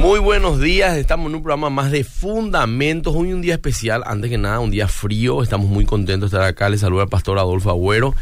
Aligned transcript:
Muy 0.00 0.18
buenos 0.18 0.58
días, 0.58 0.96
estamos 0.96 1.28
en 1.28 1.34
un 1.34 1.42
programa 1.42 1.68
más 1.68 1.90
de 1.90 2.04
fundamentos. 2.04 3.14
Hoy 3.14 3.34
un 3.34 3.42
día 3.42 3.52
especial, 3.52 4.02
antes 4.06 4.30
que 4.30 4.38
nada, 4.38 4.58
un 4.58 4.70
día 4.70 4.88
frío. 4.88 5.42
Estamos 5.42 5.68
muy 5.68 5.84
contentos 5.84 6.30
de 6.30 6.38
estar 6.38 6.48
acá. 6.48 6.70
Les 6.70 6.80
saluda 6.80 7.02
el 7.02 7.10
pastor 7.10 7.38
Adolfo 7.38 7.68
Agüero. 7.68 8.14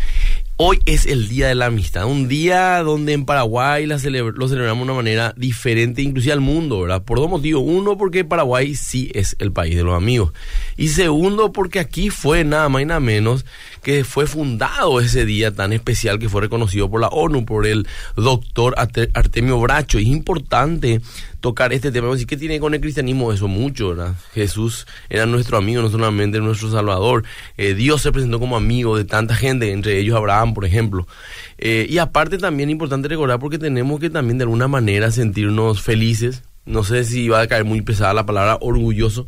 Hoy 0.57 0.81
es 0.87 1.07
el 1.07 1.29
Día 1.29 1.47
de 1.47 1.55
la 1.55 1.67
Amistad, 1.67 2.07
un 2.07 2.27
día 2.27 2.83
donde 2.83 3.13
en 3.13 3.25
Paraguay 3.25 3.87
lo 3.87 3.97
celebramos 3.97 4.49
de 4.49 4.75
una 4.83 4.93
manera 4.93 5.33
diferente, 5.37 6.03
inclusive 6.03 6.33
al 6.33 6.41
mundo, 6.41 6.81
¿verdad? 6.81 7.05
Por 7.05 7.19
dos 7.19 7.31
motivos. 7.31 7.63
Uno, 7.65 7.97
porque 7.97 8.25
Paraguay 8.25 8.75
sí 8.75 9.13
es 9.15 9.37
el 9.39 9.53
país 9.53 9.77
de 9.77 9.85
los 9.85 9.95
amigos. 9.95 10.33
Y 10.77 10.89
segundo, 10.89 11.53
porque 11.53 11.79
aquí 11.79 12.11
fue 12.11 12.43
nada 12.43 12.69
más 12.69 12.83
y 12.83 12.87
nada 12.87 12.99
menos 12.99 13.47
que 13.89 14.05
fue 14.05 14.27
fundado 14.27 15.01
ese 15.01 15.25
día 15.25 15.51
tan 15.51 15.73
especial 15.73 16.19
que 16.19 16.29
fue 16.29 16.43
reconocido 16.43 16.91
por 16.91 17.01
la 17.01 17.09
ONU, 17.09 17.47
por 17.47 17.67
el 17.67 17.87
doctor 18.17 18.75
Arte- 18.77 19.09
Artemio 19.15 19.59
Bracho. 19.59 19.97
Es 19.97 20.05
importante 20.05 21.01
tocar 21.41 21.73
este 21.73 21.91
tema. 21.91 22.09
¿Qué 22.27 22.37
tiene 22.37 22.61
con 22.61 22.75
el 22.75 22.83
cristianismo? 22.83 23.33
Eso 23.33 23.49
mucho, 23.49 23.89
¿verdad? 23.89 24.15
Jesús 24.35 24.87
era 25.09 25.25
nuestro 25.25 25.57
amigo, 25.57 25.81
no 25.81 25.89
solamente 25.89 26.39
nuestro 26.39 26.71
Salvador. 26.71 27.25
Eh, 27.57 27.73
Dios 27.73 28.03
se 28.03 28.13
presentó 28.13 28.39
como 28.39 28.59
amigo 28.59 28.95
de 28.95 29.07
tanta 29.07 29.35
gente, 29.35 29.73
entre 29.73 29.99
ellos 29.99 30.19
Abraham, 30.19 30.53
por 30.53 30.67
ejemplo. 30.67 31.09
Eh, 31.57 31.87
y 31.89 31.97
aparte 31.97 32.37
también 32.37 32.69
importante 32.69 33.09
recordar 33.09 33.39
porque 33.39 33.59
tenemos 33.59 34.01
que 34.01 34.11
también 34.11 34.37
de 34.37 34.45
alguna 34.45 34.69
manera 34.69 35.11
sentirnos 35.11 35.81
felices. 35.81 36.43
No 36.67 36.85
sé 36.85 37.05
si 37.05 37.31
va 37.31 37.41
a 37.41 37.47
caer 37.47 37.65
muy 37.65 37.81
pesada 37.81 38.13
la 38.13 38.27
palabra 38.27 38.59
orgulloso, 38.61 39.25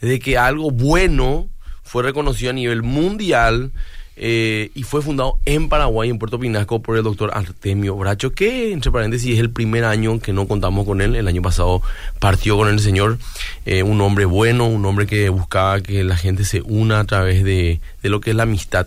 de 0.00 0.18
que 0.18 0.38
algo 0.38 0.72
bueno 0.72 1.51
fue 1.82 2.02
reconocido 2.02 2.50
a 2.50 2.54
nivel 2.54 2.82
mundial 2.82 3.72
eh, 4.16 4.70
y 4.74 4.82
fue 4.82 5.00
fundado 5.00 5.38
en 5.46 5.68
Paraguay, 5.68 6.10
en 6.10 6.18
Puerto 6.18 6.38
Pinasco, 6.38 6.82
por 6.82 6.96
el 6.96 7.02
doctor 7.02 7.30
Artemio 7.32 7.96
Bracho, 7.96 8.32
que, 8.32 8.72
entre 8.72 8.92
paréntesis, 8.92 9.34
es 9.34 9.40
el 9.40 9.50
primer 9.50 9.84
año 9.84 10.20
que 10.20 10.32
no 10.32 10.46
contamos 10.46 10.84
con 10.84 11.00
él. 11.00 11.16
El 11.16 11.28
año 11.28 11.40
pasado 11.40 11.82
partió 12.18 12.56
con 12.56 12.68
el 12.68 12.80
Señor, 12.80 13.18
eh, 13.64 13.82
un 13.82 14.00
hombre 14.00 14.24
bueno, 14.26 14.66
un 14.66 14.84
hombre 14.84 15.06
que 15.06 15.28
buscaba 15.30 15.80
que 15.80 16.04
la 16.04 16.16
gente 16.16 16.44
se 16.44 16.60
una 16.62 17.00
a 17.00 17.04
través 17.04 17.42
de, 17.42 17.80
de 18.02 18.08
lo 18.08 18.20
que 18.20 18.30
es 18.30 18.36
la 18.36 18.42
amistad. 18.42 18.86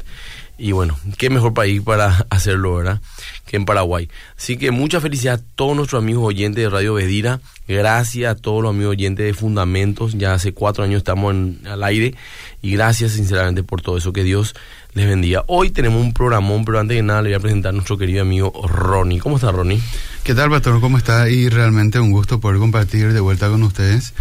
Y 0.57 0.71
bueno, 0.71 0.97
qué 1.17 1.29
mejor 1.29 1.53
país 1.53 1.81
para 1.81 2.25
hacerlo, 2.29 2.75
¿verdad? 2.75 3.01
Que 3.45 3.57
en 3.57 3.65
Paraguay. 3.65 4.09
Así 4.37 4.57
que 4.57 4.71
mucha 4.71 4.99
felicidad 4.99 5.39
a 5.39 5.43
todos 5.55 5.75
nuestros 5.75 6.01
amigos 6.01 6.23
oyentes 6.25 6.63
de 6.63 6.69
Radio 6.69 6.95
Bedira. 6.95 7.41
Gracias 7.67 8.31
a 8.31 8.35
todos 8.35 8.63
los 8.63 8.71
amigos 8.71 8.91
oyentes 8.91 9.25
de 9.25 9.33
Fundamentos. 9.33 10.13
Ya 10.13 10.33
hace 10.33 10.53
cuatro 10.53 10.83
años 10.83 10.99
estamos 10.99 11.33
en, 11.33 11.59
al 11.65 11.83
aire. 11.83 12.15
Y 12.61 12.71
gracias 12.71 13.13
sinceramente 13.13 13.63
por 13.63 13.81
todo 13.81 13.97
eso. 13.97 14.13
Que 14.13 14.23
Dios 14.23 14.55
les 14.93 15.07
bendiga. 15.07 15.43
Hoy 15.47 15.69
tenemos 15.69 16.01
un 16.01 16.13
programón, 16.13 16.65
pero 16.65 16.79
antes 16.79 16.95
de 16.95 17.03
nada 17.03 17.21
le 17.21 17.29
voy 17.29 17.35
a 17.35 17.39
presentar 17.39 17.69
a 17.69 17.73
nuestro 17.73 17.97
querido 17.97 18.21
amigo 18.21 18.51
Ronnie. 18.67 19.19
¿Cómo 19.19 19.35
está 19.35 19.51
Ronnie? 19.51 19.81
¿Qué 20.23 20.33
tal, 20.33 20.49
Pastor? 20.49 20.81
¿Cómo 20.81 20.97
está? 20.97 21.29
Y 21.29 21.49
realmente 21.49 21.99
un 21.99 22.11
gusto 22.11 22.39
poder 22.39 22.59
compartir 22.59 23.13
de 23.13 23.19
vuelta 23.19 23.49
con 23.49 23.61
ustedes. 23.63 24.13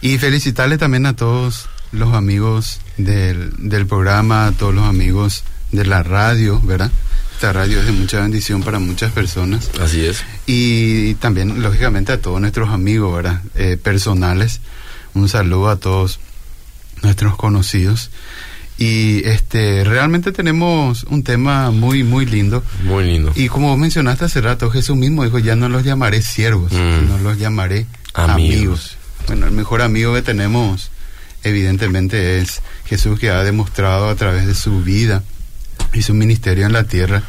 Y 0.00 0.18
felicitarle 0.18 0.78
también 0.78 1.06
a 1.06 1.14
todos 1.14 1.68
los 1.92 2.12
amigos 2.14 2.80
del, 2.96 3.52
del 3.68 3.86
programa, 3.86 4.46
a 4.46 4.52
todos 4.52 4.74
los 4.74 4.84
amigos 4.84 5.44
de 5.72 5.86
la 5.86 6.02
radio, 6.02 6.60
¿verdad? 6.62 6.90
Esta 7.44 7.52
radio 7.60 7.78
es 7.80 7.84
de 7.84 7.92
mucha 7.92 8.20
bendición 8.22 8.62
para 8.62 8.78
muchas 8.78 9.12
personas. 9.12 9.68
Así 9.78 10.02
es. 10.06 10.24
Y 10.46 11.12
también, 11.16 11.60
lógicamente, 11.60 12.10
a 12.12 12.18
todos 12.18 12.40
nuestros 12.40 12.70
amigos, 12.70 13.14
¿verdad? 13.14 13.42
Eh, 13.54 13.76
personales. 13.76 14.62
Un 15.12 15.28
saludo 15.28 15.68
a 15.68 15.76
todos 15.76 16.20
nuestros 17.02 17.36
conocidos. 17.36 18.10
Y 18.78 19.20
este 19.28 19.84
realmente 19.84 20.32
tenemos 20.32 21.04
un 21.04 21.22
tema 21.22 21.70
muy, 21.70 22.02
muy 22.02 22.24
lindo. 22.24 22.62
Muy 22.82 23.04
lindo. 23.04 23.30
Y 23.34 23.48
como 23.48 23.68
vos 23.68 23.78
mencionaste 23.78 24.24
hace 24.24 24.40
rato, 24.40 24.70
Jesús 24.70 24.96
mismo 24.96 25.22
dijo, 25.22 25.38
ya 25.38 25.54
no 25.54 25.68
los 25.68 25.84
llamaré 25.84 26.22
siervos, 26.22 26.72
Mm. 26.72 27.08
no 27.10 27.18
los 27.18 27.36
llamaré 27.36 27.84
Amigos. 28.14 28.32
amigos. 28.54 28.96
Bueno, 29.26 29.44
el 29.44 29.52
mejor 29.52 29.82
amigo 29.82 30.14
que 30.14 30.22
tenemos, 30.22 30.88
evidentemente, 31.42 32.38
es 32.38 32.62
Jesús 32.86 33.20
que 33.20 33.28
ha 33.28 33.42
demostrado 33.44 34.08
a 34.08 34.14
través 34.14 34.46
de 34.46 34.54
su 34.54 34.80
vida 34.82 35.22
y 35.94 36.02
su 36.02 36.14
ministerio 36.14 36.66
en 36.66 36.72
la 36.72 36.84
tierra, 36.84 37.22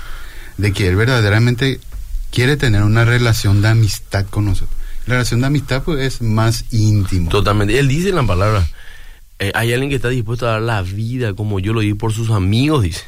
de 0.57 0.73
que 0.73 0.87
Él 0.87 0.95
verdaderamente 0.95 1.79
quiere 2.31 2.57
tener 2.57 2.83
una 2.83 3.05
relación 3.05 3.61
de 3.61 3.69
amistad 3.69 4.25
con 4.25 4.45
nosotros. 4.45 4.75
La 5.05 5.15
relación 5.15 5.41
de 5.41 5.47
amistad 5.47 5.83
pues 5.83 5.99
es 5.99 6.21
más 6.21 6.65
íntimo. 6.71 7.29
Totalmente. 7.29 7.77
Él 7.79 7.87
dice 7.87 8.09
en 8.09 8.15
la 8.15 8.23
palabra, 8.23 8.67
eh, 9.39 9.51
hay 9.53 9.71
alguien 9.71 9.89
que 9.89 9.97
está 9.97 10.09
dispuesto 10.09 10.47
a 10.47 10.53
dar 10.53 10.61
la 10.61 10.81
vida 10.81 11.33
como 11.33 11.59
yo 11.59 11.73
lo 11.73 11.81
di 11.81 11.93
por 11.93 12.11
sus 12.11 12.31
amigos, 12.31 12.83
dice. 12.83 13.03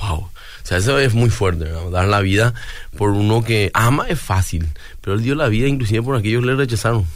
Wow. 0.00 0.18
O 0.18 0.30
sea, 0.62 0.78
eso 0.78 0.98
es 0.98 1.14
muy 1.14 1.30
fuerte. 1.30 1.70
Dar 1.90 2.08
la 2.08 2.20
vida 2.20 2.54
por 2.96 3.10
uno 3.10 3.44
que 3.44 3.70
ama 3.74 4.06
es 4.08 4.20
fácil, 4.20 4.68
pero 5.00 5.16
él 5.16 5.22
dio 5.22 5.34
la 5.34 5.48
vida 5.48 5.68
inclusive 5.68 6.02
por 6.02 6.16
aquellos 6.16 6.42
que 6.42 6.48
le 6.48 6.56
rechazaron. 6.56 7.06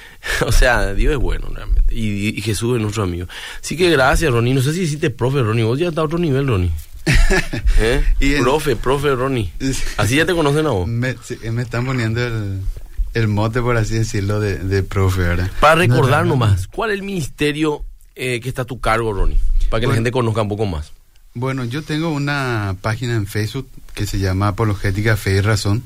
o 0.46 0.52
sea, 0.52 0.92
Dios 0.94 1.12
es 1.12 1.18
bueno 1.18 1.48
realmente. 1.54 1.94
Y, 1.94 2.38
y 2.38 2.40
Jesús 2.42 2.76
es 2.76 2.82
nuestro 2.82 3.04
amigo. 3.04 3.26
Así 3.62 3.76
que 3.76 3.90
gracias, 3.90 4.32
Ronnie. 4.32 4.54
No 4.54 4.62
sé 4.62 4.72
si 4.72 4.82
hiciste 4.82 5.10
profe, 5.10 5.42
Ronnie. 5.42 5.64
Vos 5.64 5.78
ya 5.78 5.88
estás 5.88 6.02
a 6.02 6.04
otro 6.04 6.18
nivel, 6.18 6.46
Ronnie. 6.46 6.72
¿Eh? 7.78 8.04
Y 8.20 8.34
el- 8.34 8.42
Profe, 8.42 8.76
profe, 8.76 9.14
Ronnie. 9.14 9.52
Así 9.96 10.16
ya 10.16 10.26
te 10.26 10.34
conocen 10.34 10.66
a 10.66 10.70
vos. 10.70 10.86
Me, 10.88 11.16
sí, 11.22 11.36
me 11.50 11.62
están 11.62 11.86
poniendo 11.86 12.24
el, 12.24 12.60
el 13.14 13.28
mote, 13.28 13.60
por 13.60 13.76
así 13.76 13.94
decirlo, 13.94 14.40
de, 14.40 14.58
de 14.58 14.82
profe, 14.82 15.20
¿verdad? 15.22 15.50
Para 15.60 15.76
recordar 15.76 16.24
No, 16.24 16.34
no, 16.34 16.36
no. 16.36 16.46
nomás, 16.46 16.66
¿cuál 16.68 16.90
es 16.90 16.96
el 16.98 17.02
ministerio 17.02 17.84
eh, 18.14 18.40
que 18.40 18.48
está 18.48 18.62
a 18.62 18.66
tu 18.66 18.80
cargo, 18.80 19.12
Ronnie? 19.12 19.38
Para 19.70 19.80
que 19.80 19.86
la 19.86 19.94
gente 19.94 20.10
conozca 20.10 20.42
un 20.42 20.48
poco 20.48 20.66
más. 20.66 20.92
Bueno, 21.32 21.64
yo 21.64 21.82
tengo 21.82 22.10
una 22.10 22.74
página 22.80 23.14
en 23.14 23.26
Facebook 23.26 23.68
que 23.94 24.04
se 24.04 24.18
llama 24.18 24.48
Apologética 24.48 25.16
Fe 25.16 25.36
y 25.36 25.40
Razón, 25.40 25.82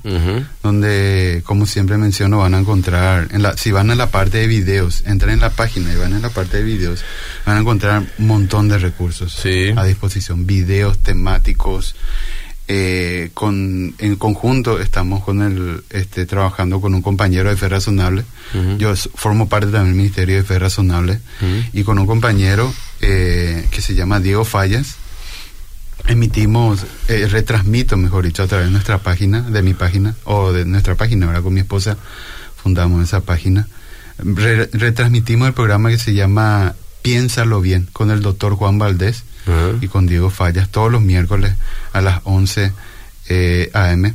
donde, 0.63 1.43
como 1.45 1.67
siempre 1.67 1.99
menciono, 1.99 2.39
van 2.39 2.55
a 2.55 2.59
encontrar, 2.61 3.29
en 3.31 3.43
la, 3.43 3.57
si 3.57 3.71
van 3.71 3.91
a 3.91 3.95
la 3.95 4.11
parte 4.11 4.39
de 4.39 4.47
videos, 4.47 5.03
entran 5.07 5.35
en 5.35 5.41
la 5.41 5.51
página 5.51 5.93
y 5.93 5.97
van 5.97 6.15
en 6.15 6.23
la 6.23 6.31
parte 6.31 6.59
de 6.59 6.63
videos, 6.63 7.05
van 7.45 7.59
a 7.59 7.61
encontrar 7.61 8.05
un 8.19 8.27
montón 8.27 8.69
de 8.69 8.79
recursos 8.79 9.33
Sí. 9.35 9.71
a 9.77 9.85
disposición, 9.85 10.47
videos 10.47 10.99
temáticos. 11.01 11.95
eh, 12.67 13.29
con, 13.35 13.95
en 13.99 14.17
conjunto 14.17 14.81
estamos 14.81 15.23
con 15.23 15.43
el, 15.43 15.85
este, 15.91 16.25
trabajando 16.25 16.81
con 16.81 16.95
un 16.95 17.03
compañero 17.03 17.51
de 17.51 17.57
Fe 17.59 17.69
Razonable. 17.69 18.25
Yo 18.79 18.97
formo 18.97 19.51
parte 19.51 19.67
también 19.67 19.89
del 19.89 19.97
Ministerio 19.97 20.37
de 20.37 20.45
Fe 20.45 20.59
Razonable 20.59 21.21
y 21.75 21.83
con 21.85 21.99
un 21.99 22.07
compañero 22.07 22.73
eh, 23.03 23.67
que 23.71 23.83
se 23.83 23.95
llama 23.95 24.19
Diego 24.21 24.47
Fallas 24.47 24.97
emitimos, 26.07 26.85
eh, 27.09 27.27
retransmito, 27.31 27.97
mejor 27.97 28.25
dicho, 28.27 28.43
a 28.43 28.47
través 28.47 28.67
de 28.67 28.73
nuestra 28.73 28.99
página, 28.99 29.41
de 29.43 29.63
mi 29.63 29.75
página, 29.75 30.15
o 30.25 30.53
de 30.53 30.65
nuestra 30.65 30.95
página, 30.95 31.27
ahora 31.27 31.41
con 31.43 31.55
mi 31.55 31.61
esposa 31.61 31.97
fundamos 32.63 33.03
esa 33.03 33.21
página. 33.21 33.67
Re- 34.19 34.69
retransmitimos 34.73 35.49
el 35.49 35.55
programa 35.55 35.91
que 35.91 35.99
se 35.99 36.15
llama 36.15 36.75
Piénsalo 37.03 37.61
Bien, 37.61 37.89
con 37.93 38.11
el 38.11 38.21
doctor 38.23 38.55
Juan 38.55 38.79
Valdés 38.79 39.25
y 39.81 39.89
con 39.89 40.07
Diego 40.07 40.31
Fallas, 40.31 40.71
todos 40.71 40.91
los 40.91 41.03
miércoles 41.03 41.53
a 41.93 42.01
las 42.01 42.21
11 42.25 42.73
eh, 43.29 43.71
a.m. 43.75 44.15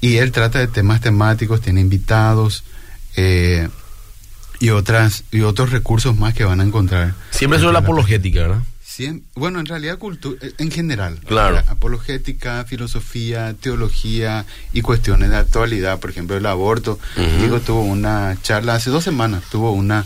Y 0.00 0.16
él 0.16 0.32
trata 0.32 0.58
de 0.58 0.66
temas 0.66 1.00
temáticos, 1.00 1.60
tiene 1.60 1.80
invitados 1.80 2.64
eh, 3.16 3.68
y, 4.58 4.70
otras, 4.70 5.22
y 5.30 5.42
otros 5.42 5.70
recursos 5.70 6.16
más 6.16 6.34
que 6.34 6.44
van 6.44 6.60
a 6.60 6.64
encontrar. 6.64 7.14
Siempre 7.30 7.60
sobre 7.60 7.74
la 7.74 7.78
apologética, 7.80 8.40
¿verdad? 8.40 8.62
Bueno, 9.34 9.60
en 9.60 9.66
realidad 9.66 9.98
cultu- 9.98 10.36
eh, 10.40 10.52
en 10.58 10.70
general. 10.70 11.18
Claro. 11.26 11.62
Apologética, 11.68 12.64
filosofía, 12.64 13.54
teología 13.60 14.44
y 14.72 14.80
cuestiones 14.82 15.30
de 15.30 15.36
actualidad, 15.36 15.98
por 16.00 16.10
ejemplo, 16.10 16.36
el 16.36 16.46
aborto. 16.46 16.98
Diego 17.38 17.60
tuvo 17.60 17.82
una 17.82 18.36
charla 18.42 18.74
hace 18.74 18.90
dos 18.90 19.04
semanas, 19.04 19.42
tuvo 19.50 19.72
una 19.72 20.04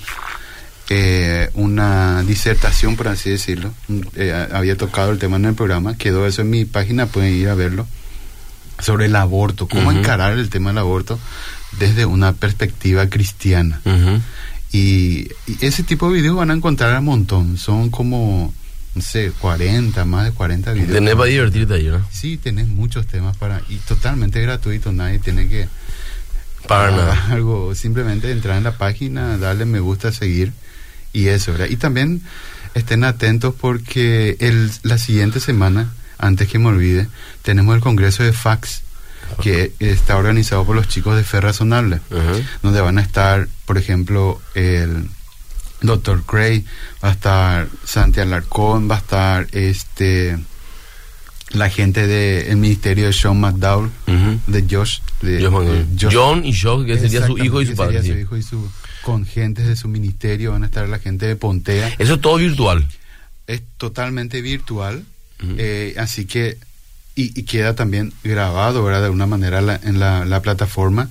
eh, 0.92 1.50
una 1.54 2.24
disertación, 2.24 2.96
por 2.96 3.06
así 3.06 3.30
decirlo. 3.30 3.72
Mm, 3.86 4.00
eh, 4.16 4.32
a- 4.32 4.56
había 4.58 4.76
tocado 4.76 5.12
el 5.12 5.18
tema 5.20 5.36
en 5.36 5.44
el 5.44 5.54
programa, 5.54 5.96
quedó 5.96 6.26
eso 6.26 6.42
en 6.42 6.50
mi 6.50 6.64
página, 6.64 7.06
pueden 7.06 7.32
ir 7.34 7.48
a 7.48 7.54
verlo, 7.54 7.86
sobre 8.80 9.06
el 9.06 9.14
aborto, 9.14 9.68
cómo 9.68 9.90
Ujú. 9.90 9.98
encarar 9.98 10.32
el 10.32 10.50
tema 10.50 10.70
del 10.70 10.78
aborto 10.78 11.18
desde 11.78 12.06
una 12.06 12.32
perspectiva 12.32 13.06
cristiana. 13.08 13.80
Y, 14.72 15.28
y 15.46 15.58
ese 15.60 15.82
tipo 15.84 16.08
de 16.08 16.14
videos 16.20 16.34
van 16.36 16.50
a 16.50 16.54
encontrar 16.54 16.98
un 16.98 17.04
montón. 17.04 17.56
Son 17.58 17.90
como, 17.90 18.52
no 18.94 19.02
sé, 19.02 19.32
40, 19.38 20.04
más 20.04 20.24
de 20.24 20.32
40 20.32 20.72
videos. 20.72 20.92
Tenés 20.92 21.14
para 21.14 21.26
divertirte 21.26 21.74
ahí, 21.74 21.86
¿no? 21.86 22.06
Sí, 22.10 22.36
tenés 22.36 22.68
muchos 22.68 23.06
temas 23.06 23.36
para... 23.36 23.62
Y 23.68 23.76
totalmente 23.76 24.40
gratuito, 24.40 24.92
nadie 24.92 25.18
tiene 25.18 25.48
que... 25.48 25.68
Para 26.66 26.90
pagar 26.90 26.92
nada. 26.92 27.26
Algo, 27.30 27.74
simplemente 27.74 28.30
entrar 28.30 28.58
en 28.58 28.64
la 28.64 28.76
página, 28.76 29.38
darle 29.38 29.64
me 29.64 29.80
gusta, 29.80 30.12
seguir 30.12 30.52
y 31.12 31.28
eso, 31.28 31.52
¿verdad? 31.52 31.68
Y 31.70 31.76
también 31.76 32.22
estén 32.74 33.04
atentos 33.04 33.54
porque 33.58 34.36
el, 34.40 34.70
la 34.82 34.98
siguiente 34.98 35.40
semana, 35.40 35.92
antes 36.18 36.48
que 36.48 36.58
me 36.58 36.66
olvide, 36.66 37.08
tenemos 37.42 37.74
el 37.74 37.80
Congreso 37.80 38.22
de 38.22 38.32
Fax 38.32 38.82
que 39.42 39.72
está 39.78 40.16
organizado 40.16 40.64
por 40.64 40.74
los 40.74 40.88
chicos 40.88 41.16
de 41.16 41.22
Fe 41.22 41.40
Razonable 41.40 42.00
donde 42.62 42.80
van 42.80 42.98
a 42.98 43.00
estar, 43.00 43.46
por 43.64 43.78
ejemplo, 43.78 44.40
el 44.54 45.08
Dr. 45.82 46.24
Gray, 46.26 46.64
va 47.02 47.10
a 47.10 47.12
estar 47.12 47.68
Santi 47.84 48.20
Alarcón, 48.20 48.90
va 48.90 48.96
a 48.96 48.98
estar 48.98 49.46
este 49.52 50.38
la 51.52 51.68
gente 51.68 52.06
del 52.06 52.56
ministerio 52.56 53.06
de 53.06 53.12
Sean 53.12 53.40
McDowell, 53.40 53.90
de 54.46 54.64
Josh, 54.70 55.00
de 55.20 55.42
John 56.00 56.44
y 56.44 56.54
Josh, 56.54 56.86
que 56.86 56.98
sería 56.98 57.26
su 57.26 57.38
hijo 57.38 57.60
y 57.60 57.66
su 57.66 57.74
padre. 57.74 58.02
sería 58.02 58.02
sí. 58.02 58.12
su 58.12 58.18
hijo 58.18 58.36
y 58.36 58.42
su, 58.42 58.70
con 59.02 59.26
gente 59.26 59.62
de 59.62 59.74
su 59.74 59.88
ministerio, 59.88 60.52
van 60.52 60.62
a 60.62 60.66
estar 60.66 60.88
la 60.88 60.98
gente 60.98 61.26
de 61.26 61.34
Pontea. 61.34 61.92
Eso 61.98 62.14
es 62.14 62.20
todo 62.20 62.36
virtual. 62.36 62.86
Es 63.48 63.62
totalmente 63.78 64.42
virtual, 64.42 65.04
eh, 65.58 65.94
así 65.98 66.26
que, 66.26 66.56
y, 67.16 67.42
queda 67.42 67.74
también 67.74 68.12
grabado, 68.22 68.84
¿verdad? 68.84 69.00
De 69.00 69.06
alguna 69.06 69.26
manera 69.26 69.80
en 69.82 69.98
la, 69.98 70.24
la 70.24 70.42
plataforma 70.42 71.10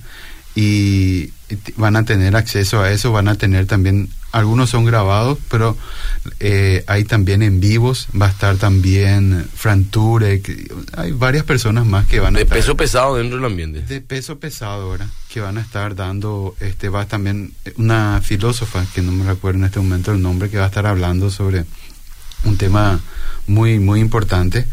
y 0.60 1.32
van 1.76 1.96
a 1.96 2.04
tener 2.04 2.36
acceso 2.36 2.82
a 2.82 2.90
eso, 2.90 3.12
van 3.12 3.28
a 3.28 3.34
tener 3.34 3.64
también, 3.64 4.10
algunos 4.30 4.68
son 4.68 4.84
grabados, 4.84 5.38
pero 5.50 5.74
eh, 6.38 6.84
hay 6.86 7.04
también 7.04 7.42
en 7.42 7.60
vivos, 7.60 8.08
va 8.20 8.26
a 8.26 8.28
estar 8.28 8.56
también 8.58 9.48
Franture, 9.54 10.42
hay 10.98 11.12
varias 11.12 11.44
personas 11.44 11.86
más 11.86 12.06
que 12.06 12.20
van 12.20 12.34
a 12.34 12.38
de 12.38 12.42
estar... 12.42 12.56
De 12.56 12.62
peso 12.62 12.76
pesado 12.76 13.16
dentro 13.16 13.38
del 13.38 13.46
ambiente. 13.46 13.80
De 13.80 14.02
peso 14.02 14.38
pesado, 14.38 14.90
¿verdad? 14.90 15.08
Que 15.32 15.40
van 15.40 15.56
a 15.56 15.62
estar 15.62 15.94
dando, 15.94 16.54
este 16.60 16.90
va 16.90 17.06
también 17.06 17.54
una 17.76 18.20
filósofa, 18.22 18.84
que 18.94 19.00
no 19.00 19.12
me 19.12 19.24
recuerdo 19.24 19.60
en 19.60 19.64
este 19.64 19.80
momento 19.80 20.12
el 20.12 20.20
nombre, 20.20 20.50
que 20.50 20.58
va 20.58 20.64
a 20.64 20.68
estar 20.68 20.86
hablando 20.86 21.30
sobre 21.30 21.64
un 22.44 22.58
tema 22.58 23.00
muy, 23.46 23.78
muy 23.78 24.00
importante. 24.00 24.66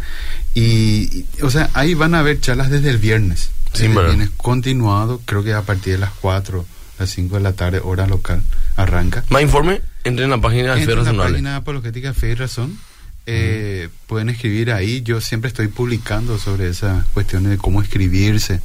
Y, 0.54 1.24
o 1.42 1.50
sea, 1.50 1.70
ahí 1.74 1.94
van 1.94 2.14
a 2.14 2.20
haber 2.20 2.42
charlas 2.42 2.70
desde 2.70 2.90
el 2.90 2.98
viernes 2.98 3.52
Sí, 3.78 4.32
continuado, 4.38 5.22
creo 5.26 5.44
que 5.44 5.54
a 5.54 5.62
partir 5.62 5.94
de 5.94 6.00
las 6.00 6.12
4, 6.22 6.66
las 7.00 7.10
5 7.10 7.36
de 7.36 7.42
la 7.42 7.54
tarde, 7.54 7.80
hora 7.84 8.08
local, 8.08 8.42
arranca. 8.76 9.24
Más 9.30 9.42
informe, 9.42 9.82
entre 10.04 10.26
en 10.26 10.32
la 10.32 10.42
página 10.42 10.76
de 10.76 10.86
Fe 10.86 10.92
En 10.94 11.06
la 11.06 11.24
página 11.24 11.50
de 11.52 11.56
Apologética 11.58 12.14
Fe 12.14 12.32
y 12.32 12.36
Razón. 12.36 12.78
Eh, 13.30 13.90
Pueden 14.08 14.30
escribir 14.30 14.72
ahí. 14.72 15.02
Yo 15.02 15.20
siempre 15.20 15.50
estoy 15.50 15.68
publicando 15.68 16.38
sobre 16.38 16.70
esas 16.70 17.06
cuestiones 17.08 17.52
de 17.52 17.58
cómo 17.58 17.82
escribirse 17.82 18.62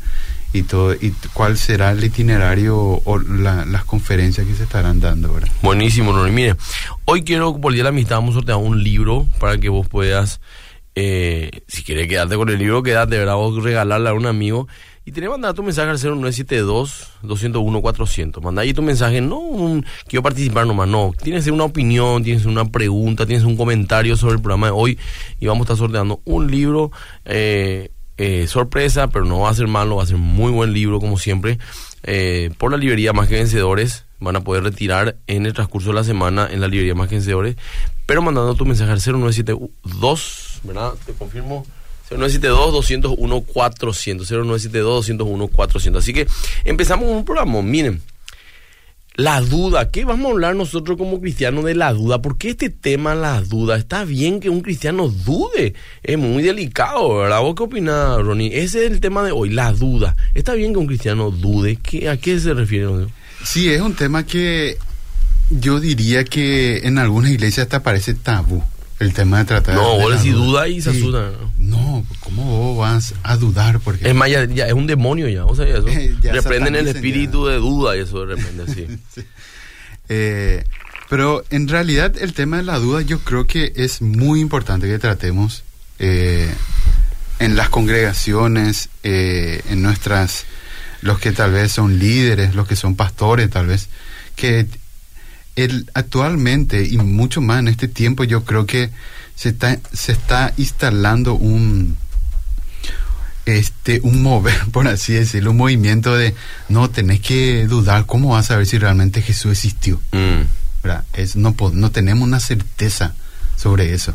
y 0.53 0.63
todo 0.63 0.95
y 0.95 1.13
cuál 1.33 1.59
será 1.59 1.91
el 1.91 2.05
itinerario 2.05 2.77
o 2.79 3.19
las 3.19 3.85
conferencias 3.85 4.47
que 4.47 4.55
se 4.55 4.63
estarán 4.63 5.01
dando. 5.01 5.33
¿verdad? 5.35 5.49
Buenísimo, 5.63 6.13
Nori. 6.13 6.31
Mire, 6.31 6.55
hoy 7.07 7.25
quiero, 7.25 7.59
por 7.61 7.73
el 7.73 7.77
Día 7.77 7.83
de 7.83 7.85
la 7.85 7.89
Amistad, 7.91 8.17
vamos 8.17 8.33
a 8.33 8.39
sortear 8.39 8.59
un 8.59 8.83
libro 8.83 9.27
para 9.41 9.59
que 9.59 9.69
vos 9.69 9.89
puedas, 9.89 10.41
eh, 10.95 11.51
si 11.67 11.83
quieres 11.83 12.07
quedarte 12.07 12.37
con 12.37 12.49
el 12.49 12.59
libro, 12.59 12.83
quedarte, 12.83 13.19
¿verdad? 13.19 13.35
Vos 13.35 13.63
regalarle 13.65 14.11
a 14.11 14.15
un 14.15 14.27
amigo 14.27 14.69
y 15.05 15.13
tenés 15.13 15.29
que 15.29 15.33
mandar 15.33 15.53
tu 15.55 15.63
mensaje 15.63 15.91
al 15.91 15.99
0972-201-400. 15.99 18.41
Manda 18.41 18.63
ahí 18.63 18.73
tu 18.73 18.81
mensaje, 18.83 19.21
no 19.21 19.41
un, 19.41 19.85
quiero 20.07 20.23
participar 20.23 20.67
nomás, 20.67 20.89
no. 20.89 21.13
Tienes 21.21 21.47
una 21.49 21.65
opinión, 21.65 22.23
tienes 22.23 22.47
una 22.47 22.65
pregunta, 22.67 23.27
tienes 23.27 23.45
un 23.45 23.57
comentario 23.57 24.17
sobre 24.17 24.35
el 24.35 24.41
programa 24.41 24.69
de 24.69 24.73
hoy 24.73 24.97
y 25.41 25.47
vamos 25.47 25.63
a 25.63 25.65
estar 25.65 25.77
sorteando 25.77 26.21
un 26.25 26.49
libro 26.51 26.93
eh, 27.25 27.91
eh, 28.17 28.47
sorpresa, 28.47 29.09
pero 29.09 29.25
no 29.25 29.41
va 29.41 29.51
a 29.51 29.55
ser 29.55 29.67
malo, 29.67 29.97
va 29.97 30.05
a 30.05 30.07
ser 30.07 30.19
muy 30.19 30.53
buen 30.53 30.73
libro 30.73 31.01
como 31.01 31.19
siempre. 31.19 31.59
Eh, 32.05 32.53
por 32.59 32.71
la 32.71 32.77
librería 32.77 33.13
Más 33.13 33.27
que 33.29 33.35
Vencedores, 33.35 34.05
van 34.21 34.37
a 34.37 34.43
poder 34.43 34.63
retirar 34.63 35.17
en 35.27 35.47
el 35.47 35.53
transcurso 35.53 35.89
de 35.89 35.95
la 35.95 36.05
semana 36.05 36.49
en 36.51 36.61
la 36.61 36.69
librería 36.69 36.95
Más 36.95 37.09
que 37.09 37.17
Vencedores, 37.17 37.57
pero 38.07 38.23
mandando 38.23 38.55
tu 38.55 38.65
mensaje 38.65 38.93
al 38.93 39.01
0972, 39.01 40.61
¿verdad? 40.63 40.93
Te 41.05 41.13
confirmo. 41.13 41.67
0972-201-400. 42.17 44.27
0972-201-400. 44.27 45.99
Así 45.99 46.13
que 46.13 46.27
empezamos 46.65 47.09
un 47.09 47.25
programa. 47.25 47.63
Miren, 47.63 48.03
la 49.15 49.41
duda. 49.41 49.91
¿Qué 49.91 50.05
vamos 50.05 50.27
a 50.27 50.33
hablar 50.33 50.57
nosotros 50.57 50.97
como 50.97 51.21
cristianos 51.21 51.65
de 51.65 51.75
la 51.75 51.93
duda? 51.93 52.23
¿Por 52.23 52.39
qué 52.39 52.51
este 52.51 52.71
tema, 52.71 53.15
la 53.15 53.41
duda? 53.41 53.77
Está 53.77 54.05
bien 54.05 54.41
que 54.41 54.49
un 54.49 54.61
cristiano 54.61 55.09
dude. 55.09 55.75
Es 56.03 56.19
muy 56.19 56.43
delicado, 56.43 57.19
¿verdad? 57.19 57.41
¿Vos 57.41 57.55
qué 57.55 57.63
opinás, 57.65 58.23
Ronnie? 58.23 58.59
Ese 58.59 58.87
es 58.87 58.91
el 58.91 59.01
tema 59.01 59.23
de 59.23 59.33
hoy, 59.33 59.51
la 59.51 59.73
duda. 59.73 60.17
¿Está 60.35 60.55
bien 60.55 60.73
que 60.73 60.79
un 60.79 60.87
cristiano 60.87 61.31
dude? 61.31 61.77
¿Qué, 61.77 62.09
¿A 62.09 62.17
qué 62.17 62.39
se 62.41 62.55
refiere? 62.55 62.87
Sí, 63.45 63.71
es 63.71 63.81
un 63.81 63.95
tema 63.95 64.25
que 64.25 64.79
yo 65.51 65.81
diría 65.81 66.25
que 66.25 66.87
en 66.87 66.99
algunas 66.99 67.31
iglesias 67.31 67.65
hasta 67.65 67.83
parece 67.83 68.15
tabú 68.15 68.63
el 69.03 69.13
tema 69.13 69.39
de 69.39 69.45
tratar 69.45 69.75
no 69.75 69.99
vos 69.99 70.17
decís 70.17 70.35
duda. 70.35 70.69
y 70.69 70.81
se 70.81 70.91
asuda 70.91 71.33
no 71.59 72.05
¿cómo 72.21 72.45
vos 72.45 72.79
vas 72.79 73.15
a 73.23 73.37
dudar? 73.37 73.81
Porque 73.81 74.09
es 74.09 74.15
más 74.15 74.31
ya, 74.31 74.43
es 74.43 74.73
un 74.73 74.87
demonio 74.87 75.29
ya 75.29 75.45
o 75.45 75.55
sea 75.55 75.67
eso. 75.67 75.87
Reprenden 76.23 76.75
el 76.75 76.89
espíritu 76.89 77.47
de 77.47 77.57
duda 77.57 77.97
y 77.97 78.01
eso 78.01 78.25
de 78.25 78.37
repente 78.37 78.75
sí, 79.15 79.25
eh, 80.09 80.65
pero 81.09 81.45
en 81.51 81.69
realidad 81.69 82.15
el 82.21 82.33
tema 82.33 82.59
de 82.59 82.63
la 82.63 82.79
duda 82.79 83.03
yo 83.03 83.21
creo 83.21 83.47
que 83.47 83.73
es 83.77 84.03
muy 84.03 84.41
importante 84.41 84.87
que 84.87 84.99
tratemos 84.99 85.65
eh, 85.99 86.51
en 87.39 87.57
las 87.57 87.69
congregaciones 87.69 88.89
eh, 89.03 89.61
en 89.69 89.83
nuestras 89.83 90.45
los 91.01 91.19
que 91.19 91.33
tal 91.33 91.53
vez 91.53 91.73
son 91.73 91.99
líderes 91.99 92.55
los 92.55 92.67
que 92.67 92.77
son 92.77 92.95
pastores 92.97 93.51
tal 93.51 93.67
vez 93.67 93.89
que 94.37 94.67
el, 95.57 95.91
actualmente 95.95 96.85
y 96.85 96.97
mucho 96.99 97.41
más 97.41 97.61
en 97.61 97.69
este 97.69 97.89
tiempo 97.89 98.25
yo 98.25 98.45
creo 98.45 98.67
que 98.67 98.91
se 99.35 99.51
está, 99.51 99.79
se 99.93 100.13
está 100.13 100.53
instalando 100.57 101.35
un 101.35 101.97
este 103.45 104.01
un 104.05 104.23
mover 104.23 104.59
por 104.73 104.87
así 104.87 105.15
decirlo 105.15 105.51
un 105.51 105.57
movimiento 105.57 106.17
de 106.17 106.35
no 106.69 106.91
tenés 106.91 107.21
que 107.21 107.67
dudar 107.67 108.07
cómo 108.07 108.31
vas 108.31 108.51
a 108.51 108.57
ver 108.57 108.67
si 108.67 108.79
realmente 108.79 109.21
Jesús 109.21 109.53
existió 109.53 110.01
mm. 110.13 110.89
es, 111.15 111.37
no 111.37 111.55
no 111.73 111.91
tenemos 111.91 112.27
una 112.27 112.41
certeza 112.41 113.15
sobre 113.57 113.95
eso 113.95 114.15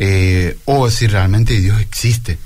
eh, 0.00 0.56
o 0.64 0.90
si 0.90 1.06
realmente 1.06 1.54
Dios 1.60 1.80
existe 1.80 2.38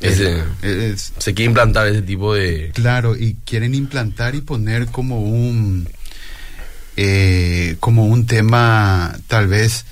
se 0.00 1.34
quiere 1.34 1.44
implantar 1.44 1.86
ese 1.86 2.02
tipo 2.02 2.34
de 2.34 2.70
claro 2.74 3.16
y 3.16 3.36
quieren 3.46 3.74
implantar 3.74 4.34
y 4.34 4.42
poner 4.42 4.86
como 4.86 5.20
un 5.20 5.88
eh, 6.96 7.76
como 7.80 8.06
un 8.06 8.26
tema 8.26 9.16
tal 9.26 9.48
vez 9.48 9.84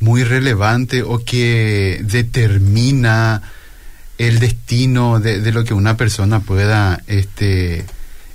muy 0.00 0.24
relevante 0.24 1.02
o 1.02 1.24
que 1.24 2.00
determina 2.02 3.42
el 4.18 4.38
destino 4.38 5.20
de, 5.20 5.52
lo 5.52 5.64
que 5.64 5.74
una 5.74 5.96
persona 5.96 6.40
pueda 6.40 7.02
este, 7.06 7.84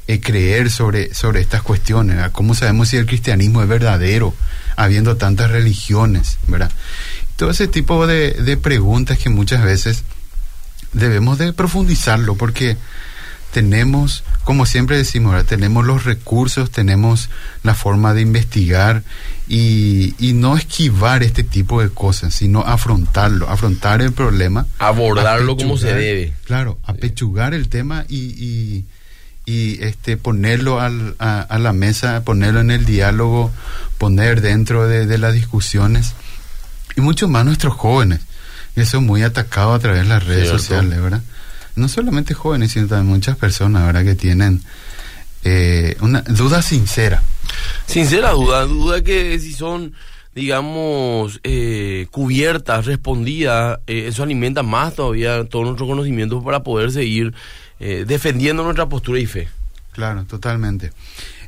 eh, 0.07 0.19
creer 0.19 0.69
sobre, 0.69 1.13
sobre 1.13 1.41
estas 1.41 1.63
cuestiones. 1.63 2.29
¿Cómo 2.31 2.53
sabemos 2.53 2.89
si 2.89 2.97
el 2.97 3.05
cristianismo 3.05 3.61
es 3.61 3.67
verdadero, 3.67 4.33
habiendo 4.75 5.17
tantas 5.17 5.51
religiones? 5.51 6.37
¿verdad? 6.47 6.71
Todo 7.35 7.51
ese 7.51 7.67
tipo 7.67 8.05
de, 8.05 8.33
de 8.33 8.57
preguntas 8.57 9.17
que 9.17 9.29
muchas 9.29 9.63
veces 9.63 10.03
debemos 10.93 11.37
de 11.37 11.53
profundizarlo 11.53 12.35
porque 12.35 12.77
tenemos, 13.51 14.23
como 14.43 14.65
siempre 14.65 14.97
decimos, 14.97 15.45
tenemos 15.45 15.85
los 15.85 16.05
recursos, 16.05 16.71
tenemos 16.71 17.29
la 17.63 17.75
forma 17.75 18.13
de 18.13 18.21
investigar 18.21 19.03
y, 19.47 20.13
no 20.35 20.55
esquivar 20.55 21.23
este 21.23 21.43
tipo 21.43 21.81
de 21.81 21.89
cosas, 21.89 22.33
sino 22.33 22.61
afrontarlo, 22.61 23.49
afrontar 23.49 24.01
el 24.01 24.13
problema. 24.13 24.65
Abordarlo 24.79 25.57
como 25.57 25.77
se 25.77 25.93
debe. 25.93 26.33
Claro, 26.45 26.79
apechugar 26.83 27.53
el 27.53 27.67
tema 27.67 28.05
y, 28.07 28.85
y, 29.45 29.83
este, 29.83 30.15
ponerlo 30.15 30.79
al, 30.79 31.15
a, 31.19 31.59
la 31.59 31.73
mesa, 31.73 32.23
ponerlo 32.23 32.61
en 32.61 32.71
el 32.71 32.85
diálogo, 32.85 33.51
poner 33.97 34.39
dentro 34.39 34.87
de, 34.87 35.17
las 35.17 35.33
discusiones. 35.33 36.13
Y 36.95 37.01
mucho 37.01 37.27
más 37.27 37.43
nuestros 37.43 37.73
jóvenes, 37.73 38.21
que 38.75 38.85
son 38.85 39.05
muy 39.05 39.23
atacados 39.23 39.75
a 39.75 39.79
través 39.79 40.03
de 40.03 40.07
las 40.07 40.23
redes 40.23 40.47
sociales, 40.47 41.01
¿verdad? 41.01 41.21
No 41.75 41.87
solamente 41.87 42.33
jóvenes, 42.33 42.71
sino 42.71 42.87
también 42.87 43.15
muchas 43.15 43.37
personas, 43.37 43.85
¿verdad? 43.85 44.03
Que 44.03 44.15
tienen 44.15 44.61
eh, 45.43 45.95
una 46.01 46.21
duda 46.21 46.61
sincera. 46.61 47.23
Sincera 47.85 48.31
duda, 48.31 48.65
duda 48.65 49.01
que 49.03 49.39
si 49.39 49.53
son, 49.53 49.93
digamos, 50.35 51.39
eh, 51.43 52.07
cubiertas, 52.11 52.85
respondidas, 52.85 53.79
eh, 53.87 54.05
eso 54.07 54.23
alimenta 54.23 54.63
más 54.63 54.95
todavía 54.95 55.43
todo 55.45 55.63
nuestro 55.63 55.87
conocimiento 55.87 56.43
para 56.43 56.63
poder 56.63 56.91
seguir 56.91 57.33
defendiendo 58.05 58.63
nuestra 58.63 58.87
postura 58.87 59.19
y 59.19 59.25
fe. 59.25 59.47
Claro, 59.91 60.23
totalmente. 60.25 60.91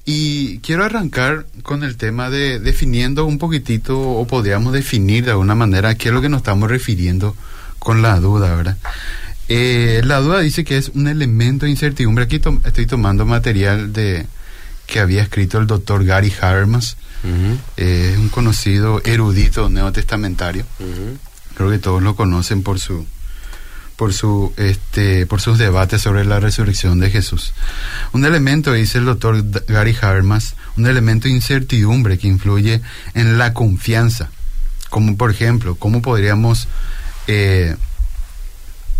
Y 0.06 0.58
quiero 0.60 0.84
arrancar 0.84 1.46
con 1.62 1.84
el 1.84 1.96
tema 1.96 2.30
de 2.32 2.60
definiendo 2.60 3.25
un 3.25 3.38
poquitito, 3.38 4.00
o 4.00 4.25
podríamos 4.25 4.74
definir 4.74 5.25
de 5.25 5.32
alguna 5.32 5.53
manera 5.53 5.89
a 5.89 5.96
qué 5.96 6.10
es 6.10 6.13
lo 6.13 6.22
que 6.22 6.30
nos 6.30 6.39
estamos 6.39 6.72
refiriendo 6.72 7.36
con 7.77 8.01
la 8.01 8.20
duda, 8.20 8.56
¿verdad? 8.56 8.77
Eh, 9.55 10.01
la 10.03 10.19
duda 10.19 10.39
dice 10.39 10.63
que 10.63 10.77
es 10.77 10.89
un 10.95 11.07
elemento 11.07 11.65
de 11.65 11.72
incertidumbre. 11.72 12.24
Aquí 12.24 12.41
estoy 12.65 12.88
tomando 12.88 13.24
material 13.24 13.93
de 13.93 14.25
que 14.88 15.00
había 15.00 15.22
escrito 15.22 15.60
el 15.60 15.67
doctor 15.67 16.03
Gary 16.03 16.33
Habermas, 16.41 16.98
eh, 17.77 18.15
un 18.17 18.29
conocido 18.29 19.00
erudito 19.05 19.69
neotestamentario. 19.69 20.65
Creo 21.55 21.69
que 21.69 21.77
todos 21.77 22.01
lo 22.01 22.15
conocen 22.15 22.63
por 22.63 22.79
su 22.79 23.05
por 23.95 24.12
su 24.12 24.51
este 24.57 25.27
por 25.27 25.39
sus 25.39 25.60
debates 25.60 26.01
sobre 26.01 26.25
la 26.25 26.39
resurrección 26.39 27.00
de 27.00 27.12
Jesús. 27.12 27.53
Un 28.12 28.25
elemento, 28.25 28.74
dice 28.74 28.98
el 28.98 29.05
doctor 29.05 29.45
Gary 29.67 29.95
Habermas, 30.01 30.55
un 30.77 30.88
elemento 30.88 31.27
de 31.27 31.36
incertidumbre 31.36 32.17
que 32.17 32.27
influye 32.27 32.81
en 33.13 33.38
la 33.38 33.53
confianza. 33.53 34.31
Como 34.89 35.15
por 35.15 35.29
ejemplo, 35.29 35.75
¿cómo 35.75 36.01
podríamos 36.01 36.67
eh, 37.27 37.75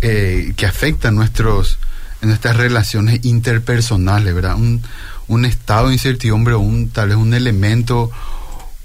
eh, 0.06 0.52
que 0.54 0.66
afectan 0.66 1.14
nuestros, 1.14 1.78
nuestras 2.20 2.58
relaciones 2.58 3.24
interpersonales, 3.24 4.34
¿verdad? 4.34 4.56
Un, 4.56 4.82
un 5.28 5.46
estado 5.46 5.88
de 5.88 5.94
incertidumbre 5.94 6.54
un, 6.56 6.90
tal 6.90 7.08
vez 7.08 7.16
un 7.16 7.32
elemento 7.32 8.10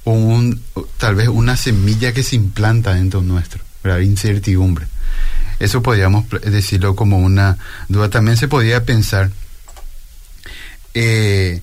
o 0.06 0.12
un, 0.14 0.62
tal 0.96 1.16
vez 1.16 1.28
una 1.28 1.58
semilla 1.58 2.14
que 2.14 2.24
se 2.24 2.38
implanta 2.38 2.94
dentro 2.94 3.22
nuestro, 3.22 3.62
¿verdad? 3.84 4.00
Incertidumbre. 4.00 4.88
Eso 5.60 5.84
podríamos 5.84 6.24
decirlo 6.30 6.96
como 6.96 7.18
una 7.18 7.58
duda. 7.90 8.10
También 8.10 8.38
se 8.38 8.48
podría 8.48 8.86
pensar 8.86 9.30
eh, 10.94 11.62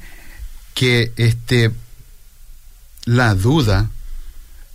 que 0.75 1.13
este 1.17 1.71
la 3.07 3.35
duda 3.35 3.89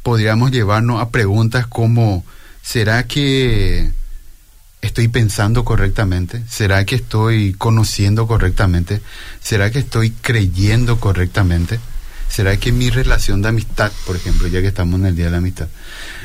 podríamos 0.01 0.50
llevarnos 0.50 1.00
a 1.00 1.11
preguntas 1.11 1.67
como 1.67 2.25
¿será 2.63 3.05
que 3.05 3.91
estoy 4.81 5.07
pensando 5.07 5.63
correctamente? 5.63 6.41
¿Será 6.50 6.85
que 6.85 6.95
estoy 6.95 7.53
conociendo 7.53 8.27
correctamente? 8.27 9.01
¿Será 9.41 9.71
que 9.71 9.79
estoy 9.79 10.11
creyendo 10.11 11.00
correctamente? 11.00 11.79
¿Será 12.29 12.55
que 12.57 12.71
mi 12.71 12.89
relación 12.89 13.41
de 13.41 13.50
amistad, 13.50 13.91
por 14.05 14.15
ejemplo, 14.15 14.47
ya 14.47 14.61
que 14.61 14.67
estamos 14.67 15.00
en 15.00 15.05
el 15.07 15.15
Día 15.15 15.25
de 15.25 15.31
la 15.31 15.38
Amistad, 15.38 15.67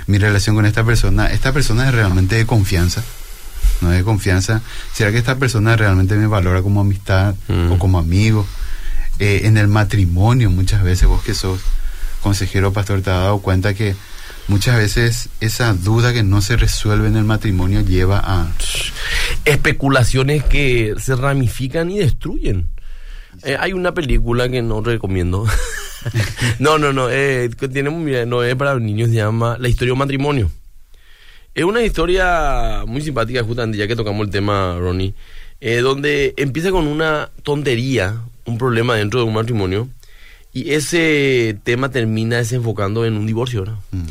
mi 0.07 0.19
relación 0.19 0.55
con 0.55 0.65
esta 0.65 0.85
persona, 0.85 1.27
esta 1.33 1.53
persona 1.53 1.89
es 1.89 1.95
realmente 1.95 2.37
de 2.37 2.47
confianza? 2.47 3.03
¿No 3.81 3.91
es 3.93 3.99
de 3.99 4.05
confianza? 4.05 4.63
¿Será 4.95 5.11
que 5.11 5.19
esta 5.19 5.37
persona 5.37 5.77
realmente 5.77 6.15
me 6.15 6.27
valora 6.29 6.63
como 6.63 6.81
amistad 6.81 7.35
o 7.49 7.53
Mm. 7.75 7.79
como 7.79 7.99
amigo? 7.99 8.47
Eh, 9.19 9.43
en 9.45 9.57
el 9.57 9.67
matrimonio, 9.69 10.51
muchas 10.51 10.83
veces, 10.83 11.09
vos 11.09 11.23
que 11.23 11.35
sos 11.35 11.61
consejero 12.23 12.73
pastor, 12.73 13.03
te 13.03 13.11
has 13.11 13.21
dado 13.23 13.39
cuenta 13.41 13.75
que 13.75 13.97
muchas 14.49 14.77
veces 14.77 15.29
esa 15.41 15.73
duda 15.75 16.13
que 16.13 16.23
no 16.23 16.41
se 16.41 16.57
resuelve 16.57 17.09
en 17.09 17.17
el 17.17 17.25
matrimonio 17.25 17.81
lleva 17.81 18.21
a... 18.25 18.53
especulaciones 19.45 20.45
que 20.45 20.95
se 20.99 21.17
ramifican 21.17 21.91
y 21.91 21.99
destruyen. 21.99 22.69
Eh, 23.43 23.57
hay 23.59 23.73
una 23.73 23.93
película 23.93 24.49
que 24.49 24.63
no 24.63 24.81
recomiendo. 24.81 25.47
no, 26.59 26.79
no, 26.79 26.93
no. 26.93 27.09
Eh, 27.11 27.51
que 27.59 27.69
tiene, 27.69 27.91
no 28.27 28.43
es 28.43 28.55
para 28.55 28.79
niños, 28.79 29.11
se 29.11 29.17
llama 29.17 29.57
La 29.59 29.69
historia 29.69 29.91
de 29.91 29.93
un 29.93 29.99
matrimonio. 29.99 30.51
Es 31.55 31.65
una 31.65 31.83
historia 31.83 32.85
muy 32.87 33.01
simpática, 33.01 33.43
justamente, 33.43 33.79
ya 33.79 33.89
que 33.89 33.97
tocamos 33.97 34.27
el 34.27 34.31
tema, 34.31 34.77
Ronnie, 34.79 35.15
eh, 35.61 35.79
donde 35.79 36.35
empieza 36.37 36.71
con 36.71 36.87
una 36.87 37.31
tontería, 37.43 38.21
un 38.45 38.59
problema 38.59 38.95
dentro 38.97 39.21
de 39.21 39.27
un 39.27 39.33
matrimonio, 39.33 39.89
y 40.57 40.73
ese 40.73 41.59
tema 41.65 41.91
termina 41.91 42.39
desenfocando 42.39 43.05
en 43.05 43.19
un 43.19 43.27
divorcio, 43.27 43.61
¿verdad? 43.61 43.79
Mm. 43.91 44.07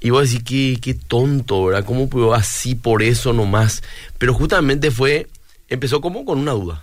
Y 0.00 0.08
vos 0.08 0.30
decís, 0.30 0.42
qué, 0.42 0.78
qué 0.80 0.94
tonto, 0.94 1.66
¿verdad? 1.66 1.84
¿Cómo 1.84 2.08
puedo 2.08 2.32
así 2.32 2.74
por 2.74 3.02
eso 3.02 3.34
nomás? 3.34 3.82
Pero 4.16 4.32
justamente 4.32 4.90
fue, 4.90 5.26
empezó 5.68 6.00
como 6.00 6.24
con 6.24 6.38
una 6.38 6.52
duda. 6.52 6.82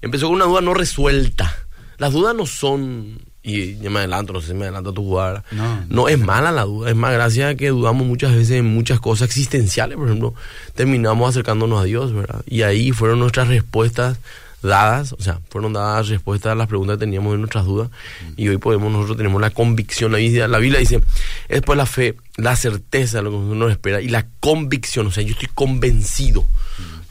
Empezó 0.00 0.28
con 0.28 0.36
una 0.36 0.46
duda 0.46 0.62
no 0.62 0.72
resuelta. 0.72 1.54
Las 1.98 2.14
dudas 2.14 2.34
no 2.34 2.46
son, 2.46 3.20
y 3.42 3.76
ya 3.76 3.90
me 3.90 3.98
adelanto, 3.98 4.32
no 4.32 4.40
sé 4.40 4.46
si 4.46 4.54
me 4.54 4.62
adelanto 4.62 4.88
a 4.88 4.94
tu 4.94 5.02
jugada. 5.02 5.44
No, 5.50 5.84
no 5.90 6.08
es 6.08 6.18
mala 6.18 6.50
la 6.50 6.64
duda, 6.64 6.88
es 6.88 6.96
más 6.96 7.12
gracias 7.12 7.50
a 7.52 7.56
que 7.56 7.68
dudamos 7.68 8.06
muchas 8.06 8.32
veces 8.32 8.52
en 8.52 8.64
muchas 8.64 9.00
cosas 9.00 9.28
existenciales, 9.28 9.98
por 9.98 10.06
ejemplo, 10.06 10.32
terminamos 10.74 11.28
acercándonos 11.28 11.78
a 11.78 11.84
Dios, 11.84 12.14
¿verdad? 12.14 12.42
Y 12.46 12.62
ahí 12.62 12.92
fueron 12.92 13.18
nuestras 13.18 13.48
respuestas 13.48 14.18
dadas, 14.62 15.12
o 15.12 15.20
sea, 15.20 15.40
fueron 15.48 15.72
dadas 15.72 16.08
respuestas 16.08 16.52
a 16.52 16.54
las 16.54 16.68
preguntas 16.68 16.96
que 16.96 17.00
teníamos 17.00 17.34
en 17.34 17.40
nuestras 17.40 17.64
dudas 17.64 17.90
y 18.36 18.48
hoy 18.48 18.58
podemos, 18.58 18.92
nosotros 18.92 19.16
tenemos 19.16 19.40
la 19.40 19.50
convicción, 19.50 20.12
la 20.12 20.18
Biblia, 20.18 20.48
la 20.48 20.58
Biblia 20.58 20.80
dice, 20.80 20.96
es 20.96 21.04
después 21.48 21.76
la 21.76 21.86
fe, 21.86 22.16
la 22.36 22.56
certeza 22.56 23.18
de 23.18 23.24
lo 23.24 23.30
que 23.30 23.36
uno 23.36 23.68
espera 23.68 24.00
y 24.00 24.08
la 24.08 24.26
convicción, 24.40 25.06
o 25.06 25.10
sea, 25.10 25.22
yo 25.22 25.32
estoy 25.32 25.48
convencido 25.54 26.44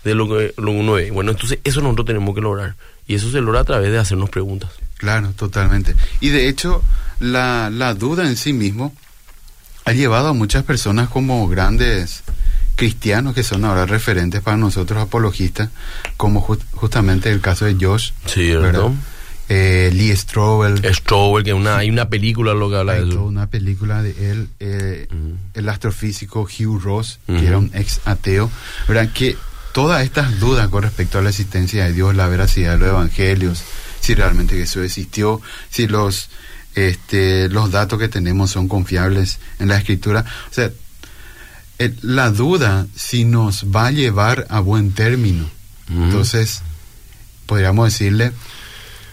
de 0.03 0.15
lo 0.15 0.27
que, 0.27 0.53
lo 0.58 0.72
que 0.72 0.77
uno 0.77 0.94
ve. 0.94 1.12
Bueno, 1.12 1.32
entonces 1.32 1.60
eso 1.63 1.82
nosotros 1.82 2.08
tenemos 2.08 2.34
que 2.36 2.41
lograr 2.41 2.75
y 3.08 3.15
eso 3.15 3.32
se 3.32 3.41
logra 3.41 3.62
a 3.62 3.65
través 3.65 3.91
de 3.91 3.98
hacernos 3.98 4.29
preguntas. 4.29 4.72
Claro, 4.98 5.32
totalmente. 5.36 5.96
Y 6.20 6.29
de 6.29 6.48
hecho, 6.48 6.84
la, 7.20 7.70
la 7.72 7.94
duda 7.94 8.27
en 8.27 8.36
sí 8.36 8.53
mismo 8.53 8.94
ha 9.86 9.94
llevado 9.94 10.27
a 10.27 10.34
muchas 10.34 10.63
personas 10.63 11.10
como 11.10 11.48
grandes 11.48 12.24
cristianos 12.79 13.36
que 13.36 13.43
son 13.43 13.65
ahora 13.65 13.86
referentes 13.86 14.41
para 14.41 14.57
nosotros 14.57 15.01
apologistas, 15.01 15.69
como 16.17 16.41
ju- 16.45 16.59
justamente 16.74 17.29
el 17.31 17.41
caso 17.41 17.65
de 17.65 17.75
Josh, 17.79 18.12
Cierto. 18.25 18.62
¿verdad? 18.62 18.91
Eh, 19.50 19.89
Lee 19.93 20.15
Strobel, 20.15 20.79
Strowell, 20.93 21.43
que 21.43 21.53
una, 21.53 21.77
hay 21.77 21.89
una 21.89 22.07
película 22.07 22.53
lo 22.53 22.69
que 22.69 22.75
habla 22.77 22.93
de 22.93 23.00
hay 23.00 23.03
toda 23.09 23.15
eso. 23.21 23.25
una 23.25 23.48
película 23.48 24.01
de 24.03 24.31
él, 24.31 24.48
eh, 24.59 25.07
Ujú. 25.12 25.36
el 25.55 25.69
astrofísico 25.69 26.41
Hugh 26.43 26.79
Ross, 26.81 27.19
Ujú. 27.27 27.39
que 27.39 27.48
era 27.48 27.57
un 27.57 27.71
ex 27.74 28.00
ateo, 28.05 28.50
¿verdad? 28.88 29.09
Que 29.13 29.36
todas 29.74 30.03
estas 30.03 30.39
dudas 30.39 30.67
con 30.69 30.83
respecto 30.83 31.17
a 31.17 31.21
la 31.21 31.29
existencia 31.29 31.86
de 31.86 31.93
Dios, 31.93 32.15
la 32.15 32.27
veracidad 32.27 32.74
de 32.74 32.77
los 32.79 32.89
evangelios, 32.89 33.63
si 34.00 34.13
realmente 34.13 34.55
Jesús 34.55 34.83
existió, 34.86 35.41
si 35.69 35.88
los 35.88 36.29
este, 36.75 37.50
los 37.50 37.71
datos 37.71 38.00
que 38.00 38.07
tenemos 38.07 38.51
son 38.51 38.67
confiables 38.67 39.39
en 39.59 39.67
la 39.69 39.77
escritura, 39.77 40.24
o 40.50 40.53
sea, 40.53 40.69
la 42.01 42.29
duda 42.31 42.88
si 42.95 43.24
nos 43.25 43.65
va 43.74 43.88
a 43.88 43.91
llevar 43.91 44.45
a 44.50 44.59
buen 44.59 44.91
término. 44.91 45.50
Entonces, 45.89 46.62
podríamos 47.45 47.86
decirle 47.91 48.31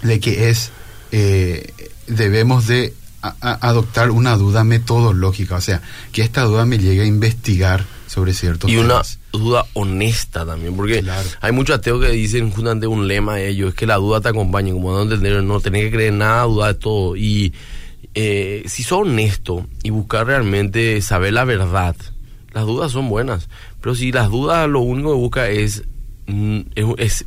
de 0.03 0.21
que 0.21 0.51
es 0.51 0.71
eh, 1.13 1.73
debemos 2.07 2.67
de 2.67 2.93
a- 3.23 3.35
adoptar 3.69 4.11
una 4.11 4.37
duda 4.37 4.63
metodológica, 4.65 5.57
o 5.57 5.61
sea, 5.61 5.81
que 6.13 6.23
esta 6.23 6.43
duda 6.43 6.67
me 6.67 6.79
llegue 6.79 7.03
a 7.03 7.07
investigar 7.07 7.85
sobre 8.07 8.35
ciertos 8.35 8.71
y 8.71 8.77
una 8.77 9.03
duda 9.33 9.65
honesta 9.73 10.45
también, 10.47 10.77
porque 10.77 11.01
Claro. 11.03 11.29
hay 11.41 11.53
muchos 11.53 11.77
ateos 11.79 12.05
que 12.05 12.11
dicen 12.13 12.51
justamente 12.51 12.87
un 12.87 13.09
lema 13.09 13.37
de 13.37 13.49
ellos, 13.49 13.71
es 13.71 13.75
que 13.75 13.87
la 13.87 13.97
duda 13.97 14.21
te 14.21 14.29
acompaña, 14.29 14.73
como 14.73 14.93
no 14.93 15.03
entender, 15.03 15.43
no 15.43 15.61
tenés 15.61 15.85
que 15.85 15.91
creer 15.93 16.13
en 16.13 16.19
nada, 16.19 16.43
dudar 16.45 16.75
de 16.75 16.81
todo. 16.81 17.17
Y 17.17 17.53
eh, 18.15 18.63
si 18.67 18.83
sos 18.83 19.01
honesto 19.03 19.67
y 19.83 19.91
buscar 19.91 20.27
realmente 20.27 21.01
saber 21.03 21.33
la 21.33 21.45
verdad, 21.45 21.97
las 22.57 22.65
dudas 22.65 22.91
son 22.91 23.11
buenas, 23.11 23.51
pero 23.83 23.95
si 23.95 24.11
las 24.11 24.31
dudas 24.31 24.67
lo 24.67 24.81
único 24.81 25.11
que 25.11 25.19
busca 25.19 25.49
es, 25.51 25.85
mm, 26.27 26.61
es, 26.75 26.87
es 26.97 27.27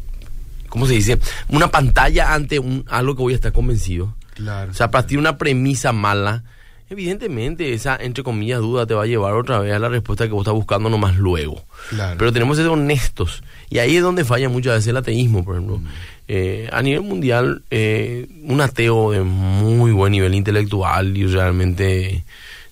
¿cómo 0.69 0.87
se 0.87 0.93
dice? 0.93 1.19
Una 1.49 1.67
pantalla 1.67 2.33
ante 2.33 2.57
un, 2.57 2.83
algo 2.89 3.15
que 3.15 3.21
voy 3.21 3.33
a 3.33 3.35
estar 3.35 3.51
convencido. 3.51 4.15
Claro. 4.33 4.71
O 4.71 4.73
sea, 4.73 4.89
partir 4.89 5.17
de 5.17 5.19
una 5.19 5.37
premisa 5.37 5.93
mala, 5.93 6.45
evidentemente 6.89 7.73
esa, 7.73 7.95
entre 7.95 8.23
comillas, 8.23 8.59
duda 8.59 8.87
te 8.87 8.95
va 8.95 9.03
a 9.03 9.05
llevar 9.05 9.35
otra 9.35 9.59
vez 9.59 9.71
a 9.71 9.77
la 9.77 9.89
respuesta 9.89 10.25
que 10.25 10.33
vos 10.33 10.41
estás 10.41 10.55
buscando 10.55 10.89
nomás 10.89 11.15
luego. 11.15 11.63
Claro. 11.89 12.15
Pero 12.17 12.33
tenemos 12.33 12.57
que 12.57 12.63
ser 12.63 12.71
honestos. 12.71 13.43
Y 13.69 13.77
ahí 13.77 13.97
es 13.97 14.01
donde 14.01 14.25
falla 14.25 14.49
muchas 14.49 14.73
veces 14.73 14.87
el 14.87 14.97
ateísmo, 14.97 15.45
por 15.45 15.57
ejemplo. 15.57 15.79
Eh, 16.27 16.67
a 16.71 16.81
nivel 16.81 17.01
mundial, 17.01 17.61
eh, 17.69 18.27
un 18.45 18.61
ateo 18.61 19.11
de 19.11 19.21
muy 19.21 19.91
buen 19.91 20.11
nivel 20.11 20.33
intelectual 20.33 21.15
y 21.15 21.27
realmente 21.27 22.23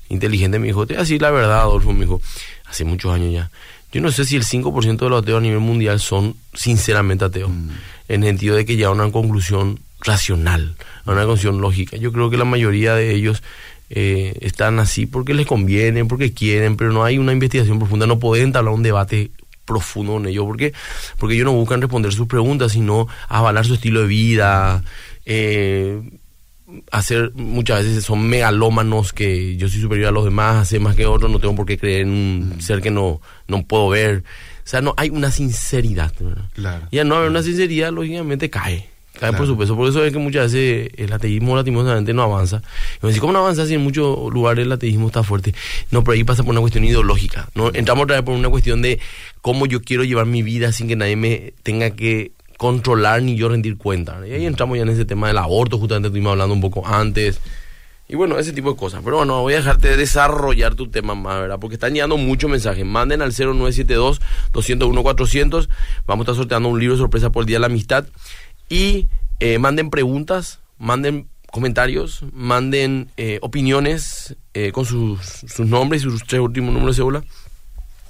inteligente 0.09 0.59
me 0.59 0.67
dijo, 0.67 0.85
te 0.85 0.93
voy 0.93 0.99
a 0.99 1.03
decir 1.03 1.21
la 1.21 1.31
verdad, 1.31 1.61
Adolfo, 1.61 1.93
me 1.93 2.01
dijo, 2.01 2.21
hace 2.65 2.85
muchos 2.85 3.13
años 3.13 3.33
ya. 3.33 3.51
Yo 3.91 4.01
no 4.01 4.11
sé 4.11 4.25
si 4.25 4.35
el 4.35 4.43
5% 4.43 4.97
de 4.97 5.09
los 5.09 5.23
ateos 5.23 5.37
a 5.37 5.41
nivel 5.41 5.59
mundial 5.59 5.99
son 5.99 6.35
sinceramente 6.53 7.25
ateos, 7.25 7.51
en 8.07 8.23
el 8.23 8.29
sentido 8.29 8.55
de 8.55 8.65
que 8.65 8.75
llegan 8.75 8.99
a 8.99 9.03
una 9.05 9.11
conclusión 9.11 9.79
racional, 10.01 10.75
a 11.05 11.11
una 11.11 11.21
conclusión 11.21 11.61
lógica. 11.61 11.97
Yo 11.97 12.11
creo 12.11 12.29
que 12.29 12.37
la 12.37 12.45
mayoría 12.45 12.95
de 12.95 13.15
ellos 13.15 13.41
eh, 13.89 14.37
están 14.41 14.79
así 14.79 15.05
porque 15.05 15.33
les 15.33 15.47
conviene, 15.47 16.03
porque 16.05 16.33
quieren, 16.33 16.75
pero 16.75 16.91
no 16.91 17.05
hay 17.05 17.17
una 17.17 17.31
investigación 17.31 17.79
profunda, 17.79 18.05
no 18.05 18.19
pueden 18.19 18.47
entablar 18.47 18.73
un 18.73 18.83
debate 18.83 19.31
profundo 19.65 20.13
con 20.13 20.27
ellos, 20.27 20.45
porque 20.45 20.73
porque 21.17 21.35
ellos 21.35 21.45
no 21.45 21.53
buscan 21.53 21.81
responder 21.81 22.13
sus 22.13 22.27
preguntas, 22.27 22.73
sino 22.73 23.07
avalar 23.29 23.65
su 23.65 23.75
estilo 23.75 24.01
de 24.01 24.07
vida, 24.07 24.83
eh, 25.25 26.01
hacer 26.91 27.31
muchas 27.35 27.83
veces 27.83 28.03
son 28.03 28.27
megalómanos 28.27 29.13
que 29.13 29.55
yo 29.57 29.67
soy 29.69 29.81
superior 29.81 30.09
a 30.09 30.11
los 30.11 30.25
demás, 30.25 30.57
hace 30.57 30.79
más 30.79 30.95
que 30.95 31.05
otros, 31.05 31.31
no 31.31 31.39
tengo 31.39 31.55
por 31.55 31.65
qué 31.65 31.77
creer 31.77 32.01
en 32.01 32.09
un 32.09 32.55
ser 32.61 32.81
que 32.81 32.91
no, 32.91 33.21
no 33.47 33.63
puedo 33.63 33.89
ver. 33.89 34.23
O 34.65 34.69
sea, 34.69 34.81
no 34.81 34.93
hay 34.97 35.09
una 35.09 35.31
sinceridad. 35.31 36.11
Claro. 36.53 36.87
Y 36.91 36.99
al 36.99 37.07
no 37.07 37.15
haber 37.15 37.29
una 37.29 37.41
sinceridad, 37.43 37.91
lógicamente 37.91 38.49
cae. 38.49 38.89
Cae 39.19 39.29
por 39.31 39.37
Claro. 39.39 39.45
supuesto. 39.47 39.75
Por 39.75 39.89
eso 39.89 40.03
es 40.05 40.13
que 40.13 40.19
muchas 40.19 40.51
veces 40.53 40.91
el 40.97 41.11
ateísmo 41.11 41.55
lastimosamente 41.55 42.13
no 42.13 42.21
avanza. 42.21 42.57
Y 42.57 42.99
me 43.05 43.09
decís, 43.09 43.19
¿cómo 43.21 43.33
no 43.33 43.39
avanza 43.39 43.65
si 43.65 43.73
en 43.73 43.81
muchos 43.81 44.31
lugares 44.31 44.65
el 44.65 44.71
ateísmo 44.71 45.07
está 45.07 45.23
fuerte? 45.23 45.55
No, 45.89 46.03
pero 46.03 46.13
ahí 46.13 46.23
pasa 46.23 46.43
por 46.43 46.51
una 46.51 46.61
cuestión 46.61 46.83
ideológica. 46.83 47.49
¿no? 47.55 47.71
Entramos 47.73 48.03
otra 48.03 48.17
vez 48.17 48.25
por 48.25 48.35
una 48.35 48.49
cuestión 48.49 48.81
de 48.83 48.99
cómo 49.41 49.65
yo 49.65 49.81
quiero 49.81 50.03
llevar 50.03 50.25
mi 50.27 50.43
vida 50.43 50.71
sin 50.71 50.87
que 50.87 50.95
nadie 50.95 51.15
me 51.15 51.53
tenga 51.63 51.89
que 51.91 52.31
controlar 52.57 53.21
ni 53.21 53.35
yo 53.35 53.49
rendir 53.49 53.77
cuenta. 53.77 54.19
Y 54.27 54.33
ahí 54.33 54.45
entramos 54.45 54.77
ya 54.77 54.83
en 54.83 54.89
ese 54.89 55.05
tema 55.05 55.27
del 55.27 55.37
aborto, 55.37 55.77
justamente 55.77 56.07
estuvimos 56.07 56.31
hablando 56.31 56.53
un 56.53 56.61
poco 56.61 56.85
antes. 56.85 57.39
Y 58.09 58.15
bueno, 58.15 58.39
ese 58.39 58.53
tipo 58.53 58.71
de 58.71 58.77
cosas. 58.77 59.01
Pero 59.03 59.17
bueno, 59.17 59.41
voy 59.41 59.53
a 59.53 59.57
dejarte 59.57 59.97
desarrollar 59.97 60.75
tu 60.75 60.89
tema 60.89 61.13
más, 61.13 61.41
¿verdad? 61.41 61.59
Porque 61.59 61.73
están 61.75 61.93
llegando 61.93 62.15
muchos 62.17 62.49
mensajes. 62.49 62.85
Manden 62.85 63.21
al 63.21 63.33
0972-201-400. 63.33 65.67
Vamos 66.05 66.25
a 66.25 66.31
estar 66.31 66.35
sorteando 66.35 66.69
un 66.69 66.79
libro 66.79 66.95
de 66.95 67.01
sorpresa 67.01 67.31
por 67.31 67.43
el 67.43 67.47
Día 67.47 67.57
de 67.57 67.61
la 67.61 67.67
Amistad. 67.67 68.05
Y 68.69 69.09
eh, 69.39 69.59
manden 69.59 69.89
preguntas, 69.89 70.61
manden 70.77 71.27
comentarios, 71.51 72.23
manden 72.31 73.11
eh, 73.17 73.39
opiniones 73.41 74.37
eh, 74.53 74.71
con 74.71 74.85
sus, 74.85 75.19
sus 75.21 75.67
nombres 75.67 76.01
y 76.01 76.05
sus 76.05 76.23
tres 76.23 76.39
últimos 76.39 76.73
números 76.73 76.95
de 76.95 77.01
cédula. 77.01 77.25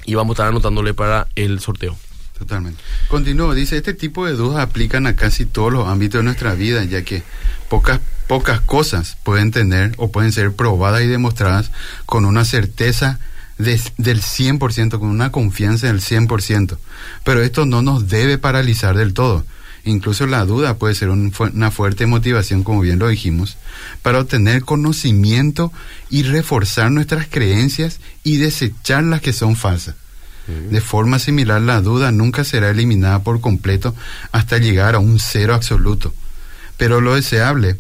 Y 0.06 0.14
vamos 0.14 0.34
a 0.34 0.36
estar 0.36 0.48
anotándole 0.48 0.94
para 0.94 1.28
el 1.36 1.60
sorteo. 1.60 1.98
Totalmente. 2.38 2.82
Continúo, 3.08 3.54
dice, 3.56 3.78
este 3.78 3.94
tipo 3.94 4.28
de 4.28 4.34
dudas 4.34 4.60
aplican 4.60 5.08
a 5.08 5.16
casi 5.16 5.46
todos 5.46 5.74
los 5.74 5.88
ámbitos 5.88 6.20
de 6.20 6.24
nuestra 6.24 6.54
vida, 6.54 6.84
ya 6.84 7.04
que 7.04 7.24
pocas, 7.68 8.00
pocas 8.28 8.62
cosas 8.62 9.18
pueden 9.24 9.52
tener 9.52 9.94
o 9.98 10.12
pueden 10.12 10.32
ser 10.32 10.54
probadas 10.54 11.02
y 11.02 11.08
demostradas 11.08 11.72
con 12.06 12.26
una 12.26 12.46
certeza 12.46 13.20
de, 13.58 13.82
del 13.98 14.22
100%, 14.22 15.00
con 15.00 15.10
una 15.10 15.32
confianza 15.32 15.88
del 15.88 16.00
100%. 16.00 16.78
Pero 17.24 17.42
esto 17.42 17.66
no 17.66 17.82
nos 17.82 18.08
debe 18.08 18.38
paralizar 18.38 18.96
del 18.96 19.14
todo. 19.14 19.44
Incluso 19.84 20.28
la 20.28 20.46
duda 20.46 20.76
puede 20.78 20.94
ser 20.94 21.10
un, 21.10 21.34
una 21.54 21.72
fuerte 21.72 22.06
motivación, 22.06 22.64
como 22.64 22.82
bien 22.82 23.00
lo 23.00 23.08
dijimos, 23.08 23.58
para 24.04 24.20
obtener 24.20 24.64
conocimiento 24.64 25.72
y 26.10 26.24
reforzar 26.24 26.92
nuestras 26.92 27.28
creencias 27.28 28.00
y 28.24 28.38
desechar 28.38 29.04
las 29.04 29.22
que 29.22 29.34
son 29.34 29.56
falsas. 29.56 29.96
De 30.48 30.80
forma 30.82 31.20
similar, 31.20 31.62
la 31.62 31.82
duda 31.82 32.12
nunca 32.12 32.44
será 32.44 32.70
eliminada 32.70 33.22
por 33.24 33.42
completo 33.42 33.94
hasta 34.32 34.58
llegar 34.58 34.96
a 34.96 35.00
un 35.00 35.20
cero 35.20 35.54
absoluto. 35.54 36.14
Pero 36.78 37.02
lo 37.02 37.16
deseable 37.16 37.78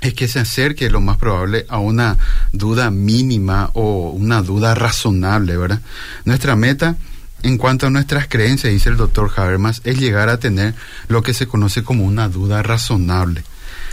es 0.00 0.12
que 0.14 0.28
se 0.28 0.40
acerque 0.40 0.90
lo 0.90 1.00
más 1.00 1.16
probable 1.16 1.64
a 1.68 1.78
una 1.78 2.18
duda 2.52 2.90
mínima 2.90 3.70
o 3.72 4.10
una 4.10 4.42
duda 4.42 4.74
razonable, 4.74 5.56
¿verdad? 5.56 5.80
Nuestra 6.24 6.54
meta 6.54 6.96
en 7.42 7.58
cuanto 7.58 7.86
a 7.86 7.90
nuestras 7.90 8.28
creencias, 8.28 8.72
dice 8.72 8.88
el 8.88 8.96
doctor 8.96 9.30
Habermas, 9.36 9.80
es 9.84 9.98
llegar 9.98 10.28
a 10.28 10.38
tener 10.38 10.74
lo 11.08 11.22
que 11.22 11.34
se 11.34 11.46
conoce 11.46 11.82
como 11.82 12.04
una 12.04 12.28
duda 12.28 12.62
razonable. 12.62 13.44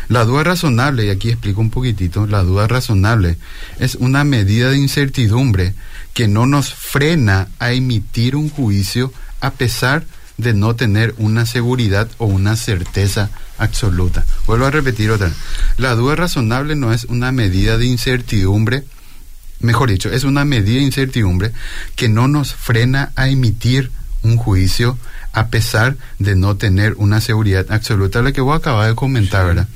La 0.09 0.25
duda 0.25 0.43
razonable, 0.43 1.05
y 1.05 1.09
aquí 1.09 1.29
explico 1.29 1.61
un 1.61 1.69
poquitito, 1.69 2.25
la 2.27 2.43
duda 2.43 2.67
razonable 2.67 3.37
es 3.79 3.95
una 3.95 4.23
medida 4.23 4.69
de 4.69 4.77
incertidumbre 4.77 5.73
que 6.13 6.27
no 6.27 6.45
nos 6.45 6.73
frena 6.73 7.47
a 7.59 7.71
emitir 7.71 8.35
un 8.35 8.49
juicio 8.49 9.11
a 9.41 9.51
pesar 9.51 10.05
de 10.37 10.53
no 10.53 10.75
tener 10.75 11.13
una 11.17 11.45
seguridad 11.45 12.09
o 12.17 12.25
una 12.25 12.55
certeza 12.55 13.29
absoluta. 13.57 14.25
Vuelvo 14.47 14.65
a 14.65 14.71
repetir 14.71 15.11
otra. 15.11 15.31
La 15.77 15.95
duda 15.95 16.15
razonable 16.15 16.75
no 16.75 16.91
es 16.91 17.05
una 17.05 17.31
medida 17.31 17.77
de 17.77 17.85
incertidumbre, 17.85 18.83
mejor 19.59 19.89
dicho, 19.89 20.09
es 20.09 20.23
una 20.23 20.45
medida 20.45 20.77
de 20.77 20.85
incertidumbre 20.85 21.51
que 21.95 22.09
no 22.09 22.27
nos 22.27 22.53
frena 22.53 23.11
a 23.15 23.29
emitir 23.29 23.91
un 24.23 24.37
juicio 24.37 24.97
a 25.33 25.47
pesar 25.47 25.97
de 26.19 26.35
no 26.35 26.57
tener 26.57 26.93
una 26.97 27.21
seguridad 27.21 27.65
absoluta, 27.69 28.21
lo 28.21 28.33
que 28.33 28.41
vos 28.41 28.57
acabas 28.57 28.87
de 28.87 28.95
comentar, 28.95 29.45
¿verdad? 29.45 29.67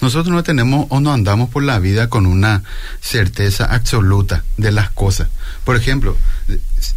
Nosotros 0.00 0.34
no 0.34 0.42
tenemos 0.42 0.86
o 0.90 1.00
no 1.00 1.12
andamos 1.12 1.50
por 1.50 1.62
la 1.62 1.78
vida 1.78 2.08
con 2.08 2.26
una 2.26 2.62
certeza 3.00 3.64
absoluta 3.64 4.44
de 4.56 4.72
las 4.72 4.90
cosas. 4.90 5.28
Por 5.64 5.76
ejemplo, 5.76 6.16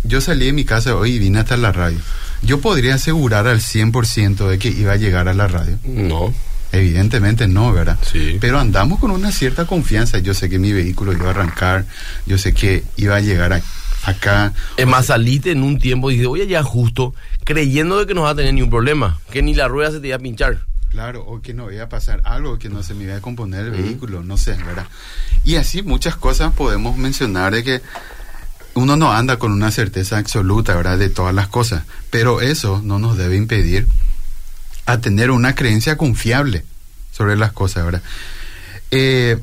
yo 0.04 0.22
salí 0.22 0.48
de 0.48 0.54
mi 0.54 0.66
casa 0.66 0.96
hoy 0.96 1.14
y 1.14 1.20
vine 1.20 1.40
hasta 1.40 1.58
la 1.58 1.72
radio. 1.72 2.00
¿Yo 2.42 2.62
podría 2.62 2.96
asegurar 2.96 3.48
al 3.48 3.60
100% 3.60 4.48
de 4.48 4.60
que 4.60 4.70
iba 4.70 4.94
a 4.94 4.98
llegar 4.98 5.28
a 5.28 5.34
la 5.34 5.48
radio? 5.48 5.78
No. 5.84 6.34
Evidentemente 6.72 7.48
no, 7.48 7.74
¿verdad? 7.74 7.98
Sí. 8.02 8.38
Pero 8.40 8.60
andamos 8.60 9.00
con 9.00 9.12
una 9.12 9.32
cierta 9.32 9.66
confianza. 9.66 10.20
Yo 10.20 10.34
sé 10.34 10.50
que 10.50 10.60
mi 10.60 10.72
vehículo 10.72 11.14
iba 11.14 11.28
a 11.28 11.32
arrancar, 11.32 11.86
yo 12.26 12.38
sé 12.38 12.54
que 12.54 12.84
iba 12.96 13.16
a 13.16 13.20
llegar 13.20 13.54
a, 13.54 13.62
acá. 14.04 14.54
Es 14.78 14.88
más, 14.88 15.08
saliste 15.08 15.52
en 15.52 15.64
un 15.64 15.80
tiempo 15.80 16.12
y 16.12 16.16
dices, 16.16 16.28
voy 16.28 16.42
allá 16.42 16.64
justo, 16.64 17.14
creyendo 17.44 18.00
de 18.00 18.06
que 18.06 18.14
no 18.14 18.24
vas 18.24 18.34
a 18.34 18.36
tener 18.36 18.54
ningún 18.54 18.70
problema, 18.70 19.20
que 19.32 19.42
ni 19.42 19.54
la 19.54 19.68
rueda 19.68 19.92
se 19.92 20.00
te 20.00 20.08
iba 20.08 20.18
a 20.18 20.20
pinchar. 20.20 20.60
Claro, 20.90 21.24
o 21.24 21.42
que 21.42 21.54
no 21.54 21.72
iba 21.72 21.84
a 21.84 21.90
pasar 21.90 22.22
algo, 22.26 22.58
que 22.58 22.70
no 22.70 22.82
se 22.82 22.96
me 22.96 23.04
iba 23.04 23.16
a 23.16 23.22
componer 23.22 23.66
el 23.66 23.72
vehículo, 23.72 24.24
no 24.24 24.38
sé, 24.38 24.54
¿verdad? 24.54 24.88
Y 25.44 25.56
así 25.56 25.84
muchas 25.84 26.16
cosas 26.16 26.54
podemos 26.54 26.98
mencionar 26.98 27.54
de 27.54 27.64
que 27.64 27.82
uno 28.74 28.96
no 28.96 29.12
anda 29.12 29.38
con 29.38 29.52
una 29.52 29.72
certeza 29.72 30.18
absoluta, 30.18 30.76
¿verdad? 30.76 30.98
De 30.98 31.10
todas 31.10 31.36
las 31.36 31.48
cosas, 31.48 31.84
pero 32.10 32.42
eso 32.42 32.82
no 32.84 32.98
nos 32.98 33.18
debe 33.18 33.36
impedir 33.36 33.88
a 34.88 35.00
tener 35.00 35.30
una 35.30 35.54
creencia 35.54 35.96
confiable 35.96 36.66
sobre 37.12 37.38
las 37.38 37.52
cosas, 37.52 37.86
¿verdad? 37.86 38.02
Eh, 38.90 39.38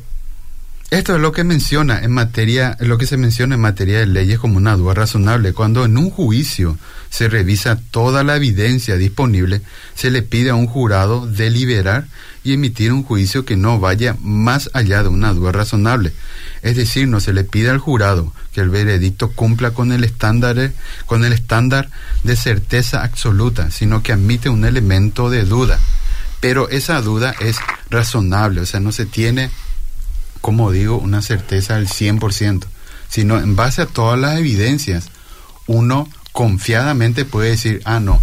esto 0.90 1.14
es 1.14 1.20
lo 1.20 1.32
que 1.32 1.44
menciona 1.44 2.00
en 2.00 2.12
materia, 2.12 2.76
lo 2.80 2.99
que 2.99 3.06
se 3.06 3.16
menciona 3.16 3.56
en 3.56 3.60
materia 3.60 3.99
de 3.99 4.06
leyes 4.06 4.38
como 4.38 4.56
una 4.56 4.76
duda 4.76 4.94
razonable. 4.94 5.52
Cuando 5.52 5.84
en 5.84 5.97
un 5.99 6.10
juicio 6.10 6.78
se 7.10 7.28
revisa 7.28 7.78
toda 7.90 8.25
la 8.25 8.36
evidencia 8.36 8.97
disponible, 8.97 9.62
se 9.95 10.10
le 10.10 10.23
pide 10.23 10.50
a 10.50 10.54
un 10.54 10.66
jurado 10.66 11.26
deliberar 11.26 12.06
y 12.45 12.52
emitir 12.52 12.92
un 12.92 13.02
juicio 13.02 13.45
que 13.45 13.56
no 13.56 13.80
vaya 13.80 14.16
más 14.21 14.71
allá 14.73 15.02
de 15.02 15.08
una 15.08 15.32
duda 15.32 15.52
razonable. 15.52 16.12
Es 16.62 16.76
decir, 16.76 17.08
no 17.08 17.21
se 17.21 17.32
le 17.32 17.42
pide 17.45 17.71
al 17.71 17.78
jurado 17.78 18.32
que 18.52 18.60
el 18.60 18.71
veredicto 18.71 19.32
cumpla 19.32 19.73
con 19.73 19.92
el 19.92 20.04
estándar, 20.04 20.73
con 21.06 21.25
el 21.25 21.32
estándar 21.32 21.90
de 22.23 22.36
certeza 22.36 23.02
absoluta, 23.02 23.71
sino 23.71 24.02
que 24.02 24.12
admite 24.12 24.49
un 24.49 24.64
elemento 24.64 25.28
de 25.28 25.45
duda. 25.45 25.80
Pero 26.40 26.69
esa 26.69 27.00
duda 27.02 27.34
es 27.40 27.56
razonable, 27.90 28.60
o 28.60 28.66
sea, 28.66 28.78
no 28.78 28.92
se 28.92 29.06
tiene, 29.06 29.50
como 30.40 30.71
digo, 30.71 30.99
una 30.99 31.23
certeza 31.23 31.76
del 31.76 31.88
100%, 31.88 32.64
sino 33.08 33.38
en 33.38 33.56
base 33.56 33.82
a 33.82 33.86
todas 33.86 34.19
las 34.19 34.38
evidencias, 34.38 35.08
uno 35.66 36.08
confiadamente 36.36 37.25
puede 37.25 37.49
decir, 37.49 37.80
ah, 37.86 37.99
no, 37.99 38.20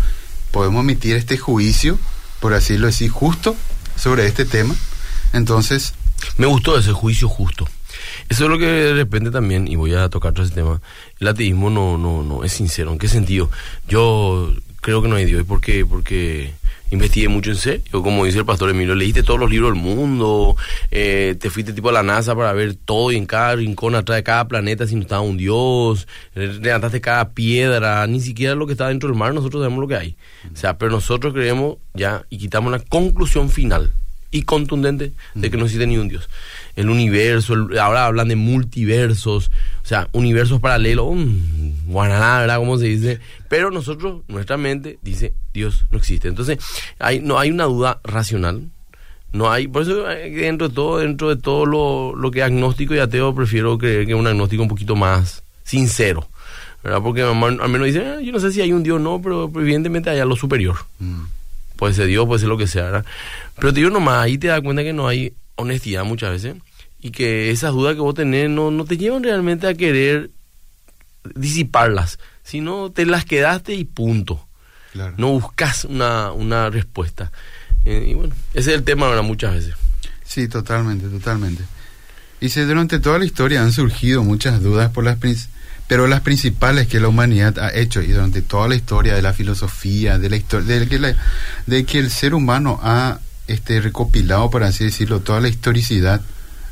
podemos 0.52 0.84
emitir 0.84 1.16
este 1.16 1.36
juicio, 1.36 1.98
por 2.40 2.54
así 2.54 2.78
lo 2.78 2.86
decir, 2.86 3.10
justo 3.10 3.56
sobre 3.98 4.28
este 4.28 4.46
tema. 4.46 4.76
Entonces... 5.34 5.96
Me 6.38 6.46
gustó 6.46 6.78
ese 6.78 6.92
juicio 6.94 7.28
justo. 7.28 7.68
Eso 8.30 8.44
es 8.46 8.50
lo 8.50 8.58
que 8.58 8.66
de 8.66 8.94
repente 8.94 9.32
también, 9.32 9.68
y 9.68 9.76
voy 9.76 9.94
a 9.94 10.10
tocar 10.10 10.32
otro 10.32 10.48
tema, 10.50 10.80
el 11.20 11.28
ateísmo 11.28 11.70
no, 11.70 11.98
no, 11.98 12.24
no 12.24 12.44
es 12.44 12.54
sincero. 12.54 12.92
¿En 12.92 13.00
qué 13.00 13.08
sentido? 13.08 13.50
Yo 13.88 14.54
creo 14.82 15.02
que 15.02 15.08
no 15.08 15.16
hay 15.16 15.26
Dios. 15.26 15.44
¿Por 15.46 15.60
qué? 15.60 15.86
Porque 15.86 16.54
investigué 16.92 17.28
mucho 17.28 17.50
en 17.50 17.58
serio, 17.58 18.04
como 18.04 18.26
dice 18.26 18.40
el 18.40 18.46
pastor 18.46 18.70
Emilio, 18.70 18.96
leíste 18.96 19.24
todos 19.24 19.40
los 19.40 19.50
libros 19.50 19.74
del 19.74 19.82
mundo, 19.82 20.56
eh, 20.92 21.36
te 21.40 21.50
fuiste 21.50 21.74
tipo 21.74 21.90
a 21.90 21.92
la 21.92 22.04
NASA 22.04 22.36
para 22.36 22.54
ver 22.54 22.76
todo 22.76 23.12
y 23.12 23.18
en 23.18 23.26
cada 23.26 23.56
rincón 23.56 23.96
atrás 23.96 24.18
de 24.18 24.24
cada 24.24 24.48
planeta 24.48 24.86
si 24.86 24.96
no 24.96 25.02
estaba 25.02 25.22
un 25.22 25.38
dios, 25.38 26.08
levantaste 26.36 27.02
cada 27.02 27.32
piedra, 27.32 28.06
ni 28.08 28.20
siquiera 28.20 28.56
lo 28.56 28.68
que 28.68 28.74
está 28.74 28.88
dentro 28.88 29.10
del 29.10 29.18
mar 29.18 29.34
nosotros 29.34 29.62
sabemos 29.62 29.82
lo 29.82 29.88
que 29.88 29.96
hay. 29.96 30.16
O 30.54 30.58
sea, 30.58 30.78
pero 30.78 30.92
nosotros 30.92 31.34
creemos 31.34 31.78
ya 31.94 32.26
y 32.30 32.38
quitamos 32.38 32.72
la 32.72 32.80
conclusión 32.80 33.50
final 33.50 33.92
y 34.34 34.42
contundente 34.42 35.14
de 35.36 35.52
que 35.52 35.58
no 35.58 35.66
existe 35.66 35.86
ni 35.86 35.98
un 35.98 36.08
dios. 36.08 36.28
El 36.76 36.90
universo, 36.90 37.54
ahora 37.80 38.08
hablan 38.08 38.28
de 38.28 38.36
multiversos, 38.36 39.52
o 39.84 39.86
sea, 39.86 40.10
universos 40.12 40.60
paralelos, 40.60 41.06
um, 41.06 41.74
guananá, 41.86 42.40
¿verdad? 42.40 42.58
Como 42.58 42.78
se 42.78 42.86
dice. 42.86 43.20
Pero 43.54 43.70
nosotros, 43.70 44.24
nuestra 44.30 44.58
mente 44.58 44.98
dice, 45.04 45.36
Dios 45.54 45.86
no 45.92 46.00
existe. 46.00 46.28
Entonces, 46.28 46.58
hay, 46.98 47.20
no 47.20 47.38
hay 47.38 47.52
una 47.52 47.66
duda 47.66 48.02
racional. 48.04 48.72
No 49.32 49.52
hay, 49.52 49.68
por 49.68 49.84
eso 49.84 50.06
dentro 50.06 50.70
de 50.70 50.74
todo, 50.74 50.98
dentro 50.98 51.30
de 51.30 51.40
todo 51.40 51.68
lo, 51.68 52.16
lo 52.16 52.32
que 52.32 52.40
es 52.40 52.46
agnóstico 52.46 52.96
y 52.96 52.98
ateo, 52.98 53.36
prefiero 53.36 53.78
creer 53.78 54.08
que 54.08 54.14
es 54.14 54.18
un 54.18 54.26
agnóstico 54.26 54.64
un 54.64 54.70
poquito 54.70 54.96
más 54.96 55.44
sincero. 55.64 56.28
¿verdad? 56.84 57.00
Porque 57.04 57.22
al 57.22 57.36
menos 57.36 57.86
dice, 57.86 58.04
ah, 58.04 58.22
yo 58.22 58.32
no 58.32 58.40
sé 58.40 58.52
si 58.52 58.60
hay 58.60 58.74
un 58.74 58.82
Dios 58.82 58.96
o 58.96 59.00
no, 59.00 59.22
pero 59.22 59.44
evidentemente 59.54 60.10
hay 60.10 60.18
algo 60.18 60.36
superior. 60.36 60.78
Mm. 60.98 61.22
Puede 61.76 61.94
ser 61.94 62.08
Dios, 62.08 62.26
puede 62.26 62.40
ser 62.40 62.50
lo 62.50 62.58
que 62.58 62.66
sea. 62.66 62.86
¿verdad? 62.86 63.06
Pero 63.58 63.72
te 63.72 63.82
digo 63.82 63.92
nomás, 63.92 64.24
ahí 64.24 64.40
te 64.40 64.48
das 64.48 64.62
cuenta 64.62 64.82
que 64.82 64.94
no 64.94 65.08
hay 65.08 65.32
honestidad 65.58 66.06
muchas 66.06 66.32
veces 66.32 66.56
y 67.00 67.12
que 67.12 67.52
esas 67.52 67.72
dudas 67.72 67.94
que 67.94 68.02
vos 68.02 68.16
tenés 68.16 68.50
no, 68.50 68.72
no 68.72 68.84
te 68.86 68.98
llevan 68.98 69.22
realmente 69.22 69.68
a 69.68 69.76
querer 69.76 70.32
disiparlas, 71.36 72.18
sino 72.44 72.92
te 72.92 73.06
las 73.06 73.26
quedaste 73.26 73.74
y 73.74 73.86
punto. 73.86 74.46
No 75.18 75.32
buscas 75.32 75.86
una, 75.86 76.32
una 76.32 76.70
respuesta. 76.70 77.32
Eh, 77.84 78.08
y 78.10 78.14
bueno, 78.14 78.36
ese 78.54 78.72
es 78.72 78.78
el 78.78 78.84
tema 78.84 79.08
ahora 79.08 79.24
muchas 79.24 79.54
veces. 79.56 79.74
Sí, 80.24 80.48
totalmente, 80.48 81.08
totalmente. 81.08 81.64
Y 82.40 82.50
si 82.50 82.62
durante 82.62 83.00
toda 83.00 83.20
la 83.20 83.26
historia 83.26 83.62
han 83.62 83.72
surgido 83.72 84.24
muchas 84.24 84.62
dudas 84.62 84.92
por 84.92 85.04
las 85.04 85.18
pero 85.88 86.08
las 86.08 86.22
principales 86.22 86.88
que 86.88 87.00
la 87.00 87.08
humanidad 87.08 87.60
ha 87.60 87.74
hecho 87.74 88.02
y 88.02 88.08
durante 88.08 88.42
toda 88.42 88.68
la 88.68 88.76
historia 88.76 89.16
de 89.16 89.22
la 89.22 89.34
filosofía, 89.34 90.18
de 90.18 90.30
la 90.30 90.38
historia, 90.38 90.80
de 90.80 90.88
que, 90.88 91.16
de 91.68 91.86
que 91.86 92.00
el 92.00 92.10
ser 92.10 92.34
humano 92.34 92.80
ha 92.82 93.20
este 93.48 93.82
recopilado, 93.82 94.50
por 94.50 94.64
así 94.64 94.86
decirlo, 94.86 95.20
toda 95.20 95.42
la 95.42 95.50
historicidad 95.50 96.22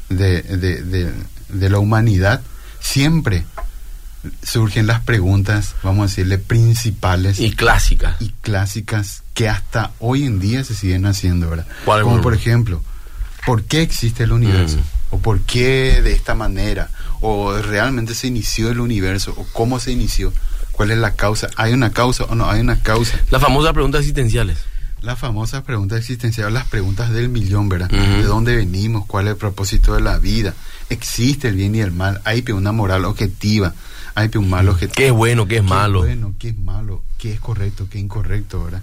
de, 0.10 0.42
de, 0.42 1.12
de, 1.50 1.70
la 1.70 1.80
humanidad, 1.80 2.42
siempre 2.80 3.46
surgen 4.44 4.88
las 4.88 5.02
preguntas, 5.02 5.76
vamos 5.84 6.04
a 6.04 6.08
decirle, 6.08 6.38
principales. 6.38 7.40
Y 7.40 7.52
clásicas. 7.52 8.22
Y 8.22 8.30
clásicas 8.42 9.24
que 9.34 9.50
hasta 9.50 9.92
hoy 10.00 10.26
en 10.26 10.40
día 10.40 10.64
se 10.64 10.76
siguen 10.76 11.06
haciendo, 11.06 11.50
¿verdad? 11.50 11.68
Como 11.86 12.22
por 12.22 12.34
ejemplo, 12.34 12.82
¿por 13.46 13.64
qué 13.64 13.82
existe 13.82 14.24
el 14.24 14.32
universo? 14.32 14.78
Mm. 14.78 15.16
¿O 15.16 15.20
por 15.20 15.42
qué 15.42 16.02
de 16.02 16.14
esta 16.14 16.36
manera? 16.36 16.90
¿O 17.20 17.58
realmente 17.58 18.16
se 18.16 18.28
inició 18.28 18.70
el 18.70 18.80
universo? 18.80 19.34
¿O 19.38 19.46
cómo 19.54 19.80
se 19.80 19.92
inició? 19.92 20.34
¿Cuál 20.72 20.92
es 20.92 20.98
la 20.98 21.16
causa? 21.16 21.50
¿Hay 21.58 21.74
una 21.74 21.92
causa 21.92 22.24
o 22.26 22.36
no 22.36 22.50
hay 22.50 22.62
una 22.62 22.82
causa? 22.82 23.20
Las 23.30 23.42
famosas 23.42 23.74
preguntas 23.74 24.00
existenciales. 24.00 24.58
La 25.02 25.16
famosa 25.16 25.64
pregunta 25.64 25.98
existencial, 25.98 26.54
las 26.54 26.68
preguntas 26.68 27.12
del 27.12 27.28
millón, 27.28 27.70
¿verdad? 27.70 27.90
¿De 27.90 28.22
dónde 28.22 28.56
venimos? 28.56 29.08
¿Cuál 29.08 29.26
es 29.26 29.32
el 29.32 29.38
propósito 29.38 29.96
de 29.96 30.02
la 30.02 30.20
vida? 30.20 30.54
¿Existe 30.92 31.48
el 31.48 31.56
bien 31.56 31.74
y 31.76 31.80
el 31.82 31.92
mal? 31.92 32.22
¿Hay 32.26 32.44
una 32.52 32.72
moral 32.72 33.06
objetiva? 33.06 33.74
¿Hay 34.14 34.30
un 34.36 34.50
mal 34.50 34.68
objetivo? 34.70 34.94
¿Qué 34.96 35.08
es 35.08 35.12
bueno, 35.14 35.48
qué 35.48 35.58
es 35.58 35.64
malo? 35.64 36.02
¿Qué 36.04 36.12
es 36.12 36.16
bueno, 36.20 36.36
qué 36.38 36.50
es 36.50 36.58
malo? 36.58 37.02
¿Qué 37.18 37.32
es 37.34 37.40
correcto, 37.40 37.88
qué 37.90 37.98
es 38.00 38.04
incorrecto, 38.04 38.64
verdad? 38.64 38.82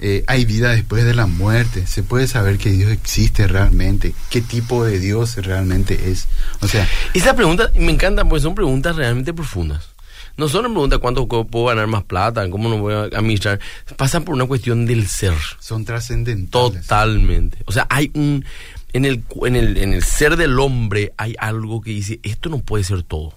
Eh, 0.00 0.24
¿Hay 0.26 0.44
vida 0.44 0.70
después 0.70 1.04
de 1.04 1.14
la 1.14 1.26
muerte? 1.26 1.86
¿Se 1.86 2.02
puede 2.02 2.26
saber 2.26 2.58
que 2.58 2.70
Dios 2.70 2.90
existe 2.90 3.46
realmente? 3.46 4.14
¿Qué 4.30 4.40
tipo 4.40 4.84
de 4.84 4.98
Dios 4.98 5.36
realmente 5.36 6.10
es? 6.10 6.26
O 6.60 6.66
sea, 6.68 6.86
Esa 7.14 7.34
pregunta 7.34 7.70
me 7.76 7.92
encanta 7.92 8.24
porque 8.24 8.42
son 8.42 8.54
preguntas 8.54 8.96
realmente 8.96 9.32
profundas. 9.32 9.88
No 10.36 10.48
son 10.48 10.62
preguntas 10.62 10.98
cuánto 10.98 11.28
co- 11.28 11.46
puedo 11.46 11.66
ganar 11.66 11.86
más 11.86 12.02
plata, 12.04 12.48
cómo 12.50 12.68
no 12.68 12.78
voy 12.78 12.94
a 12.94 13.02
administrar. 13.16 13.60
Pasan 13.96 14.24
por 14.24 14.34
una 14.34 14.46
cuestión 14.46 14.84
del 14.86 15.06
ser. 15.06 15.34
son 15.60 15.84
trascendentales. 15.84 16.80
Totalmente. 16.82 17.58
O 17.66 17.72
sea, 17.72 17.86
hay 17.90 18.10
un. 18.14 18.44
En 18.92 19.04
el, 19.04 19.22
en, 19.44 19.56
el, 19.56 19.76
en 19.78 19.92
el 19.92 20.02
ser 20.02 20.36
del 20.36 20.58
hombre 20.58 21.12
hay 21.16 21.34
algo 21.38 21.80
que 21.80 21.90
dice: 21.90 22.20
esto 22.22 22.48
no 22.48 22.58
puede 22.58 22.84
ser 22.84 23.02
todo. 23.02 23.34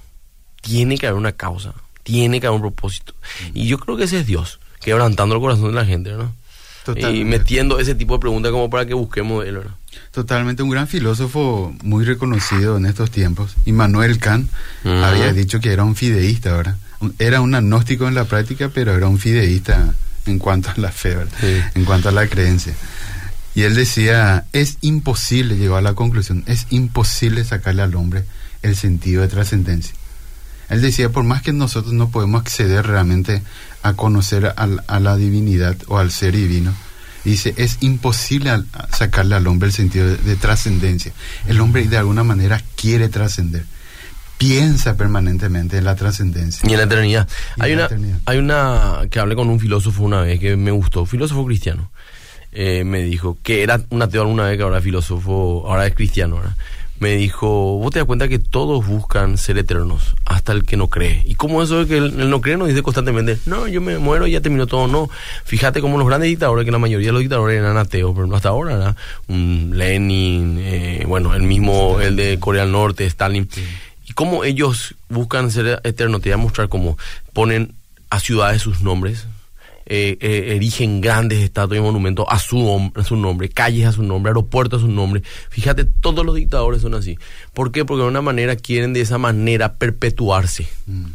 Tiene 0.61 0.97
que 0.97 1.07
haber 1.07 1.19
una 1.19 1.31
causa. 1.31 1.73
Tiene 2.03 2.39
que 2.39 2.47
haber 2.47 2.57
un 2.57 2.61
propósito. 2.61 3.13
Y 3.53 3.67
yo 3.67 3.79
creo 3.79 3.97
que 3.97 4.03
ese 4.03 4.19
es 4.19 4.27
Dios, 4.27 4.59
quebrantando 4.81 5.35
el 5.35 5.41
corazón 5.41 5.69
de 5.69 5.73
la 5.73 5.85
gente, 5.85 6.11
¿no? 6.11 6.33
Totalmente. 6.83 7.19
Y 7.19 7.23
metiendo 7.23 7.79
ese 7.79 7.95
tipo 7.95 8.13
de 8.13 8.19
preguntas 8.19 8.51
como 8.51 8.69
para 8.69 8.85
que 8.85 8.93
busquemos 8.93 9.43
él, 9.43 9.57
¿verdad? 9.57 9.75
Totalmente, 10.11 10.61
un 10.61 10.69
gran 10.69 10.87
filósofo 10.87 11.75
muy 11.83 12.05
reconocido 12.05 12.77
en 12.77 12.85
estos 12.85 13.09
tiempos, 13.09 13.55
Immanuel 13.65 14.19
Kant, 14.19 14.51
había 14.83 15.33
dicho 15.33 15.59
que 15.59 15.73
era 15.73 15.83
un 15.83 15.95
fideísta, 15.95 16.77
Era 17.17 17.41
un 17.41 17.55
agnóstico 17.55 18.07
en 18.07 18.13
la 18.13 18.25
práctica, 18.25 18.69
pero 18.73 18.93
era 18.93 19.07
un 19.07 19.17
fideísta 19.17 19.95
en 20.25 20.39
cuanto 20.39 20.69
a 20.69 20.73
la 20.77 20.91
fe, 20.91 21.15
¿verdad? 21.15 21.33
Sí. 21.39 21.61
En 21.75 21.85
cuanto 21.85 22.09
a 22.09 22.11
la 22.11 22.27
creencia. 22.27 22.73
Y 23.55 23.63
él 23.63 23.73
decía, 23.73 24.45
es 24.53 24.77
imposible, 24.81 25.55
llegó 25.57 25.77
a 25.77 25.81
la 25.81 25.93
conclusión, 25.93 26.43
es 26.45 26.67
imposible 26.71 27.43
sacarle 27.45 27.81
al 27.83 27.95
hombre 27.95 28.25
el 28.61 28.75
sentido 28.75 29.21
de 29.21 29.29
trascendencia. 29.29 29.95
Él 30.69 30.81
decía, 30.81 31.09
por 31.09 31.23
más 31.23 31.41
que 31.41 31.53
nosotros 31.53 31.93
no 31.93 32.09
podemos 32.09 32.41
acceder 32.41 32.85
realmente 32.85 33.41
a 33.81 33.93
conocer 33.93 34.53
al- 34.57 34.83
a, 34.87 34.99
la 34.99 35.15
divinidad 35.15 35.77
o 35.87 35.99
al 35.99 36.11
ser 36.11 36.35
divino, 36.35 36.73
dice, 37.23 37.53
es 37.57 37.77
imposible 37.81 38.49
al- 38.49 38.67
sacarle 38.91 39.35
al 39.35 39.47
hombre 39.47 39.67
el 39.67 39.73
sentido 39.73 40.07
de, 40.07 40.17
de 40.17 40.35
trascendencia. 40.35 41.13
El 41.47 41.61
hombre 41.61 41.87
de 41.87 41.97
alguna 41.97 42.23
manera 42.23 42.61
quiere 42.75 43.07
trascender, 43.09 43.65
piensa 44.37 44.95
permanentemente 44.97 45.77
en 45.77 45.85
la 45.85 45.95
trascendencia. 45.95 46.67
Y 46.69 46.73
en 46.73 46.77
la 46.79 46.83
eternidad. 46.85 47.29
Y 47.57 47.61
hay 47.61 47.71
en 47.71 47.77
la 47.77 47.83
una, 47.85 47.95
eternidad. 47.95 48.19
hay 48.25 48.37
una 48.39 48.99
que 49.09 49.19
hablé 49.19 49.35
con 49.35 49.49
un 49.49 49.59
filósofo 49.59 50.03
una 50.03 50.21
vez 50.21 50.39
que 50.39 50.57
me 50.57 50.71
gustó, 50.71 51.05
filósofo 51.05 51.45
cristiano. 51.45 51.89
Eh, 52.57 52.85
me 52.85 53.03
dijo 53.03 53.37
que 53.43 53.63
era 53.63 53.81
un 53.89 54.01
ateo 54.01 54.21
alguna 54.21 54.45
vez 54.45 54.55
que 54.55 54.63
ahora 54.63 54.77
es 54.77 54.83
filósofo, 54.83 55.65
ahora 55.67 55.85
es 55.85 55.93
cristiano. 55.93 56.37
¿verdad? 56.37 56.55
Me 56.99 57.17
dijo, 57.17 57.77
vos 57.77 57.91
te 57.91 57.99
das 57.99 58.05
cuenta 58.05 58.29
que 58.29 58.39
todos 58.39 58.87
buscan 58.87 59.37
ser 59.37 59.57
eternos, 59.57 60.15
hasta 60.23 60.53
el 60.53 60.63
que 60.63 60.77
no 60.77 60.87
cree. 60.87 61.21
Y 61.25 61.35
como 61.35 61.61
eso 61.61 61.79
de 61.79 61.87
que 61.87 61.97
el, 61.97 62.21
el 62.21 62.29
no 62.29 62.39
cree 62.39 62.55
nos 62.55 62.69
dice 62.69 62.81
constantemente, 62.81 63.37
no, 63.45 63.67
yo 63.67 63.81
me 63.81 63.97
muero 63.97 64.25
y 64.25 64.31
ya 64.31 64.39
terminó 64.39 64.65
todo. 64.65 64.87
No, 64.87 65.09
fíjate 65.43 65.81
como 65.81 65.97
los 65.97 66.07
grandes 66.07 66.29
dictadores, 66.29 66.63
que 66.63 66.71
la 66.71 66.79
mayoría 66.79 67.07
de 67.07 67.11
los 67.11 67.21
dictadores 67.21 67.59
eran 67.59 67.75
ateos, 67.75 68.13
pero 68.15 68.27
no 68.27 68.37
hasta 68.37 68.49
ahora, 68.49 68.77
¿verdad? 68.77 68.95
Lenin, 69.27 70.57
eh, 70.61 71.03
bueno, 71.05 71.35
el 71.35 71.43
mismo, 71.43 71.99
el 71.99 72.15
de 72.15 72.39
Corea 72.39 72.63
del 72.63 72.71
Norte, 72.71 73.05
Stalin. 73.05 73.49
Y 74.07 74.13
cómo 74.13 74.45
ellos 74.45 74.95
buscan 75.09 75.51
ser 75.51 75.81
eternos, 75.83 76.21
te 76.21 76.29
voy 76.29 76.35
a 76.35 76.37
mostrar 76.37 76.69
cómo 76.69 76.97
ponen 77.33 77.73
a 78.09 78.21
ciudades 78.21 78.61
sus 78.61 78.81
nombres, 78.81 79.27
eh, 79.85 80.17
eh, 80.19 80.53
erigen 80.55 81.01
grandes 81.01 81.39
estatuas 81.41 81.77
y 81.79 81.81
monumentos 81.81 82.25
a 82.29 82.39
su, 82.39 82.57
hom- 82.57 82.91
a 82.99 83.03
su 83.03 83.15
nombre, 83.15 83.49
calles 83.49 83.85
a 83.85 83.91
su 83.91 84.03
nombre, 84.03 84.31
aeropuertos 84.31 84.81
a 84.81 84.85
su 84.85 84.91
nombre. 84.91 85.21
Fíjate, 85.49 85.85
todos 85.85 86.25
los 86.25 86.35
dictadores 86.35 86.81
son 86.81 86.95
así. 86.95 87.17
¿Por 87.53 87.71
qué? 87.71 87.85
Porque 87.85 88.03
de 88.03 88.09
una 88.09 88.21
manera 88.21 88.55
quieren 88.55 88.93
de 88.93 89.01
esa 89.01 89.17
manera 89.17 89.75
perpetuarse. 89.75 90.67
Mm. 90.87 91.05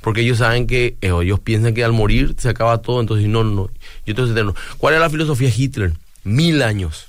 Porque 0.00 0.20
ellos 0.20 0.38
saben 0.38 0.66
que, 0.66 0.96
eh, 1.00 1.12
ellos 1.22 1.40
piensan 1.40 1.74
que 1.74 1.84
al 1.84 1.92
morir 1.92 2.34
se 2.38 2.48
acaba 2.48 2.78
todo, 2.82 3.00
entonces 3.00 3.28
no, 3.28 3.44
no, 3.44 3.68
yo 4.06 4.12
eterno. 4.12 4.54
¿Cuál 4.78 4.94
era 4.94 5.02
la 5.02 5.10
filosofía 5.10 5.48
de 5.48 5.54
Hitler? 5.56 5.92
Mil 6.24 6.62
años 6.62 7.06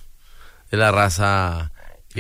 de 0.72 0.78
la 0.78 0.92
raza 0.92 1.72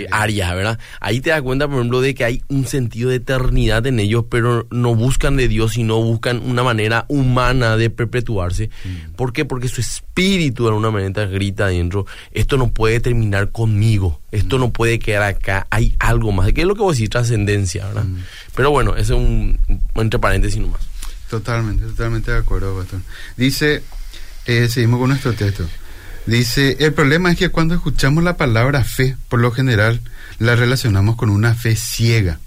eh, 0.05 0.55
¿verdad? 0.55 0.79
Ahí 0.99 1.21
te 1.21 1.29
das 1.29 1.41
cuenta, 1.41 1.67
por 1.67 1.77
ejemplo, 1.77 2.01
de 2.01 2.13
que 2.15 2.23
hay 2.23 2.43
un 2.47 2.65
sentido 2.65 3.09
de 3.09 3.17
eternidad 3.17 3.85
en 3.87 3.99
ellos, 3.99 4.25
pero 4.29 4.67
no 4.71 4.95
buscan 4.95 5.37
de 5.37 5.47
Dios, 5.47 5.73
sino 5.73 6.01
buscan 6.01 6.41
una 6.43 6.63
manera 6.63 7.05
humana 7.07 7.77
de 7.77 7.89
perpetuarse. 7.89 8.69
¿Por 9.15 9.33
qué? 9.33 9.45
Porque 9.45 9.67
su 9.67 9.81
espíritu 9.81 10.63
de 10.63 10.69
alguna 10.69 10.91
manera 10.91 11.25
grita 11.25 11.65
adentro, 11.65 12.05
esto 12.31 12.57
no 12.57 12.71
puede 12.71 12.99
terminar 12.99 13.51
conmigo, 13.51 14.21
esto 14.31 14.57
no 14.57 14.71
puede 14.71 14.99
quedar 14.99 15.23
acá, 15.23 15.67
hay 15.69 15.95
algo 15.99 16.31
más. 16.31 16.51
¿Qué 16.53 16.61
es 16.61 16.67
lo 16.67 16.75
que 16.75 16.81
vos 16.81 16.95
decís? 16.95 17.09
Trascendencia, 17.09 17.87
¿verdad? 17.87 18.05
Pero 18.55 18.71
bueno, 18.71 18.93
ese 18.93 19.13
es 19.13 19.19
un, 19.19 19.59
entre 19.95 20.19
paréntesis 20.19 20.59
nomás. 20.59 20.81
Totalmente, 21.29 21.85
totalmente 21.85 22.31
de 22.31 22.37
acuerdo, 22.37 22.75
Pastor. 22.75 23.01
Dice, 23.37 23.83
eh, 24.45 24.67
seguimos 24.67 24.99
con 24.99 25.09
nuestro 25.09 25.33
texto. 25.33 25.65
Dice, 26.29 26.77
el 26.79 26.93
problema 26.93 27.31
es 27.31 27.37
que 27.37 27.49
cuando 27.49 27.75
escuchamos 27.75 28.23
la 28.23 28.37
palabra 28.37 28.83
fe, 28.83 29.15
por 29.29 29.39
lo 29.39 29.51
general, 29.51 29.99
la 30.37 30.55
relacionamos 30.55 31.15
con 31.15 31.29
una 31.29 31.55
fe 31.55 31.75
ciega, 31.75 32.39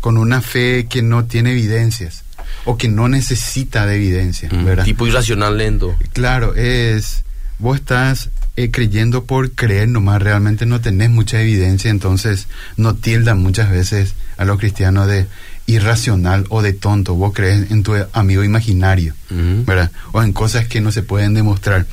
con 0.00 0.18
una 0.18 0.42
fe 0.42 0.86
que 0.88 1.02
no 1.02 1.24
tiene 1.24 1.52
evidencias 1.52 2.24
o 2.64 2.76
que 2.76 2.88
no 2.88 3.08
necesita 3.08 3.86
de 3.86 3.96
evidencias, 3.96 4.52
Mm, 4.52 4.64
¿verdad? 4.64 4.84
Tipo 4.84 5.06
irracional 5.06 5.56
lento. 5.56 5.96
Claro, 6.12 6.54
es, 6.54 7.24
vos 7.58 7.76
estás 7.78 8.30
eh, 8.56 8.70
creyendo 8.70 9.24
por 9.24 9.52
creer 9.52 9.88
nomás, 9.88 10.22
realmente 10.22 10.66
no 10.66 10.80
tenés 10.80 11.10
mucha 11.10 11.40
evidencia, 11.40 11.90
entonces 11.90 12.48
no 12.76 12.94
tildan 12.94 13.42
muchas 13.42 13.70
veces 13.70 14.14
a 14.36 14.44
los 14.44 14.58
cristianos 14.58 15.06
de 15.08 15.26
irracional 15.66 16.46
o 16.50 16.62
de 16.62 16.72
tonto, 16.72 17.14
vos 17.14 17.32
crees 17.34 17.70
en 17.70 17.82
tu 17.82 17.94
amigo 18.12 18.44
imaginario. 18.44 19.14
¿verdad? 19.30 19.90
O 20.12 20.22
en 20.22 20.32
cosas 20.32 20.66
que 20.66 20.80
no 20.80 20.92
se 20.92 21.02
pueden 21.02 21.34
demostrar. 21.34 21.86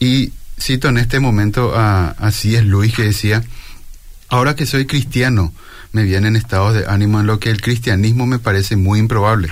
Y 0.00 0.32
cito 0.60 0.88
en 0.88 0.98
este 0.98 1.20
momento 1.20 1.74
a, 1.76 2.08
así 2.18 2.56
es 2.56 2.64
Luis 2.64 2.94
que 2.94 3.04
decía, 3.04 3.42
ahora 4.28 4.56
que 4.56 4.66
soy 4.66 4.86
cristiano, 4.86 5.52
me 5.92 6.02
vienen 6.02 6.36
estados 6.36 6.74
de 6.74 6.86
ánimo 6.86 7.20
en 7.20 7.26
lo 7.26 7.38
que 7.38 7.50
el 7.50 7.60
cristianismo 7.60 8.26
me 8.26 8.38
parece 8.38 8.76
muy 8.76 8.98
improbable. 8.98 9.48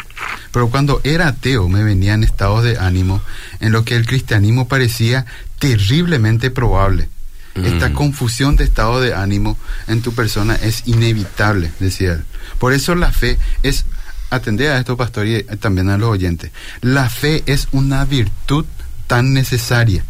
Pero 0.52 0.68
cuando 0.68 1.00
era 1.04 1.28
ateo 1.28 1.68
me 1.68 1.82
venían 1.82 2.22
estados 2.22 2.64
de 2.64 2.78
ánimo 2.78 3.22
en 3.60 3.72
lo 3.72 3.84
que 3.84 3.96
el 3.96 4.06
cristianismo 4.06 4.68
parecía 4.68 5.24
terriblemente 5.58 6.50
probable. 6.50 7.08
Esta 7.54 7.90
Mm. 7.90 7.92
confusión 7.94 8.56
de 8.56 8.64
estado 8.64 9.00
de 9.00 9.14
ánimo 9.14 9.56
en 9.86 10.02
tu 10.02 10.12
persona 10.12 10.56
es 10.56 10.82
inevitable, 10.86 11.70
decía 11.78 12.14
él. 12.14 12.24
Por 12.58 12.72
eso 12.72 12.94
la 12.96 13.12
fe 13.12 13.38
es, 13.62 13.84
atendé 14.30 14.70
a 14.70 14.78
esto, 14.78 14.96
pastor, 14.96 15.26
y 15.26 15.44
también 15.60 15.88
a 15.88 15.96
los 15.98 16.08
oyentes, 16.08 16.50
la 16.80 17.08
fe 17.08 17.44
es 17.46 17.68
una 17.70 18.04
virtud 18.04 18.64
tan 19.06 19.32
necesaria, 19.34 20.04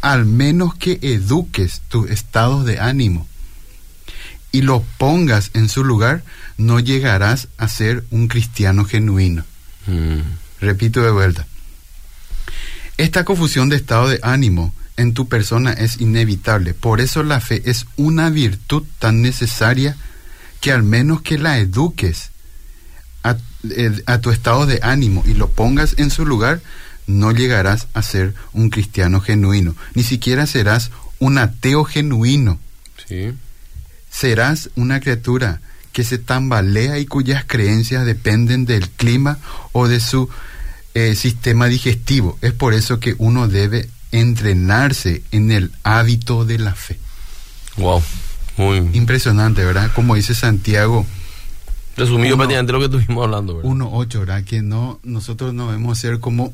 al 0.00 0.24
menos 0.24 0.74
que 0.74 0.98
eduques 1.02 1.82
tus 1.88 2.08
estados 2.10 2.64
de 2.64 2.80
ánimo 2.80 3.26
y 4.50 4.62
lo 4.62 4.82
pongas 4.98 5.50
en 5.54 5.68
su 5.68 5.84
lugar, 5.84 6.22
no 6.56 6.80
llegarás 6.80 7.48
a 7.58 7.68
ser 7.68 8.04
un 8.10 8.28
cristiano 8.28 8.84
genuino. 8.84 9.44
Mm. 9.86 10.20
Repito 10.60 11.02
de 11.02 11.10
vuelta. 11.10 11.46
Esta 12.98 13.24
confusión 13.24 13.68
de 13.68 13.76
estado 13.76 14.08
de 14.08 14.20
ánimo 14.22 14.74
en 14.96 15.14
tu 15.14 15.28
persona 15.28 15.72
es 15.72 16.00
inevitable. 16.00 16.74
Por 16.74 17.00
eso 17.00 17.22
la 17.22 17.40
fe 17.40 17.62
es 17.66 17.86
una 17.96 18.30
virtud 18.30 18.84
tan 18.98 19.22
necesaria 19.22 19.96
que 20.60 20.72
al 20.72 20.82
menos 20.82 21.22
que 21.22 21.38
la 21.38 21.58
eduques 21.58 22.30
a, 23.24 23.36
eh, 23.70 24.02
a 24.06 24.18
tu 24.18 24.30
estado 24.30 24.66
de 24.66 24.80
ánimo 24.82 25.22
y 25.26 25.34
lo 25.34 25.48
pongas 25.50 25.94
en 25.98 26.10
su 26.10 26.26
lugar, 26.26 26.60
no 27.06 27.32
llegarás 27.32 27.88
a 27.94 28.02
ser 28.02 28.34
un 28.52 28.70
cristiano 28.70 29.20
genuino. 29.20 29.74
Ni 29.94 30.02
siquiera 30.02 30.46
serás 30.46 30.90
un 31.18 31.38
ateo 31.38 31.84
genuino 31.84 32.58
Sí. 33.08 33.32
serás 34.10 34.70
una 34.76 35.00
criatura 35.00 35.60
que 35.92 36.04
se 36.04 36.18
tambalea 36.18 36.98
y 36.98 37.06
cuyas 37.06 37.44
creencias 37.46 38.06
dependen 38.06 38.64
del 38.64 38.88
clima 38.88 39.38
o 39.72 39.88
de 39.88 40.00
su 40.00 40.28
eh, 40.94 41.14
sistema 41.14 41.66
digestivo. 41.66 42.38
Es 42.40 42.52
por 42.52 42.74
eso 42.74 43.00
que 43.00 43.14
uno 43.18 43.48
debe 43.48 43.88
entrenarse 44.12 45.22
en 45.32 45.50
el 45.50 45.72
hábito 45.82 46.44
de 46.44 46.58
la 46.58 46.74
fe. 46.74 46.98
Wow. 47.76 48.02
Muy 48.56 48.76
Impresionante, 48.92 49.64
¿verdad? 49.64 49.90
Como 49.94 50.14
dice 50.14 50.34
Santiago 50.34 51.06
resumido 51.96 52.36
prácticamente 52.36 52.72
lo 52.72 52.78
que 52.78 52.84
estuvimos 52.86 53.24
hablando, 53.24 53.56
¿verdad? 53.56 53.70
1.8, 53.70 54.18
¿verdad? 54.20 54.44
Que 54.44 54.62
no, 54.62 55.00
nosotros 55.02 55.52
no 55.54 55.66
debemos 55.66 55.98
ser 55.98 56.20
como, 56.20 56.50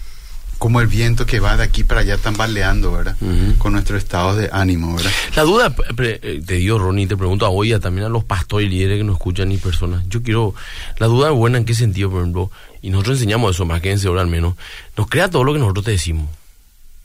como 0.58 0.80
el 0.80 0.86
viento 0.86 1.26
que 1.26 1.40
va 1.40 1.56
de 1.56 1.64
aquí 1.64 1.84
para 1.84 2.00
allá 2.00 2.16
tambaleando, 2.18 2.92
¿verdad? 2.92 3.16
Con 3.58 3.72
nuestro 3.72 3.96
estado 3.96 4.36
de 4.36 4.48
ánimo, 4.52 4.94
¿verdad? 4.94 5.10
La 5.34 5.42
duda, 5.42 5.74
eh, 5.98 6.42
te 6.44 6.54
digo, 6.54 6.78
Ronnie, 6.78 7.06
te 7.06 7.16
pregunto 7.16 7.46
a 7.46 7.50
hoy, 7.50 7.72
a 7.72 7.80
también 7.80 8.06
a 8.06 8.10
los 8.10 8.24
pastores 8.24 8.66
y 8.66 8.70
líderes 8.70 8.98
que 8.98 9.04
nos 9.04 9.16
escuchan 9.16 9.50
y 9.52 9.56
personas. 9.56 10.04
Yo 10.08 10.22
quiero, 10.22 10.54
la 10.98 11.06
duda 11.06 11.30
es 11.30 11.34
buena 11.34 11.58
en 11.58 11.64
qué 11.64 11.74
sentido, 11.74 12.10
por 12.10 12.20
ejemplo, 12.20 12.50
y 12.82 12.90
nosotros 12.90 13.16
enseñamos 13.16 13.54
eso, 13.54 13.64
más 13.64 13.80
que 13.80 13.90
en 13.90 14.06
al 14.06 14.26
menos, 14.28 14.54
nos 14.96 15.08
crea 15.08 15.30
todo 15.30 15.44
lo 15.44 15.52
que 15.52 15.58
nosotros 15.58 15.84
te 15.84 15.90
decimos. 15.92 16.28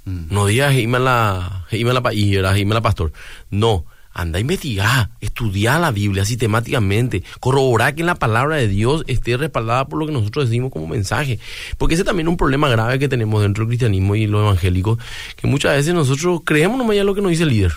Mm. 0.05 0.33
No 0.33 0.45
digas 0.45 0.75
la, 0.75 1.65
la 1.71 2.81
pastor. 2.81 3.13
No, 3.49 3.85
anda 4.13 4.37
a 4.37 4.41
investigar, 4.41 5.09
estudiar 5.21 5.79
la 5.79 5.91
Biblia 5.91 6.25
sistemáticamente, 6.25 7.23
corroborar 7.39 7.95
que 7.95 8.03
la 8.03 8.15
palabra 8.15 8.57
de 8.57 8.67
Dios 8.67 9.03
esté 9.07 9.37
respaldada 9.37 9.87
por 9.87 9.99
lo 9.99 10.05
que 10.05 10.11
nosotros 10.11 10.49
decimos 10.49 10.71
como 10.71 10.87
mensaje. 10.87 11.39
Porque 11.77 11.95
ese 11.95 12.03
también 12.03 12.27
es 12.27 12.31
un 12.31 12.37
problema 12.37 12.69
grave 12.69 12.99
que 12.99 13.07
tenemos 13.07 13.41
dentro 13.41 13.63
del 13.63 13.69
cristianismo 13.69 14.15
y 14.15 14.27
lo 14.27 14.41
evangélico, 14.41 14.97
que 15.35 15.47
muchas 15.47 15.75
veces 15.75 15.93
nosotros 15.93 16.41
creemos 16.43 16.77
nomás 16.77 16.95
ya 16.95 17.03
lo 17.03 17.15
que 17.15 17.21
nos 17.21 17.31
dice 17.31 17.43
el 17.43 17.49
líder. 17.49 17.73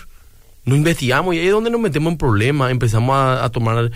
No 0.65 0.75
investigamos 0.75 1.35
y 1.35 1.39
ahí 1.39 1.45
es 1.45 1.51
donde 1.51 1.69
nos 1.69 1.79
metemos 1.79 2.11
en 2.11 2.17
problemas, 2.17 2.71
empezamos 2.71 3.15
a, 3.15 3.47
tomar 3.49 3.91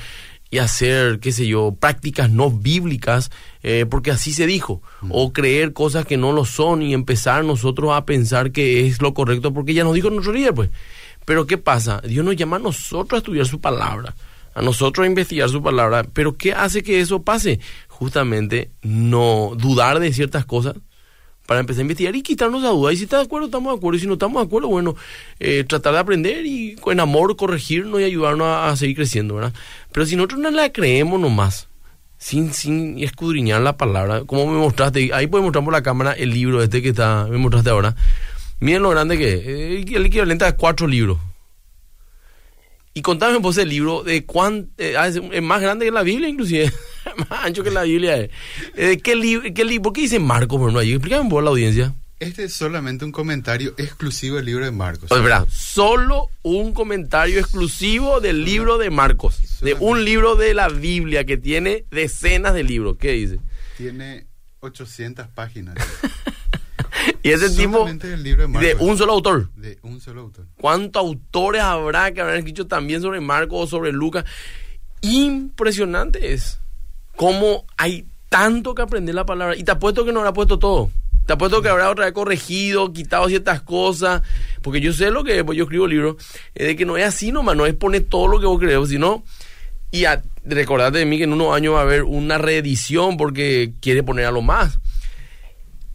y 0.51 0.57
hacer, 0.57 1.19
qué 1.19 1.31
sé 1.31 1.45
yo, 1.47 1.75
prácticas 1.79 2.29
no 2.31 2.49
bíblicas, 2.49 3.29
eh, 3.61 3.85
porque 3.89 4.11
así 4.11 4.33
se 4.33 4.47
dijo, 4.47 4.81
Mm. 5.01 5.11
o 5.13 5.31
creer 5.33 5.73
cosas 5.73 6.05
que 6.05 6.17
no 6.17 6.31
lo 6.31 6.45
son 6.45 6.81
y 6.81 6.93
empezar 6.93 7.43
nosotros 7.45 7.91
a 7.93 8.05
pensar 8.05 8.51
que 8.51 8.87
es 8.87 9.01
lo 9.01 9.13
correcto, 9.13 9.53
porque 9.53 9.73
ya 9.73 9.83
nos 9.83 9.93
dijo 9.93 10.09
nuestro 10.09 10.33
líder, 10.33 10.53
pues. 10.53 10.69
Pero 11.25 11.45
¿qué 11.45 11.57
pasa? 11.57 12.01
Dios 12.01 12.25
nos 12.25 12.35
llama 12.35 12.55
a 12.55 12.59
nosotros 12.59 13.17
a 13.17 13.19
estudiar 13.19 13.45
su 13.45 13.61
palabra, 13.61 14.15
a 14.55 14.61
nosotros 14.63 15.05
a 15.05 15.07
investigar 15.07 15.49
su 15.49 15.61
palabra, 15.61 16.03
pero 16.11 16.35
¿qué 16.35 16.53
hace 16.53 16.81
que 16.81 16.99
eso 16.99 17.21
pase? 17.21 17.59
Justamente 17.87 18.71
no 18.81 19.51
dudar 19.55 19.99
de 19.99 20.11
ciertas 20.13 20.45
cosas 20.45 20.75
para 21.49 21.61
empezar 21.61 21.79
a 21.79 21.81
investigar 21.81 22.15
y 22.15 22.21
quitarnos 22.21 22.61
la 22.61 22.69
duda. 22.69 22.93
Y 22.93 22.97
si 22.97 23.05
está 23.05 23.17
de 23.17 23.23
acuerdo, 23.23 23.47
estamos 23.47 23.73
de 23.73 23.77
acuerdo. 23.79 23.97
Y 23.97 24.01
si 24.01 24.05
no 24.05 24.13
estamos 24.13 24.39
de 24.39 24.45
acuerdo, 24.45 24.67
bueno, 24.67 24.95
eh, 25.39 25.63
tratar 25.63 25.93
de 25.93 25.99
aprender 25.99 26.45
y 26.45 26.75
con 26.75 26.99
amor 26.99 27.35
corregirnos 27.35 27.99
y 27.99 28.03
ayudarnos 28.03 28.45
a, 28.47 28.75
seguir 28.75 28.97
creciendo, 28.97 29.33
¿verdad? 29.33 29.51
Pero 29.91 30.05
si 30.05 30.15
nosotros 30.15 30.41
no 30.41 30.51
la 30.51 30.71
creemos 30.71 31.19
nomás, 31.19 31.67
sin, 32.19 32.53
sin 32.53 33.03
escudriñar 33.03 33.61
la 33.61 33.77
palabra, 33.77 34.25
como 34.25 34.45
me 34.45 34.59
mostraste, 34.59 35.09
ahí 35.11 35.25
puedes 35.25 35.43
mostrar 35.43 35.65
por 35.65 35.73
la 35.73 35.81
cámara 35.81 36.13
el 36.13 36.29
libro 36.29 36.61
este 36.61 36.83
que 36.83 36.89
está, 36.89 37.25
me 37.27 37.39
mostraste 37.39 37.71
ahora. 37.71 37.95
Miren 38.59 38.83
lo 38.83 38.91
grande 38.91 39.17
que 39.17 39.33
es, 39.33 39.91
el 39.91 40.05
equivalente 40.05 40.45
a 40.45 40.55
cuatro 40.55 40.85
libros. 40.85 41.17
Y 42.93 43.01
contame 43.01 43.37
vos 43.37 43.57
el 43.57 43.69
libro 43.69 44.03
de 44.03 44.25
cuán, 44.25 44.69
eh, 44.77 44.95
ah, 44.97 45.07
es, 45.07 45.21
es 45.31 45.41
más 45.41 45.61
grande 45.61 45.85
que 45.85 45.91
la 45.91 46.03
Biblia 46.03 46.27
inclusive, 46.27 46.71
más 47.29 47.45
ancho 47.45 47.63
que 47.63 47.71
la 47.71 47.83
Biblia 47.83 48.17
es. 48.17 48.31
Eh, 48.75 48.99
¿qué, 49.03 49.15
li 49.15 49.53
qué, 49.53 49.63
li 49.63 49.79
¿Por 49.79 49.93
qué 49.93 50.01
dice 50.01 50.19
Marcos, 50.19 50.57
por 50.57 50.69
ejemplo, 50.69 50.79
ahí? 50.79 50.93
Explícame 50.93 51.29
vos 51.29 51.39
a 51.39 51.43
la 51.43 51.49
audiencia. 51.51 51.95
Este 52.19 52.43
es 52.43 52.53
solamente 52.53 53.05
un 53.05 53.13
comentario 53.13 53.73
exclusivo 53.77 54.35
del 54.35 54.45
libro 54.45 54.65
de 54.65 54.71
Marcos. 54.71 55.07
Pues, 55.07 55.23
verdad, 55.23 55.47
solo 55.49 56.27
un 56.43 56.73
comentario 56.73 57.39
exclusivo 57.39 58.19
del 58.19 58.43
libro 58.43 58.77
de 58.77 58.89
Marcos, 58.89 59.61
de 59.61 59.75
un 59.79 60.03
libro 60.03 60.35
de 60.35 60.53
la 60.53 60.67
Biblia 60.67 61.23
que 61.23 61.37
tiene 61.37 61.85
decenas 61.91 62.53
de 62.53 62.63
libros. 62.63 62.97
¿Qué 62.99 63.13
dice? 63.13 63.39
Tiene 63.77 64.27
800 64.59 65.27
páginas. 65.29 65.75
y 67.23 67.29
ese 67.29 67.49
tipo 67.49 67.87
libro 68.17 68.47
de 68.47 68.75
un 68.79 68.97
solo 68.97 69.13
autor. 69.13 69.49
De 69.55 69.77
un 69.81 69.99
solo 70.01 70.21
autor. 70.21 70.45
¿Cuántos 70.59 71.01
autores 71.01 71.61
habrá 71.61 72.11
que 72.11 72.21
habrán 72.21 72.37
escrito 72.37 72.67
también 72.67 73.01
sobre 73.01 73.19
Marcos 73.19 73.63
o 73.63 73.67
sobre 73.67 73.91
Lucas? 73.91 74.25
Impresionante 75.01 76.33
es 76.33 76.59
cómo 77.15 77.65
hay 77.77 78.05
tanto 78.29 78.75
que 78.75 78.81
aprender 78.81 79.15
la 79.15 79.25
palabra. 79.25 79.55
Y 79.55 79.63
te 79.63 79.71
apuesto 79.71 80.05
que 80.05 80.11
no 80.11 80.19
habrá 80.19 80.33
puesto 80.33 80.59
todo. 80.59 80.89
Te 81.25 81.33
apuesto 81.33 81.61
que 81.61 81.69
habrá 81.69 81.89
otra 81.89 82.05
vez 82.05 82.13
corregido, 82.13 82.91
quitado 82.91 83.27
ciertas 83.27 83.61
cosas. 83.61 84.21
Porque 84.61 84.81
yo 84.81 84.93
sé 84.93 85.11
lo 85.11 85.23
que 85.23 85.43
pues 85.43 85.57
yo 85.57 85.65
escribo 85.65 85.87
libros. 85.87 86.15
Es 86.55 86.67
de 86.67 86.75
que 86.75 86.85
no 86.85 86.97
es 86.97 87.05
así 87.05 87.31
nomás, 87.31 87.55
no 87.55 87.65
es 87.65 87.73
poner 87.75 88.03
todo 88.03 88.27
lo 88.27 88.39
que 88.39 88.45
vos 88.45 88.59
crees, 88.59 88.89
sino. 88.89 89.23
Y 89.91 90.05
a, 90.05 90.23
recordate 90.45 90.99
de 90.99 91.05
mí 91.05 91.17
que 91.17 91.23
en 91.23 91.33
unos 91.33 91.55
años 91.55 91.73
va 91.75 91.79
a 91.79 91.83
haber 91.83 92.03
una 92.03 92.37
reedición 92.37 93.17
porque 93.17 93.73
quiere 93.79 94.03
poner 94.03 94.25
a 94.25 94.31
lo 94.31 94.41
más. 94.41 94.79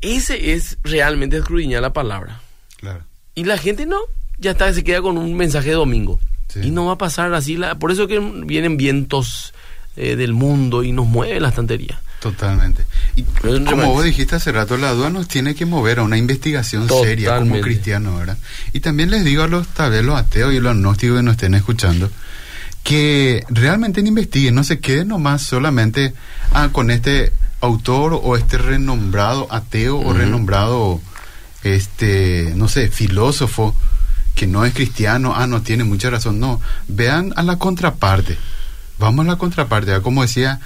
Ese 0.05 0.53
es 0.53 0.79
realmente 0.83 1.39
escudriñar 1.39 1.83
la 1.83 1.93
palabra. 1.93 2.41
Claro. 2.77 3.05
Y 3.35 3.45
la 3.45 3.59
gente 3.59 3.87
no, 3.87 3.99
ya 4.39 4.53
está, 4.53 4.73
se 4.73 4.85
queda 4.85 5.03
con 5.03 5.19
un 5.19 5.35
mensaje 5.35 5.71
de 5.71 5.75
domingo. 5.75 6.21
Sí. 6.49 6.61
Y 6.65 6.71
no 6.71 6.87
va 6.87 6.93
a 6.93 6.99
pasar 6.99 7.33
así. 7.35 7.57
La, 7.57 7.77
por 7.77 7.91
eso 7.91 8.07
que 8.07 8.21
vienen 8.45 8.77
vientos 8.77 9.55
eh, 9.97 10.17
del 10.17 10.35
mundo 10.35 10.83
y 10.83 10.93
nos 10.93 11.07
mueve 11.07 11.41
la 11.41 11.49
estantería. 11.49 12.01
Totalmente. 12.21 12.85
Y 13.17 13.23
Pero 13.23 13.65
como 13.65 13.93
vos 13.93 14.05
dijiste 14.05 14.37
hace 14.37 14.51
rato, 14.51 14.77
la 14.77 14.93
duda 14.93 15.11
nos 15.11 15.29
tiene 15.29 15.55
que 15.55 15.67
mover 15.67 15.99
a 15.99 16.03
una 16.03 16.17
investigación 16.17 16.89
seria 16.89 17.39
como 17.39 17.61
cristiano, 17.61 18.17
¿verdad? 18.17 18.39
Y 18.73 18.81
también 18.81 19.11
les 19.11 19.25
digo 19.25 19.43
a 19.43 19.49
los 19.49 19.69
tal 19.69 19.91
vez 19.91 20.05
los 20.05 20.19
ateos 20.19 20.55
y 20.55 20.61
los 20.61 20.73
agnósticos 20.73 21.19
que 21.19 21.23
nos 21.23 21.33
estén 21.33 21.55
escuchando 21.55 22.11
que 22.85 23.45
realmente 23.49 24.01
investiguen, 24.01 24.55
no 24.55 24.63
se 24.63 24.79
queden 24.79 25.09
nomás 25.09 25.43
solamente 25.43 26.13
ah, 26.53 26.69
con 26.71 26.91
este 26.91 27.33
autor 27.65 28.19
o 28.23 28.37
este 28.37 28.59
renombrado 28.59 29.47
ateo 29.51 29.99
o 29.99 30.13
renombrado 30.13 31.01
este 31.63 32.53
no 32.57 32.69
sé 32.69 32.89
filósofo 32.89 33.75
que 34.35 34.47
no 34.47 34.65
es 34.65 34.75
cristiano, 34.75 35.35
ah, 35.37 35.47
no 35.47 35.63
tiene 35.63 35.85
mucha 35.85 36.11
razón, 36.11 36.41
no, 36.41 36.61
vean 36.89 37.33
a 37.37 37.43
la 37.45 37.57
contraparte, 37.57 38.37
vamos 38.99 39.27
a 39.27 39.31
la 39.31 39.37
contraparte, 39.37 39.93
¿verdad? 39.93 40.03
como 40.03 40.23
decía 40.23 40.61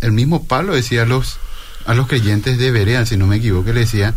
el 0.00 0.12
mismo 0.12 0.44
Pablo 0.44 0.74
decía 0.74 1.02
a 1.02 1.06
los 1.06 1.38
a 1.86 1.94
los 1.94 2.06
creyentes 2.06 2.58
de 2.58 2.70
Berea, 2.70 3.06
si 3.06 3.16
no 3.16 3.26
me 3.26 3.36
equivoco, 3.36 3.72
le 3.72 3.80
decía 3.80 4.14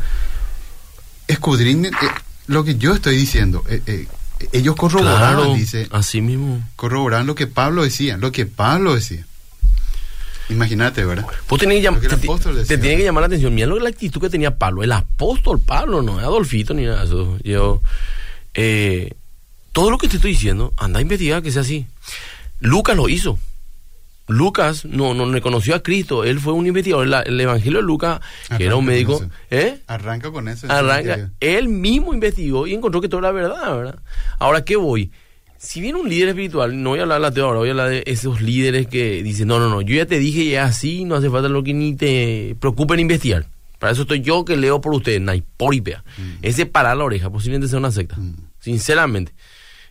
escudriñen 1.28 1.94
eh, 1.94 2.08
lo 2.48 2.64
que 2.64 2.76
yo 2.76 2.94
estoy 2.94 3.16
diciendo, 3.16 3.64
eh, 3.70 3.82
eh, 3.86 4.08
ellos 4.52 4.76
corroboraban, 4.76 5.36
Claro, 5.36 5.54
dice, 5.54 5.88
así 5.92 6.22
mismo. 6.22 6.62
corroboraban 6.76 7.28
lo 7.28 7.36
que 7.36 7.48
Pablo 7.48 7.84
decía, 7.84 8.18
lo 8.18 8.32
que 8.32 8.46
Pablo 8.46 8.96
decía. 8.96 9.26
Imagínate, 10.52 11.04
¿verdad? 11.06 11.26
Vos 11.48 11.60
tenés 11.60 11.78
que 12.02 12.08
te, 12.68 12.78
tiene 12.78 12.98
que 12.98 13.04
llamar 13.04 13.22
la 13.22 13.28
atención. 13.28 13.54
Mira 13.56 13.68
lo 13.68 13.76
que 13.76 13.82
la 13.84 13.90
actitud 13.90 14.22
que 14.22 14.30
tenía 14.30 14.58
Pablo. 14.58 14.84
El 14.84 14.92
apóstol 14.92 15.60
Pablo, 15.60 16.02
no 16.02 16.20
es 16.20 16.26
Adolfito 16.26 16.74
ni 16.74 16.84
nada 16.86 17.00
de 17.00 17.06
eso. 17.06 17.38
Yo, 17.44 17.82
eh, 18.54 19.14
todo 19.72 19.90
lo 19.92 19.98
que 19.98 20.08
te 20.08 20.18
estoy 20.18 20.32
diciendo, 20.32 20.74
anda 20.78 21.00
a 21.00 21.02
investigar 21.02 21.42
que 21.42 21.52
sea 21.52 21.62
así. 21.62 21.88
Lucas 22.60 22.96
lo 22.96 23.08
hizo. 23.10 23.40
Lucas 24.28 24.86
no, 24.86 25.14
no 25.14 25.30
reconoció 25.32 25.76
a 25.76 25.84
Cristo. 25.84 26.24
Él 26.24 26.40
fue 26.40 26.54
un 26.54 26.66
investigador. 26.68 27.08
La- 27.08 27.22
el 27.22 27.40
Evangelio 27.40 27.80
de 27.80 27.86
Lucas, 27.86 28.22
que 28.58 28.66
era 28.66 28.76
un 28.76 28.86
médico. 28.86 29.26
¿eh? 29.50 29.80
Arranca 29.88 30.32
con 30.32 30.48
eso. 30.48 30.68
Arranca. 30.72 31.32
Él 31.40 31.68
mismo 31.68 32.14
investigó 32.14 32.66
y 32.68 32.74
encontró 32.74 33.02
que 33.02 33.10
todo 33.10 33.20
era 33.20 33.32
verdad, 33.32 33.76
¿verdad? 33.76 34.00
Ahora, 34.40 34.64
¿qué 34.64 34.76
voy? 34.78 35.12
Si 35.64 35.80
viene 35.80 36.00
un 36.00 36.10
líder 36.10 36.30
espiritual, 36.30 36.82
no 36.82 36.90
voy 36.90 37.00
a 37.00 37.02
hablar 37.04 37.22
de 37.32 37.40
la 37.40 37.46
ahora, 37.46 37.60
voy 37.60 37.68
a 37.68 37.72
hablar 37.72 37.90
de 37.90 38.04
esos 38.08 38.42
líderes 38.42 38.88
que 38.88 39.22
dicen, 39.22 39.48
no, 39.48 39.60
no, 39.60 39.70
no, 39.70 39.82
yo 39.82 39.96
ya 39.96 40.08
te 40.08 40.18
dije 40.18 40.44
ya 40.50 40.64
es 40.64 40.70
así, 40.72 41.06
no 41.06 41.16
hace 41.16 41.30
falta 41.30 41.50
lo 41.50 41.62
que 41.62 41.72
ni 41.76 41.96
te 41.96 42.56
preocupen 42.60 43.00
investigar. 43.00 43.46
Para 43.78 43.94
eso 43.94 44.02
estoy 44.02 44.22
yo 44.22 44.44
que 44.44 44.58
leo 44.58 44.82
por 44.82 44.92
ustedes, 44.96 45.22
naipóripea. 45.22 46.04
Ese 46.42 46.66
parar 46.66 46.98
la 46.98 47.04
oreja, 47.04 47.30
posiblemente 47.30 47.68
sea 47.68 47.78
una 47.78 47.92
secta. 47.92 48.16
Mm. 48.18 48.34
Sinceramente. 48.60 49.34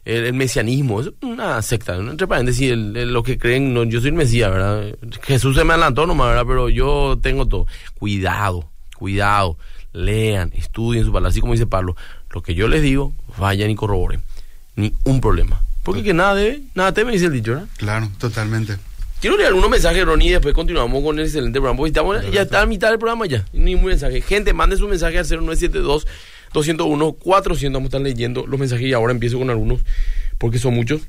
El, 0.04 0.24
el 0.26 0.32
mesianismo 0.34 1.02
es 1.02 1.10
una 1.22 1.62
secta. 1.62 1.96
¿no? 1.98 2.10
Entre 2.10 2.26
paréntesis, 2.26 2.70
el- 2.72 2.96
el- 2.96 3.12
lo 3.12 3.22
que 3.22 3.38
creen, 3.38 3.72
no, 3.72 3.84
yo 3.84 4.00
soy 4.00 4.08
el 4.08 4.14
Mesías, 4.16 4.50
¿verdad? 4.50 4.96
Jesús 5.22 5.54
se 5.56 5.62
me 5.64 5.74
adelantó 5.74 6.04
nomás, 6.06 6.28
¿verdad? 6.30 6.46
Pero 6.48 6.68
yo 6.68 7.16
tengo 7.22 7.46
todo. 7.46 7.66
Cuidado, 7.98 8.68
cuidado. 8.96 9.56
Lean, 9.92 10.52
estudien 10.54 11.04
su 11.04 11.12
palabra. 11.12 11.30
Así 11.30 11.40
como 11.40 11.52
dice 11.52 11.66
Pablo, 11.66 11.96
lo 12.32 12.42
que 12.42 12.54
yo 12.54 12.66
les 12.68 12.82
digo, 12.82 13.12
vayan 13.38 13.70
y 13.70 13.74
corroboren. 13.76 14.22
Ni 14.80 14.94
un 15.04 15.20
problema. 15.20 15.60
Porque 15.82 16.02
que 16.02 16.14
nada 16.14 16.34
debe, 16.34 16.62
nada 16.74 16.92
teme, 16.92 17.12
dice 17.12 17.26
el 17.26 17.32
dicho, 17.32 17.52
¿verdad? 17.52 17.68
Claro, 17.76 18.10
totalmente. 18.18 18.76
Quiero 19.20 19.36
leer 19.36 19.48
algunos 19.48 19.68
mensajes, 19.68 20.02
Ronnie, 20.02 20.28
y 20.28 20.32
después 20.32 20.54
continuamos 20.54 21.04
con 21.04 21.18
el 21.18 21.26
excelente 21.26 21.58
programa. 21.58 21.76
Porque 21.76 21.90
estamos, 21.90 22.30
ya 22.30 22.42
está 22.42 22.62
a 22.62 22.66
mitad 22.66 22.88
del 22.88 22.98
programa 22.98 23.26
ya. 23.26 23.44
Ni 23.52 23.74
un 23.74 23.84
mensaje. 23.84 24.22
Gente, 24.22 24.54
mande 24.54 24.78
su 24.78 24.88
mensaje 24.88 25.18
al 25.18 25.26
0972 25.26 26.06
201 26.54 27.12
400. 27.12 27.74
Vamos 27.74 27.86
a 27.86 27.88
estar 27.88 28.00
leyendo 28.00 28.46
los 28.46 28.58
mensajes 28.58 28.86
y 28.86 28.94
ahora 28.94 29.12
empiezo 29.12 29.38
con 29.38 29.50
algunos, 29.50 29.80
porque 30.38 30.58
son 30.58 30.74
muchos. 30.74 31.02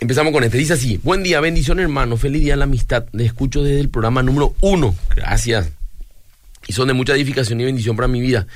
Empezamos 0.00 0.32
con 0.32 0.44
este. 0.44 0.58
Dice 0.58 0.74
así: 0.74 1.00
Buen 1.02 1.24
día, 1.24 1.40
bendición, 1.40 1.80
hermano. 1.80 2.16
Feliz 2.16 2.42
día 2.42 2.52
de 2.52 2.58
la 2.58 2.64
amistad. 2.64 3.06
Le 3.10 3.24
escucho 3.24 3.64
desde 3.64 3.80
el 3.80 3.88
programa 3.88 4.22
número 4.22 4.54
uno. 4.60 4.94
Gracias. 5.16 5.70
Y 6.68 6.72
son 6.72 6.86
de 6.86 6.94
mucha 6.94 7.14
edificación 7.14 7.60
y 7.60 7.64
bendición 7.64 7.96
para 7.96 8.06
mi 8.06 8.20
vida. 8.20 8.46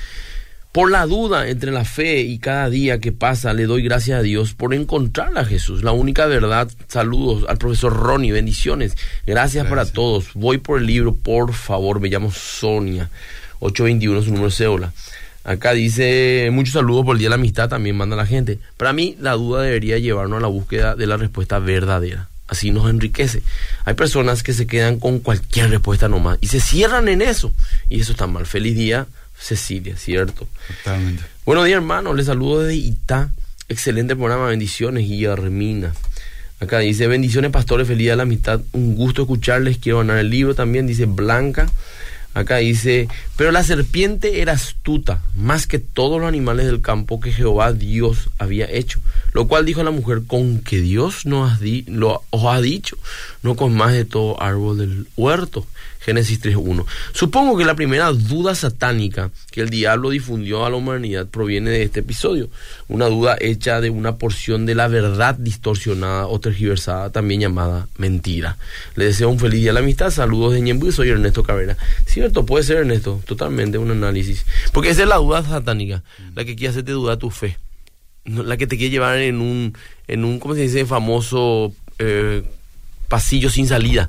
Por 0.73 0.93
la 0.93 1.05
duda 1.05 1.49
entre 1.49 1.73
la 1.73 1.85
fe 1.85 2.21
y 2.21 2.39
cada 2.39 2.71
día 2.71 3.01
que 3.01 3.11
pasa, 3.11 3.53
le 3.53 3.67
doy 3.67 3.83
gracias 3.83 4.21
a 4.21 4.23
Dios 4.23 4.55
por 4.55 4.73
encontrar 4.73 5.37
a 5.37 5.45
Jesús, 5.45 5.83
la 5.83 5.91
única 5.91 6.27
verdad. 6.27 6.71
Saludos 6.87 7.45
al 7.49 7.59
profesor 7.59 7.93
Ronnie, 7.93 8.31
bendiciones. 8.31 8.97
Gracias, 9.27 9.67
para 9.67 9.85
todos. 9.85 10.29
Voy 10.35 10.59
por 10.59 10.79
el 10.79 10.87
libro, 10.87 11.17
por 11.17 11.55
favor. 11.55 11.99
Me 11.99 12.09
llamo 12.09 12.31
Sonia, 12.31 13.11
821 13.59 14.21
es 14.21 14.25
su 14.27 14.31
número 14.31 14.49
de 14.49 14.55
cédula. 14.55 14.93
Acá 15.43 15.73
dice 15.73 16.51
muchos 16.53 16.75
saludos 16.75 17.05
por 17.05 17.17
el 17.17 17.19
Día 17.19 17.27
de 17.27 17.31
la 17.31 17.35
Amistad, 17.35 17.69
también 17.69 17.97
manda 17.97 18.15
la 18.15 18.27
gente. 18.27 18.61
Para 18.77 18.93
mí, 18.93 19.17
la 19.19 19.33
duda 19.33 19.63
debería 19.63 19.99
llevarnos 19.99 20.39
a 20.39 20.43
la 20.43 20.47
búsqueda 20.49 20.95
de 20.95 21.09
la 21.09 21.17
respuesta 21.17 21.59
verdadera. 21.59 22.29
Así 22.47 22.71
nos 22.71 22.89
enriquece. 22.89 23.43
Hay 23.85 23.95
personas 23.95 24.45
que 24.45 24.53
se 24.53 24.69
quedan 24.69 25.01
con 25.01 25.19
cualquier 25.19 25.71
respuesta 25.71 26.09
nomás 26.09 26.39
y 26.41 26.47
se 26.47 26.61
cierran 26.61 27.09
en 27.09 27.23
eso. 27.23 27.53
Y 27.89 28.01
eso 28.01 28.13
está 28.13 28.29
mal. 28.29 28.47
Feliz 28.47 28.77
día, 28.77 29.09
Cecilia, 29.41 29.97
¿cierto? 29.97 30.47
Totalmente. 30.85 31.23
Buenos 31.47 31.65
días, 31.65 31.77
hermano. 31.77 32.15
Les 32.15 32.27
saludo 32.27 32.63
desde 32.63 32.77
Itá. 32.77 33.31
Excelente 33.69 34.15
programa. 34.15 34.47
Bendiciones, 34.47 35.09
Guillermina. 35.09 35.95
Acá 36.61 36.81
dice, 36.81 37.07
bendiciones, 37.07 37.51
pastores. 37.51 37.89
Feliz 37.89 38.09
de 38.09 38.17
la 38.17 38.25
amistad. 38.25 38.61
Un 38.73 38.95
gusto 38.95 39.23
escucharles. 39.23 39.79
Quiero 39.79 39.99
ganar 39.99 40.19
el 40.19 40.31
libro 40.31 40.55
también. 40.55 40.87
Dice 40.87 41.07
Blanca. 41.07 41.69
Acá 42.33 42.59
dice, 42.59 43.09
pero 43.37 43.51
la 43.51 43.65
serpiente 43.65 44.41
era 44.41 44.53
astuta, 44.53 45.21
más 45.35 45.67
que 45.67 45.81
todos 45.81 46.21
los 46.21 46.29
animales 46.29 46.67
del 46.67 46.81
campo 46.81 47.19
que 47.19 47.33
Jehová 47.33 47.73
Dios 47.73 48.31
había 48.39 48.71
hecho. 48.71 49.01
Lo 49.33 49.49
cual 49.49 49.67
dijo 49.67 49.83
la 49.83 49.91
mujer, 49.91 50.23
con 50.29 50.61
que 50.61 50.81
Dios 50.81 51.27
nos 51.27 51.59
lo, 51.89 52.23
os 52.31 52.45
ha 52.45 52.61
dicho, 52.61 52.97
no 53.43 53.57
con 53.57 53.75
más 53.75 53.95
de 53.95 54.05
todo 54.05 54.41
árbol 54.41 54.79
del 54.79 55.09
huerto. 55.17 55.67
Génesis 56.01 56.41
3.1. 56.41 56.87
Supongo 57.13 57.59
que 57.59 57.65
la 57.65 57.75
primera 57.75 58.11
duda 58.13 58.55
satánica 58.55 59.31
que 59.51 59.61
el 59.61 59.69
diablo 59.69 60.11
difundió 60.11 60.65
a 60.65 60.71
la 60.71 60.77
humanidad 60.77 61.27
proviene 61.27 61.71
de 61.71 61.83
este 61.83 62.01
episodio. 62.01 62.49
Una 62.89 63.07
duda 63.07 63.37
hecha 63.39 63.81
de 63.83 63.91
una 63.91 64.17
porción 64.17 64.65
de 64.65 64.75
la 64.75 64.89
verdad 64.89 65.35
distorsionada 65.35 66.27
o 66.27 66.41
tergiversada, 66.41 67.11
también 67.11 67.43
llamada 67.43 67.87
mentira. 67.99 68.57
Le 68.95 69.05
deseo 69.05 69.29
un 69.29 69.39
feliz 69.39 69.61
día 69.61 69.73
a 69.73 69.75
la 69.75 69.81
amistad. 69.81 70.11
Saludos 70.11 70.55
de 70.55 70.63
Ñembu, 70.63 70.91
soy 70.91 71.11
Ernesto 71.11 71.43
Cabrera. 71.43 71.77
Cierto, 72.07 72.47
puede 72.47 72.65
ser 72.65 72.79
Ernesto, 72.79 73.21
totalmente 73.27 73.77
un 73.77 73.91
análisis. 73.91 74.47
Porque 74.73 74.91
esa 74.91 75.03
es 75.03 75.09
la 75.09 75.17
duda 75.17 75.43
satánica, 75.43 76.03
la 76.35 76.47
que 76.47 76.57
quiere 76.57 76.71
hacerte 76.71 76.93
dudar 76.93 77.19
tu 77.19 77.31
fe. 77.31 77.59
La 78.25 78.57
que 78.57 78.67
te 78.67 78.77
quiere 78.77 78.91
llevar 78.91 79.19
en 79.19 79.41
un, 79.41 79.75
en 80.09 80.25
un 80.25 80.39
¿cómo 80.39 80.55
se 80.55 80.63
dice? 80.63 80.87
Famoso 80.87 81.75
eh, 81.99 82.43
pasillo 83.09 83.51
sin 83.51 83.67
salida. 83.67 84.09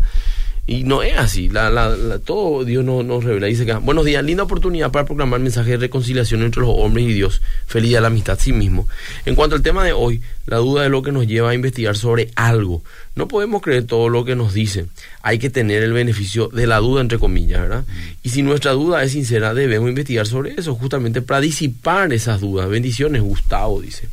Y 0.72 0.86
no 0.86 1.04
es 1.04 1.18
así, 1.18 1.50
la, 1.50 1.70
la, 1.70 2.20
todo 2.20 2.64
Dios 2.64 2.86
nos, 2.86 3.04
nos 3.04 3.26
revela. 3.26 3.48
Dice 3.48 3.66
que, 3.66 3.74
buenos 3.74 4.06
días, 4.06 4.24
linda 4.24 4.44
oportunidad 4.44 4.90
para 4.90 5.04
proclamar 5.04 5.42
mensaje 5.42 5.72
de 5.72 5.78
reconciliación 5.78 6.44
entre 6.44 6.62
los 6.62 6.70
hombres 6.74 7.08
y 7.08 7.14
Dios. 7.14 7.42
Feliz 7.68 7.90
día 7.90 8.00
la 8.00 8.08
amistad, 8.08 8.40
sí 8.40 8.54
mismo. 8.54 8.88
En 9.26 9.36
cuanto 9.36 9.58
al 9.58 9.64
tema 9.64 9.84
de 9.84 9.92
hoy, 9.92 10.22
la 10.46 10.58
duda 10.58 10.86
es 10.86 10.92
lo 10.92 11.02
que 11.02 11.12
nos 11.12 11.28
lleva 11.28 11.50
a 11.50 11.54
investigar 11.56 11.98
sobre 11.98 12.32
algo. 12.36 12.84
No 13.16 13.28
podemos 13.28 13.62
creer 13.62 13.86
todo 13.86 14.08
lo 14.08 14.24
que 14.24 14.38
nos 14.38 14.54
dicen. 14.54 14.90
Hay 15.24 15.40
que 15.40 15.50
tener 15.50 15.84
el 15.84 15.92
beneficio 15.92 16.48
de 16.48 16.66
la 16.68 16.78
duda, 16.78 17.02
entre 17.02 17.20
comillas, 17.20 17.60
¿verdad? 17.60 17.84
Y 18.24 18.30
si 18.30 18.42
nuestra 18.42 18.72
duda 18.72 19.04
es 19.04 19.12
sincera, 19.12 19.54
debemos 19.54 19.90
investigar 19.90 20.26
sobre 20.26 20.54
eso, 20.54 20.76
justamente 20.76 21.22
para 21.22 21.42
disipar 21.42 22.14
esas 22.14 22.40
dudas. 22.40 22.70
Bendiciones, 22.70 23.22
Gustavo, 23.22 23.82
dice. 23.82 24.08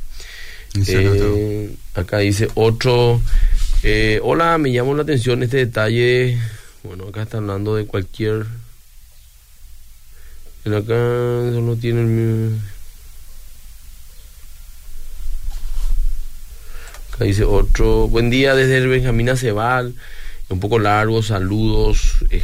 Eh, 0.88 1.70
acá 1.94 2.18
dice 2.18 2.48
otro 2.54 3.20
eh, 3.82 4.20
hola, 4.22 4.58
me 4.58 4.72
llamó 4.72 4.94
la 4.94 5.02
atención 5.02 5.42
este 5.42 5.58
detalle. 5.58 6.38
Bueno, 6.82 7.08
acá 7.08 7.22
está 7.22 7.38
hablando 7.38 7.74
de 7.74 7.86
cualquier. 7.86 8.46
En 10.64 10.74
acá. 10.74 10.94
Acá 17.12 17.24
dice 17.24 17.44
otro. 17.44 18.08
Buen 18.08 18.30
día 18.30 18.54
desde 18.54 18.78
el 18.78 18.88
Benjamín 18.88 19.28
Acebal. 19.30 19.94
Un 20.48 20.60
poco 20.60 20.78
largo, 20.78 21.22
saludos. 21.22 22.24
Eh, 22.30 22.42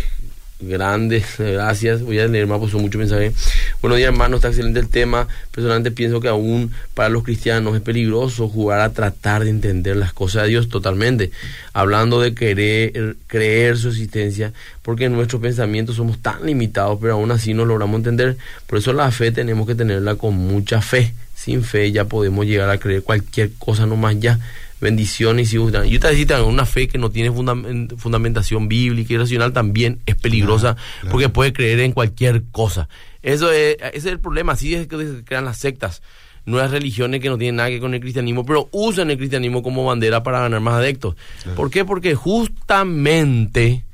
grandes, 0.67 1.25
gracias. 1.39 2.03
Voy 2.03 2.19
a 2.19 2.27
leer 2.27 2.47
más, 2.47 2.59
puso 2.59 2.79
mucho 2.79 2.99
mensaje. 2.99 3.33
Buenos 3.81 3.99
días, 3.99 4.09
hermano, 4.09 4.37
está 4.37 4.49
excelente 4.49 4.81
el 4.81 4.89
tema. 4.89 5.29
Personalmente 5.51 5.91
pienso 5.91 6.21
que 6.21 6.29
aún 6.29 6.73
para 6.95 7.09
los 7.09 7.23
cristianos 7.23 7.75
es 7.75 7.83
peligroso 7.83 8.49
jugar 8.49 8.81
a 8.81 8.93
tratar 8.93 9.45
de 9.45 9.51
entender 9.51 9.97
las 9.97 10.13
cosas 10.13 10.45
de 10.45 10.51
Dios 10.51 10.69
totalmente. 10.69 11.31
Hablando 11.73 12.21
de 12.21 12.35
querer 12.35 13.17
creer 13.27 13.77
su 13.77 13.89
existencia, 13.89 14.53
porque 14.83 15.05
en 15.05 15.13
nuestros 15.13 15.41
pensamientos 15.41 15.97
somos 15.97 16.21
tan 16.21 16.45
limitados, 16.45 16.99
pero 17.01 17.15
aún 17.15 17.31
así 17.31 17.55
no 17.55 17.65
logramos 17.65 17.99
entender. 17.99 18.37
Por 18.67 18.79
eso 18.79 18.93
la 18.93 19.11
fe 19.11 19.33
tenemos 19.33 19.67
que 19.67 19.75
tenerla 19.75 20.17
con 20.17 20.35
mucha 20.35 20.81
fe. 20.81 21.15
Sin 21.35 21.63
fe 21.63 21.93
ya 21.93 22.05
podemos 22.05 22.47
llegar 22.47 22.71
a 22.71 22.79
creer 22.79 23.03
cualquier 23.03 23.51
cosa 23.59 23.87
nomás 23.87 24.19
ya 24.19 24.39
bendiciones 24.81 25.53
y 25.53 25.99
te 25.99 26.09
decía 26.09 26.43
una 26.43 26.67
fe 26.67 26.89
que 26.89 26.99
no 26.99 27.11
tiene 27.11 27.31
fundamentación 27.33 28.69
bíblica 28.69 29.15
y 29.15 29.17
racional 29.17 29.53
también 29.53 30.01
es 30.07 30.17
peligrosa 30.17 30.77
porque 31.11 31.29
puede 31.29 31.53
creer 31.53 31.81
en 31.81 31.93
cualquier 31.93 32.45
cosa. 32.51 32.89
Eso 33.23 33.51
es, 33.51 33.77
ese 33.81 33.97
es 33.97 34.07
el 34.07 34.21
problema 34.21 34.53
así 34.53 34.75
es 34.75 34.87
que 34.87 34.97
se 34.97 35.25
crean 35.25 35.45
las 35.45 35.59
sectas. 35.59 36.03
Nuevas 36.47 36.73
religiones 36.73 37.21
que 37.21 37.31
no 37.31 37.39
tienen 37.39 37.57
nada 37.57 37.71
que 37.71 37.77
ver 37.77 37.81
con 37.81 37.95
el 37.95 38.01
cristianismo 38.01 38.45
pero 38.45 38.69
usan 38.71 39.11
el 39.11 39.17
cristianismo 39.17 39.63
como 39.63 39.85
bandera 39.85 40.23
para 40.23 40.41
ganar 40.41 40.61
más 40.61 40.75
adeptos. 40.75 41.17
¿por 41.57 41.71
qué? 41.71 41.85
porque 41.85 42.15
justamente 42.15 43.85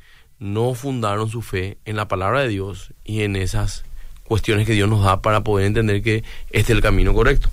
no 0.40 0.74
fundaron 0.74 1.28
su 1.28 1.42
fe 1.42 1.78
en 1.84 1.96
la 1.96 2.08
palabra 2.08 2.40
de 2.40 2.48
Dios 2.48 2.92
y 3.04 3.22
en 3.22 3.36
esas 3.36 3.84
cuestiones 4.24 4.66
que 4.66 4.72
Dios 4.72 4.88
nos 4.88 5.04
da 5.04 5.22
para 5.22 5.42
poder 5.44 5.66
entender 5.66 6.02
que 6.02 6.24
este 6.50 6.72
es 6.72 6.76
el 6.76 6.80
camino 6.80 7.12
correcto 7.12 7.50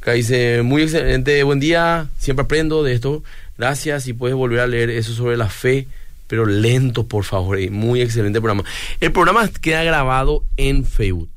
Acá 0.00 0.12
dice, 0.12 0.62
muy 0.62 0.80
excelente, 0.80 1.42
buen 1.42 1.60
día, 1.60 2.08
siempre 2.16 2.44
aprendo 2.44 2.82
de 2.82 2.94
esto. 2.94 3.22
Gracias 3.58 4.06
y 4.06 4.14
puedes 4.14 4.34
volver 4.34 4.60
a 4.60 4.66
leer 4.66 4.88
eso 4.88 5.12
sobre 5.12 5.36
la 5.36 5.50
fe, 5.50 5.88
pero 6.26 6.46
lento, 6.46 7.06
por 7.06 7.24
favor. 7.24 7.58
Muy 7.70 8.00
excelente 8.00 8.40
programa. 8.40 8.64
El 8.98 9.12
programa 9.12 9.46
queda 9.60 9.84
grabado 9.84 10.42
en 10.56 10.86
Facebook, 10.86 11.28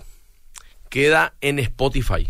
queda 0.87 1.33
en 1.41 1.59
Spotify, 1.59 2.29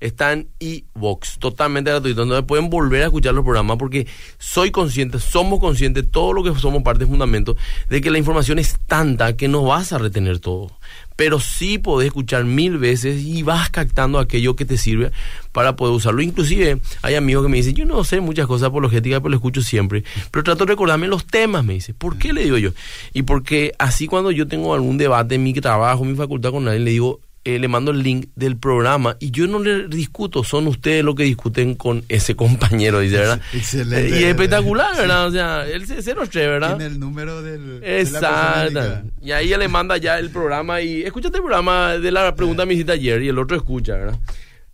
está 0.00 0.32
en 0.32 0.48
Evox, 0.58 1.38
totalmente 1.38 1.92
gratuito. 1.92 2.24
Entonces 2.24 2.44
pueden 2.44 2.70
volver 2.70 3.02
a 3.02 3.06
escuchar 3.06 3.34
los 3.34 3.44
programas 3.44 3.76
porque 3.76 4.08
soy 4.36 4.72
consciente, 4.72 5.20
somos 5.20 5.60
conscientes, 5.60 6.10
todos 6.10 6.34
los 6.34 6.42
que 6.42 6.58
somos 6.58 6.82
parte 6.82 7.04
de 7.04 7.06
Fundamento, 7.06 7.56
de 7.88 8.00
que 8.00 8.10
la 8.10 8.18
información 8.18 8.58
es 8.58 8.80
tanta 8.88 9.36
que 9.36 9.46
no 9.46 9.62
vas 9.62 9.92
a 9.92 9.98
retener 9.98 10.40
todo 10.40 10.77
pero 11.18 11.40
sí 11.40 11.78
podés 11.78 12.06
escuchar 12.06 12.44
mil 12.44 12.78
veces 12.78 13.24
y 13.24 13.42
vas 13.42 13.70
captando 13.70 14.20
aquello 14.20 14.54
que 14.54 14.64
te 14.64 14.78
sirve 14.78 15.10
para 15.50 15.74
poder 15.74 15.96
usarlo. 15.96 16.22
Inclusive 16.22 16.80
hay 17.02 17.16
amigos 17.16 17.42
que 17.42 17.48
me 17.48 17.56
dicen, 17.56 17.74
yo 17.74 17.84
no 17.86 18.04
sé 18.04 18.20
muchas 18.20 18.46
cosas 18.46 18.68
apologéticas, 18.68 19.18
pero 19.18 19.30
lo 19.30 19.36
escucho 19.36 19.60
siempre, 19.60 20.04
pero 20.30 20.44
trato 20.44 20.64
de 20.64 20.70
recordarme 20.70 21.08
los 21.08 21.26
temas, 21.26 21.64
me 21.64 21.72
dice. 21.72 21.92
¿Por 21.92 22.18
qué 22.18 22.32
le 22.32 22.44
digo 22.44 22.56
yo? 22.56 22.70
Y 23.14 23.22
porque 23.22 23.72
así 23.80 24.06
cuando 24.06 24.30
yo 24.30 24.46
tengo 24.46 24.74
algún 24.74 24.96
debate 24.96 25.34
en 25.34 25.42
mi 25.42 25.54
trabajo, 25.54 26.04
en 26.04 26.12
mi 26.12 26.16
facultad 26.16 26.52
con 26.52 26.68
alguien, 26.68 26.84
le 26.84 26.92
digo, 26.92 27.18
eh, 27.48 27.58
le 27.58 27.66
mando 27.66 27.92
el 27.92 28.02
link 28.02 28.26
del 28.36 28.58
programa 28.58 29.16
y 29.20 29.30
yo 29.30 29.46
no 29.46 29.58
le 29.58 29.88
discuto, 29.88 30.44
son 30.44 30.66
ustedes 30.66 31.02
los 31.02 31.14
que 31.14 31.22
discuten 31.22 31.76
con 31.76 32.04
ese 32.10 32.36
compañero, 32.36 33.00
dice, 33.00 33.16
¿verdad? 33.16 33.40
Excelente. 33.54 34.10
y 34.10 34.24
es 34.24 34.28
espectacular, 34.28 34.94
¿verdad? 34.94 35.26
O 35.26 35.30
sea, 35.30 35.66
él 35.66 35.86
se 35.86 36.02
03, 36.02 36.30
¿verdad? 36.30 36.76
Tiene 36.76 36.92
el 36.92 37.00
número 37.00 37.40
del. 37.40 37.80
Exacto. 37.82 39.02
y 39.22 39.30
ahí 39.30 39.48
le 39.48 39.66
manda 39.66 39.96
ya 39.96 40.18
el 40.18 40.28
programa 40.28 40.82
y 40.82 41.04
escúchate 41.04 41.38
el 41.38 41.42
programa 41.42 41.96
de 41.96 42.10
la 42.10 42.34
pregunta 42.34 42.66
me 42.66 42.74
hiciste 42.74 42.92
ayer 42.92 43.22
y 43.22 43.28
el 43.28 43.38
otro 43.38 43.56
escucha, 43.56 43.94
¿verdad? 43.94 44.18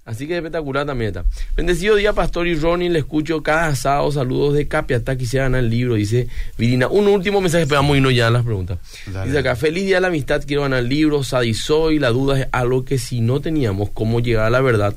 Así 0.04 0.26
que 0.26 0.36
espectacular 0.36 0.84
también 0.84 1.08
está. 1.08 1.24
Bendecido 1.56 1.96
día, 1.96 2.12
Pastor 2.12 2.46
y 2.46 2.54
Ronnie. 2.54 2.90
Le 2.90 2.98
escucho 2.98 3.42
cada 3.42 3.74
sábado. 3.74 4.12
Saludos 4.12 4.54
de 4.54 4.68
Capiatá. 4.68 5.16
Quisiera 5.16 5.46
ganar 5.46 5.60
el 5.60 5.70
libro. 5.70 5.94
Dice 5.94 6.28
Virina. 6.58 6.88
Un 6.88 7.08
último 7.08 7.40
mensaje. 7.40 7.62
Esperamos 7.62 7.96
irnos 7.96 8.14
ya 8.14 8.26
a 8.26 8.30
las 8.30 8.44
preguntas. 8.44 8.78
Dice 9.24 9.38
acá: 9.38 9.56
Feliz 9.56 9.86
día 9.86 9.96
de 9.96 10.00
la 10.02 10.08
amistad. 10.08 10.44
Quiero 10.46 10.62
ganar 10.62 10.80
el 10.80 10.90
libro. 10.90 11.24
Sadisoy. 11.24 11.98
La 11.98 12.10
duda 12.10 12.38
es 12.38 12.48
algo 12.52 12.84
que 12.84 12.98
si 12.98 13.22
no 13.22 13.40
teníamos 13.40 13.90
cómo 13.90 14.20
llegar 14.20 14.44
a 14.44 14.50
la 14.50 14.60
verdad, 14.60 14.94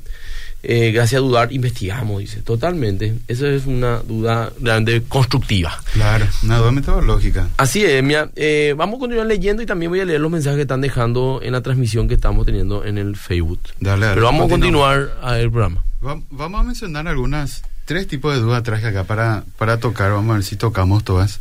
eh, 0.62 0.90
gracias 0.92 1.20
a 1.20 1.22
dudar, 1.22 1.52
investigamos, 1.52 2.18
dice. 2.18 2.42
Totalmente. 2.42 3.14
Esa 3.28 3.48
es 3.48 3.66
una 3.66 3.98
duda 3.98 4.52
grande 4.58 5.02
constructiva. 5.08 5.78
Claro, 5.92 6.26
una 6.42 6.58
duda 6.58 6.72
metodológica. 6.72 7.48
Así 7.56 7.84
es, 7.84 8.02
mía. 8.02 8.30
Eh, 8.34 8.74
vamos 8.76 8.96
a 8.96 9.00
continuar 9.00 9.26
leyendo 9.26 9.62
y 9.62 9.66
también 9.66 9.90
voy 9.90 10.00
a 10.00 10.04
leer 10.04 10.20
los 10.20 10.30
mensajes 10.30 10.56
que 10.56 10.62
están 10.62 10.80
dejando 10.80 11.40
en 11.42 11.52
la 11.52 11.62
transmisión 11.62 12.08
que 12.08 12.14
estamos 12.14 12.44
teniendo 12.44 12.84
en 12.84 12.98
el 12.98 13.16
Facebook. 13.16 13.60
Dale, 13.78 14.06
dale, 14.06 14.14
Pero 14.14 14.26
vamos 14.26 14.46
a 14.46 14.50
continuar 14.50 15.18
a 15.22 15.38
el 15.38 15.50
programa. 15.50 15.84
vamos 16.00 16.60
a 16.60 16.64
mencionar 16.64 17.06
algunas, 17.06 17.62
tres 17.84 18.08
tipos 18.08 18.34
de 18.34 18.40
dudas 18.40 18.62
traje 18.64 18.86
acá 18.86 19.04
para, 19.04 19.44
para 19.58 19.78
tocar. 19.78 20.10
Vamos 20.10 20.32
a 20.32 20.34
ver 20.34 20.44
si 20.44 20.56
tocamos 20.56 21.04
todas. 21.04 21.40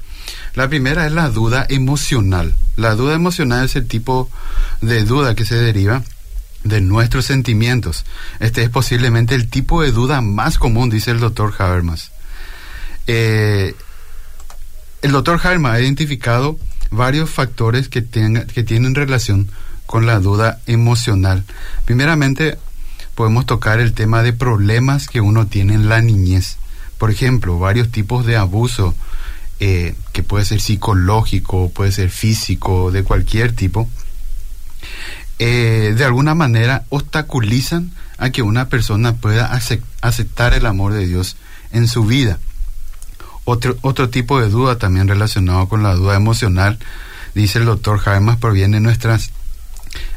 La 0.53 0.67
primera 0.69 1.07
es 1.07 1.11
la 1.11 1.29
duda 1.29 1.65
emocional. 1.69 2.53
La 2.75 2.93
duda 2.93 3.15
emocional 3.15 3.65
es 3.65 3.75
el 3.75 3.87
tipo 3.87 4.29
de 4.81 5.03
duda 5.05 5.33
que 5.33 5.45
se 5.45 5.55
deriva 5.55 6.03
de 6.67 6.81
nuestros 6.81 7.25
sentimientos. 7.25 8.05
Este 8.39 8.63
es 8.63 8.69
posiblemente 8.69 9.35
el 9.35 9.49
tipo 9.49 9.81
de 9.81 9.91
duda 9.91 10.21
más 10.21 10.57
común, 10.57 10.89
dice 10.89 11.11
el 11.11 11.19
doctor 11.19 11.53
Habermas. 11.57 12.11
Eh, 13.07 13.75
el 15.01 15.11
doctor 15.11 15.39
Habermas 15.43 15.75
ha 15.75 15.81
identificado 15.81 16.57
varios 16.91 17.29
factores 17.29 17.89
que, 17.89 18.03
que 18.05 18.63
tienen 18.63 18.95
relación 18.95 19.49
con 19.85 20.05
la 20.05 20.19
duda 20.19 20.59
emocional. 20.67 21.43
Primeramente, 21.85 22.57
podemos 23.15 23.47
tocar 23.47 23.79
el 23.79 23.93
tema 23.93 24.21
de 24.21 24.33
problemas 24.33 25.07
que 25.07 25.21
uno 25.21 25.47
tiene 25.47 25.73
en 25.73 25.89
la 25.89 26.01
niñez. 26.01 26.57
Por 26.99 27.09
ejemplo, 27.09 27.57
varios 27.57 27.89
tipos 27.89 28.25
de 28.25 28.37
abuso, 28.37 28.93
eh, 29.59 29.95
que 30.13 30.21
puede 30.21 30.45
ser 30.45 30.61
psicológico, 30.61 31.71
puede 31.71 31.91
ser 31.91 32.11
físico, 32.11 32.91
de 32.91 33.03
cualquier 33.03 33.53
tipo. 33.53 33.89
Eh, 35.39 35.93
de 35.95 36.03
alguna 36.03 36.33
manera 36.33 36.85
obstaculizan 36.89 37.91
a 38.17 38.31
que 38.31 38.41
una 38.41 38.69
persona 38.69 39.15
pueda 39.15 39.51
aceptar 40.01 40.53
el 40.53 40.65
amor 40.65 40.93
de 40.93 41.05
Dios 41.05 41.37
en 41.71 41.87
su 41.87 42.05
vida. 42.05 42.39
Otro, 43.45 43.77
otro 43.81 44.09
tipo 44.09 44.41
de 44.41 44.49
duda 44.49 44.77
también 44.77 45.07
relacionado 45.07 45.69
con 45.69 45.83
la 45.83 45.93
duda 45.93 46.15
emocional, 46.15 46.79
dice 47.35 47.59
el 47.59 47.65
doctor 47.65 47.99
Jaime, 47.99 48.35
proviene 48.37 48.77
de 48.77 48.81
nuestras 48.81 49.31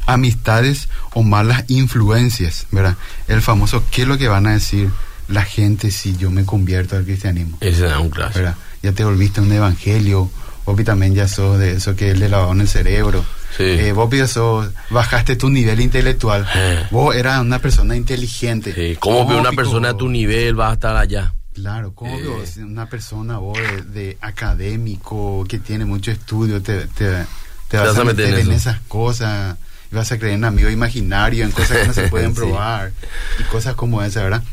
amistades 0.05 0.89
o 1.13 1.23
malas 1.23 1.65
influencias, 1.67 2.67
¿verdad? 2.71 2.97
El 3.27 3.41
famoso, 3.41 3.83
¿qué 3.91 4.01
es 4.01 4.07
lo 4.07 4.17
que 4.17 4.27
van 4.27 4.47
a 4.47 4.53
decir 4.53 4.89
la 5.27 5.43
gente 5.43 5.91
si 5.91 6.17
yo 6.17 6.31
me 6.31 6.45
convierto 6.45 6.97
al 6.97 7.05
cristianismo? 7.05 7.57
Ese 7.61 7.87
es 7.87 7.97
un 7.97 8.09
clásico. 8.09 8.53
Ya 8.83 8.91
te 8.93 9.03
volviste 9.03 9.41
un 9.41 9.51
evangelio, 9.51 10.31
o 10.65 10.75
también 10.83 11.13
ya 11.15 11.27
sos 11.27 11.57
de 11.59 11.73
eso 11.73 11.95
que 11.95 12.13
le 12.15 12.29
lavado 12.29 12.51
en 12.53 12.61
el 12.61 12.67
cerebro 12.67 13.23
Sí. 13.57 13.63
Eh, 13.63 13.91
vos 13.91 14.09
sos, 14.29 14.69
bajaste 14.89 15.35
tu 15.35 15.49
nivel 15.49 15.81
intelectual. 15.81 16.47
Eh. 16.55 16.87
Vos 16.89 17.13
eras 17.13 17.41
una 17.41 17.59
persona 17.59 17.97
inteligente. 17.97 18.73
Sí, 18.73 18.95
¿Cómo 18.97 19.27
ve 19.27 19.35
una 19.35 19.51
persona 19.51 19.89
a 19.89 19.97
tu 19.97 20.07
nivel 20.07 20.57
va 20.57 20.69
a 20.69 20.73
estar 20.73 20.95
allá? 20.95 21.33
Claro, 21.53 21.93
¿cómo 21.93 22.17
Eh. 22.17 22.21
que 22.21 22.27
vos, 22.29 22.55
una 22.57 22.87
persona 22.87 23.39
vos 23.39 23.57
de, 23.57 23.81
de 23.81 24.17
académico 24.21 25.43
que 25.49 25.59
tiene 25.59 25.83
mucho 25.83 26.11
estudio 26.11 26.61
te, 26.61 26.87
te, 26.87 27.25
te 27.67 27.77
vas, 27.77 27.97
a 27.97 28.03
meter, 28.05 28.33
en, 28.35 28.39
eso. 28.39 28.51
esas 28.53 28.79
cosas 28.87 29.57
y 29.91 29.95
vas 29.95 30.09
a 30.13 30.17
creer 30.17 30.35
en 30.35 30.45
amigos 30.45 30.71
imaginarios, 30.71 31.45
en 31.45 31.51
cosas 31.51 31.77
que 31.79 31.87
no 31.87 31.93
se 31.93 32.07
pueden 32.09 32.31
Sí. 32.33 32.37
probar 32.37 32.93
y 33.37 33.43
cosas 33.43 33.75
como 33.75 34.01
esa, 34.01 34.23
¿verdad? 34.23 34.43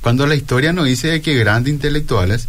Cuando 0.00 0.26
la 0.26 0.34
historia 0.34 0.72
nos 0.72 0.86
dice 0.86 1.20
que 1.20 1.34
grandes 1.34 1.74
intelectuales 1.74 2.48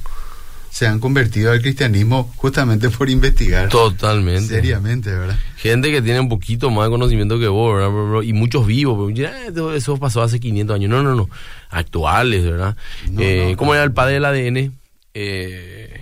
se 0.71 0.87
han 0.87 0.99
convertido 0.99 1.51
al 1.51 1.61
cristianismo 1.61 2.31
justamente 2.37 2.89
por 2.89 3.09
investigar 3.09 3.67
Totalmente. 3.69 4.47
seriamente, 4.55 5.11
¿verdad? 5.11 5.37
Gente 5.57 5.91
que 5.91 6.01
tiene 6.01 6.21
un 6.21 6.29
poquito 6.29 6.71
más 6.71 6.85
de 6.87 6.91
conocimiento 6.91 7.37
que 7.37 7.47
vos, 7.49 7.75
¿verdad? 7.75 8.21
Y 8.23 8.31
muchos 8.33 8.65
vivos. 8.65 9.11
pero, 9.13 9.69
"Ah, 9.69 9.75
eso- 9.75 9.97
pasó 9.97 10.21
hace 10.23 10.39
500 10.39 10.75
años. 10.75 10.89
No, 10.89 11.03
no, 11.03 11.13
no. 11.13 11.29
Actuales, 11.69 12.43
¿verdad? 12.45 12.75
No, 13.11 13.21
Eh, 13.21 13.47
no, 13.51 13.57
¿Cómo 13.57 13.71
no. 13.71 13.75
era 13.75 13.83
el 13.83 13.91
padre 13.91 14.13
del 14.15 14.25
ADN? 14.25 14.71
Eh, 15.13 16.01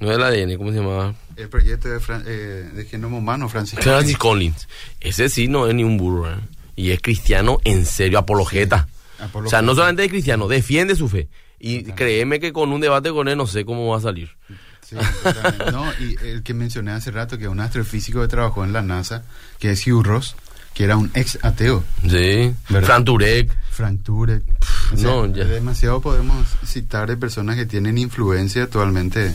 no 0.00 0.08
era 0.10 0.16
el 0.16 0.22
ADN, 0.34 0.56
¿cómo 0.56 0.70
se 0.72 0.78
llamaba? 0.78 1.14
El 1.36 1.48
proyecto 1.50 1.88
de, 1.88 2.00
Fran- 2.00 2.24
eh, 2.26 2.70
de 2.74 2.84
genoma 2.86 3.18
humano, 3.18 3.48
Francisco. 3.50 3.82
Francis 3.82 4.16
Collins. 4.16 4.66
Ese 5.00 5.28
sí 5.28 5.46
no 5.48 5.66
es 5.68 5.74
ni 5.74 5.84
un 5.84 5.98
burro, 5.98 6.22
¿verdad? 6.22 6.40
Y 6.74 6.90
es 6.90 7.00
cristiano 7.02 7.58
en 7.64 7.84
serio, 7.84 8.18
apologeta. 8.18 8.88
Apologeta. 9.18 9.46
O 9.46 9.50
sea, 9.50 9.62
no 9.62 9.74
solamente 9.74 10.04
es 10.04 10.10
cristiano, 10.10 10.48
defiende 10.48 10.96
su 10.96 11.08
fe. 11.08 11.28
Y 11.58 11.80
Total. 11.80 11.94
créeme 11.96 12.40
que 12.40 12.52
con 12.52 12.72
un 12.72 12.80
debate 12.80 13.10
con 13.10 13.28
él 13.28 13.36
no 13.38 13.46
sé 13.46 13.64
cómo 13.64 13.88
va 13.88 13.98
a 13.98 14.00
salir. 14.00 14.30
Sí, 14.82 14.94
totalmente. 15.22 15.72
no, 15.72 15.84
y 16.00 16.16
el 16.24 16.42
que 16.44 16.54
mencioné 16.54 16.92
hace 16.92 17.10
rato, 17.10 17.38
que 17.38 17.44
es 17.44 17.50
un 17.50 17.60
astrofísico 17.60 18.20
que 18.20 18.28
trabajó 18.28 18.64
en 18.64 18.72
la 18.72 18.82
NASA, 18.82 19.24
que 19.58 19.72
es 19.72 19.84
Hugh 19.86 20.04
Ross, 20.04 20.36
que 20.74 20.84
era 20.84 20.96
un 20.96 21.10
ex 21.14 21.38
ateo, 21.42 21.82
Sí. 22.02 22.52
¿Verdad? 22.68 22.86
Fran 22.86 23.04
Turek. 23.04 23.50
Frank 23.70 24.02
Turek. 24.04 24.42
O 24.92 24.96
sea, 24.96 25.08
no, 25.10 25.26
ya. 25.34 25.44
Demasiado 25.44 26.00
podemos 26.00 26.46
citar 26.64 27.08
de 27.08 27.16
personas 27.16 27.56
que 27.56 27.66
tienen 27.66 27.98
influencia 27.98 28.62
actualmente. 28.64 29.34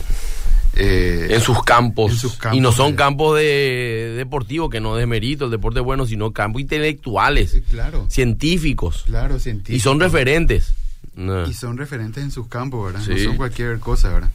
eh, 0.74 1.26
en 1.30 1.40
sus 1.42 1.62
campos. 1.64 2.12
en 2.12 2.18
sus 2.18 2.36
campos 2.36 2.56
y 2.56 2.60
no 2.62 2.72
son 2.72 2.94
campos 2.96 3.36
de 3.38 4.14
deportivos, 4.16 4.70
que 4.70 4.80
no 4.80 4.96
de 4.96 5.04
mérito, 5.06 5.44
el 5.44 5.50
deporte 5.50 5.80
bueno, 5.80 6.06
sino 6.06 6.32
campos 6.32 6.62
intelectuales, 6.62 7.52
eh, 7.54 7.62
claro, 7.68 8.06
científicos. 8.08 9.02
claro, 9.04 9.38
científicos. 9.38 9.76
Y 9.76 9.80
son 9.80 10.00
referentes. 10.00 10.72
No. 11.14 11.46
Y 11.46 11.54
son 11.54 11.76
referentes 11.76 12.22
en 12.22 12.30
sus 12.30 12.46
campos, 12.46 12.92
¿verdad? 12.92 13.04
Sí. 13.04 13.24
No 13.24 13.30
son 13.30 13.36
cualquier 13.36 13.78
cosa, 13.80 14.08
¿verdad? 14.10 14.30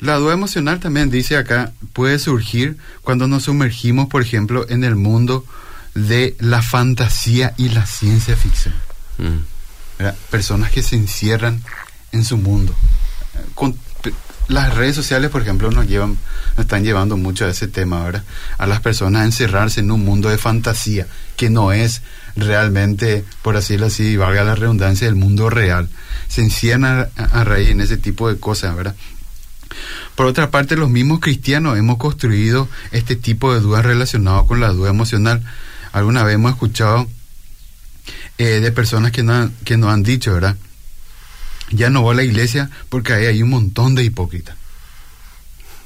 La 0.00 0.16
duda 0.16 0.34
emocional 0.34 0.80
también, 0.80 1.10
dice 1.10 1.36
acá, 1.36 1.72
puede 1.92 2.18
surgir 2.18 2.76
cuando 3.02 3.26
nos 3.26 3.44
sumergimos, 3.44 4.08
por 4.08 4.22
ejemplo, 4.22 4.66
en 4.68 4.84
el 4.84 4.96
mundo 4.96 5.44
de 5.94 6.36
la 6.40 6.62
fantasía 6.62 7.54
y 7.56 7.70
la 7.70 7.86
ciencia 7.86 8.36
ficción. 8.36 8.74
Mm. 9.18 9.38
Personas 10.30 10.70
que 10.70 10.82
se 10.82 10.96
encierran 10.96 11.62
en 12.12 12.24
su 12.24 12.36
mundo. 12.36 12.74
Eh, 13.34 13.46
Con, 13.54 13.78
las 14.48 14.74
redes 14.74 14.94
sociales, 14.94 15.30
por 15.30 15.42
ejemplo, 15.42 15.70
nos 15.70 15.86
llevan, 15.86 16.18
nos 16.56 16.60
están 16.60 16.84
llevando 16.84 17.16
mucho 17.16 17.46
a 17.46 17.50
ese 17.50 17.68
tema, 17.68 18.04
¿verdad? 18.04 18.24
A 18.58 18.66
las 18.66 18.80
personas 18.80 19.22
a 19.22 19.24
encerrarse 19.24 19.80
en 19.80 19.90
un 19.90 20.04
mundo 20.04 20.28
de 20.28 20.38
fantasía, 20.38 21.06
que 21.36 21.50
no 21.50 21.72
es 21.72 22.02
realmente, 22.36 23.24
por 23.42 23.54
decirlo 23.54 23.86
así, 23.86 24.16
valga 24.16 24.44
la 24.44 24.54
redundancia, 24.54 25.08
el 25.08 25.14
mundo 25.14 25.50
real. 25.50 25.88
Se 26.28 26.42
encierran 26.42 26.84
a, 26.84 27.08
a 27.24 27.44
raíz 27.44 27.70
en 27.70 27.80
ese 27.80 27.96
tipo 27.96 28.28
de 28.28 28.38
cosas, 28.38 28.76
¿verdad? 28.76 28.94
Por 30.14 30.26
otra 30.26 30.50
parte, 30.50 30.76
los 30.76 30.90
mismos 30.90 31.20
cristianos 31.20 31.78
hemos 31.78 31.98
construido 31.98 32.68
este 32.92 33.16
tipo 33.16 33.52
de 33.52 33.60
dudas 33.60 33.84
relacionadas 33.84 34.44
con 34.46 34.60
la 34.60 34.68
duda 34.68 34.90
emocional. 34.90 35.42
Alguna 35.92 36.22
vez 36.22 36.34
hemos 36.36 36.52
escuchado 36.52 37.08
eh, 38.38 38.60
de 38.60 38.72
personas 38.72 39.12
que, 39.12 39.22
no 39.22 39.32
han, 39.32 39.52
que 39.64 39.76
nos 39.76 39.92
han 39.92 40.02
dicho, 40.02 40.32
¿verdad? 40.32 40.56
Ya 41.74 41.90
no 41.90 42.02
voy 42.02 42.12
a 42.14 42.16
la 42.16 42.22
iglesia 42.24 42.70
porque 42.88 43.12
ahí 43.12 43.26
hay 43.26 43.42
un 43.42 43.50
montón 43.50 43.94
de 43.94 44.04
hipócritas. 44.04 44.56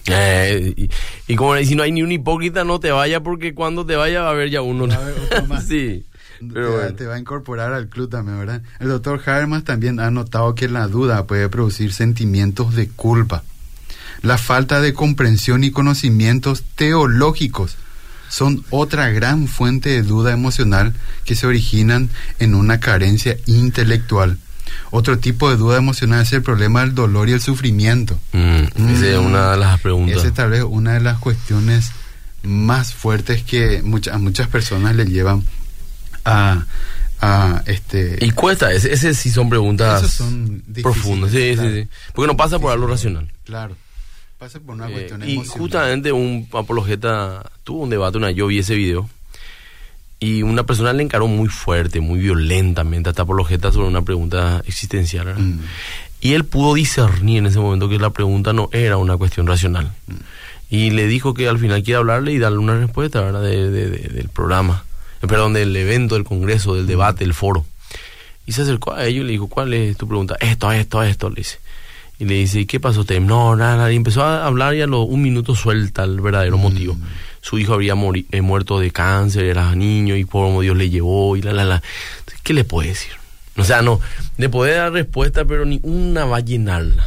Eh, 0.07 0.73
y, 0.77 0.91
y 1.33 1.37
como 1.37 1.55
le- 1.55 1.67
si 1.67 1.75
no 1.75 1.83
hay 1.83 1.93
ni 1.93 2.03
un 2.03 2.13
hipócrita, 2.13 2.65
no 2.65 2.81
te 2.81 2.91
vaya 2.91 3.21
porque 3.21 3.55
cuando 3.55 3.85
te 3.85 3.97
vaya 3.97 4.23
va 4.23 4.29
a 4.29 4.33
haber 4.33 4.51
ya 4.51 4.63
uno. 4.63 4.87
Va 4.89 4.95
a 4.95 4.99
haber 4.99 5.19
otro 5.19 5.47
más. 5.47 5.65
sí. 5.69 6.05
te, 6.41 6.47
Pero 6.53 6.71
va- 6.71 6.77
bueno. 6.81 6.95
te 6.95 7.07
va 7.07 7.15
a 7.17 7.19
incorporar 7.19 7.73
al 7.73 7.89
club 7.89 8.09
también, 8.11 8.39
¿verdad? 8.39 8.63
El 8.81 8.89
doctor 8.89 9.21
Harmas 9.29 9.65
también 9.65 10.01
ha 10.01 10.11
notado 10.11 10.55
que 10.55 10.69
la 10.69 10.87
duda 10.87 11.27
puede 11.27 11.49
producir 11.49 11.93
sentimientos 11.93 12.75
de 12.75 12.89
culpa. 12.89 13.43
La 14.23 14.39
falta 14.39 14.81
de 14.81 14.95
comprensión 14.95 15.63
y 15.63 15.71
conocimientos 15.71 16.65
teológicos 16.75 17.77
son 18.31 18.65
otra 18.71 19.11
gran 19.11 19.47
fuente 19.47 19.91
de 19.91 20.03
duda 20.03 20.33
emocional 20.33 20.93
que 21.25 21.35
se 21.35 21.47
originan 21.47 22.09
en 22.39 22.55
una 22.55 22.81
carencia 22.81 23.37
intelectual. 23.47 24.39
Otro 24.91 25.19
tipo 25.19 25.51
de 25.51 25.57
duda 25.57 25.77
emocional 25.79 26.23
es 26.23 26.33
el 26.33 26.43
problema 26.43 26.81
del 26.81 26.95
dolor 26.95 27.29
y 27.29 27.33
el 27.33 27.41
sufrimiento. 27.41 28.19
Mm, 28.33 28.39
esa 28.91 29.07
es 29.07 29.19
Mm. 29.21 29.27
una 29.27 29.51
de 29.53 29.57
las 29.59 29.81
preguntas. 29.81 30.17
Esa 30.19 30.29
es 30.29 30.35
tal 30.35 30.51
vez 30.51 30.63
una 30.63 30.95
de 30.95 31.01
las 31.01 31.19
cuestiones 31.19 31.91
más 32.43 32.95
fuertes 32.95 33.43
que 33.43 33.83
mucha- 33.83 34.15
a 34.15 34.19
muchas 34.19 34.49
personas 34.49 34.95
le 34.97 35.05
llevan 35.07 35.43
a, 36.25 36.65
a 37.21 37.63
este 37.67 38.19
Y 38.21 38.31
cuesta, 38.31 38.73
ese, 38.73 38.93
ese 38.93 39.13
sí 39.15 39.31
son 39.31 39.49
preguntas 39.51 40.09
son 40.13 40.63
profundas. 40.83 41.31
Sí, 41.33 41.53
claro. 41.55 41.71
sí, 41.71 41.83
sí. 41.83 41.89
Porque 42.15 42.27
no 42.29 42.37
pasa 42.37 42.59
por 42.59 42.73
algo 42.73 42.87
racional. 42.87 43.31
claro 43.45 43.77
pasa 44.39 44.61
por 44.61 44.77
una 44.77 44.89
Eh, 44.89 44.93
cuestión 44.93 45.29
y 45.29 45.33
emocional 45.33 45.59
justamente 45.61 46.13
un 46.13 46.47
apologeta 46.53 47.51
tuvo 47.65 47.83
un 47.83 47.91
debate, 47.91 48.19
una, 48.19 48.31
yo 48.31 48.47
vi 48.47 48.61
ese 48.61 48.77
video 48.77 49.11
y 50.21 50.43
una 50.43 50.65
persona 50.65 50.93
le 50.93 51.03
encaró 51.03 51.27
muy 51.29 51.49
fuerte, 51.49 52.01
muy 52.01 52.19
violentamente 52.19 53.09
a 53.09 53.13
esta 53.13 53.23
apologeta 53.23 53.71
sobre 53.73 53.87
una 53.89 54.03
pregunta 54.03 54.63
existencial. 54.67 55.35
Mm. 55.39 55.61
Y 56.21 56.33
él 56.33 56.45
pudo 56.45 56.75
discernir 56.75 57.39
en 57.39 57.47
ese 57.47 57.61
momento 57.61 57.89
que 57.89 57.99
la 57.99 58.11
pregunta 58.11 58.53
no 58.53 58.69
era 58.73 58.97
una 58.97 59.17
cuestión 59.17 59.47
racional. 59.47 59.93
Mm. 60.09 60.15
Y 60.71 60.91
le 60.91 61.07
dijo 61.07 61.35
que 61.35 61.49
al 61.49 61.59
final 61.59 61.83
quiere 61.83 61.99
hablarle 61.99 62.33
y 62.33 62.39
darle 62.39 62.59
una 62.59 62.77
respuesta 62.79 63.21
¿verdad? 63.21 63.43
De- 63.43 63.71
de- 63.71 63.89
de- 63.91 64.09
del 64.09 64.29
programa, 64.29 64.85
eh, 65.23 65.27
perdón, 65.27 65.53
del 65.53 65.75
evento, 65.77 66.15
del 66.17 66.25
congreso, 66.25 66.73
Mm. 66.73 66.77
del 66.79 66.87
debate, 66.89 67.25
del 67.25 67.35
foro. 67.35 67.65
Y 68.45 68.53
se 68.53 68.63
acercó 68.63 68.95
a 68.95 69.05
ellos 69.07 69.23
y 69.23 69.27
le 69.27 69.33
dijo, 69.33 69.47
¿cuál 69.49 69.73
es 69.75 69.97
tu 69.97 70.09
pregunta? 70.09 70.37
Esto, 70.41 70.73
esto, 70.73 71.03
esto, 71.03 71.29
le 71.31 71.37
dice. 71.37 71.59
Y 72.19 72.25
le 72.25 72.35
dice, 72.35 72.61
¿y 72.61 72.67
qué 72.67 72.81
pasó 72.81 73.01
usted? 73.03 73.21
No, 73.21 73.55
nada, 73.55 73.77
nada. 73.77 73.93
Y 73.93 73.97
empezó 73.97 74.25
a 74.25 74.45
hablar 74.47 74.75
y 74.75 74.81
a 74.83 74.87
los 74.89 75.07
un 75.09 75.23
minuto 75.23 75.55
suelta 75.55 76.03
el 76.03 76.21
verdadero 76.21 76.59
Mm. 76.59 76.61
motivo. 76.63 76.97
Su 77.41 77.59
hijo 77.59 77.75
habría 77.75 77.95
mori- 77.95 78.27
eh, 78.31 78.41
muerto 78.41 78.79
de 78.81 78.91
cáncer, 78.91 79.45
era 79.45 79.75
niño 79.75 80.17
y 80.17 80.25
por 80.25 80.61
Dios 80.63 80.77
le 80.77 80.91
llevó 80.91 81.37
y 81.37 81.43
la, 81.43 81.53
la, 81.53 81.65
la. 81.65 81.83
¿Qué 82.43 82.53
le 82.55 82.65
puede 82.65 82.89
decir? 82.89 83.13
O 83.57 83.65
sea, 83.65 83.83
no, 83.83 84.01
le 84.37 84.49
puede 84.49 84.75
dar 84.75 84.93
respuesta, 84.93 85.45
pero 85.45 85.65
ni 85.65 85.81
una 85.83 86.25
va 86.25 86.39
a 86.39 86.41
llenarla. 86.41 87.07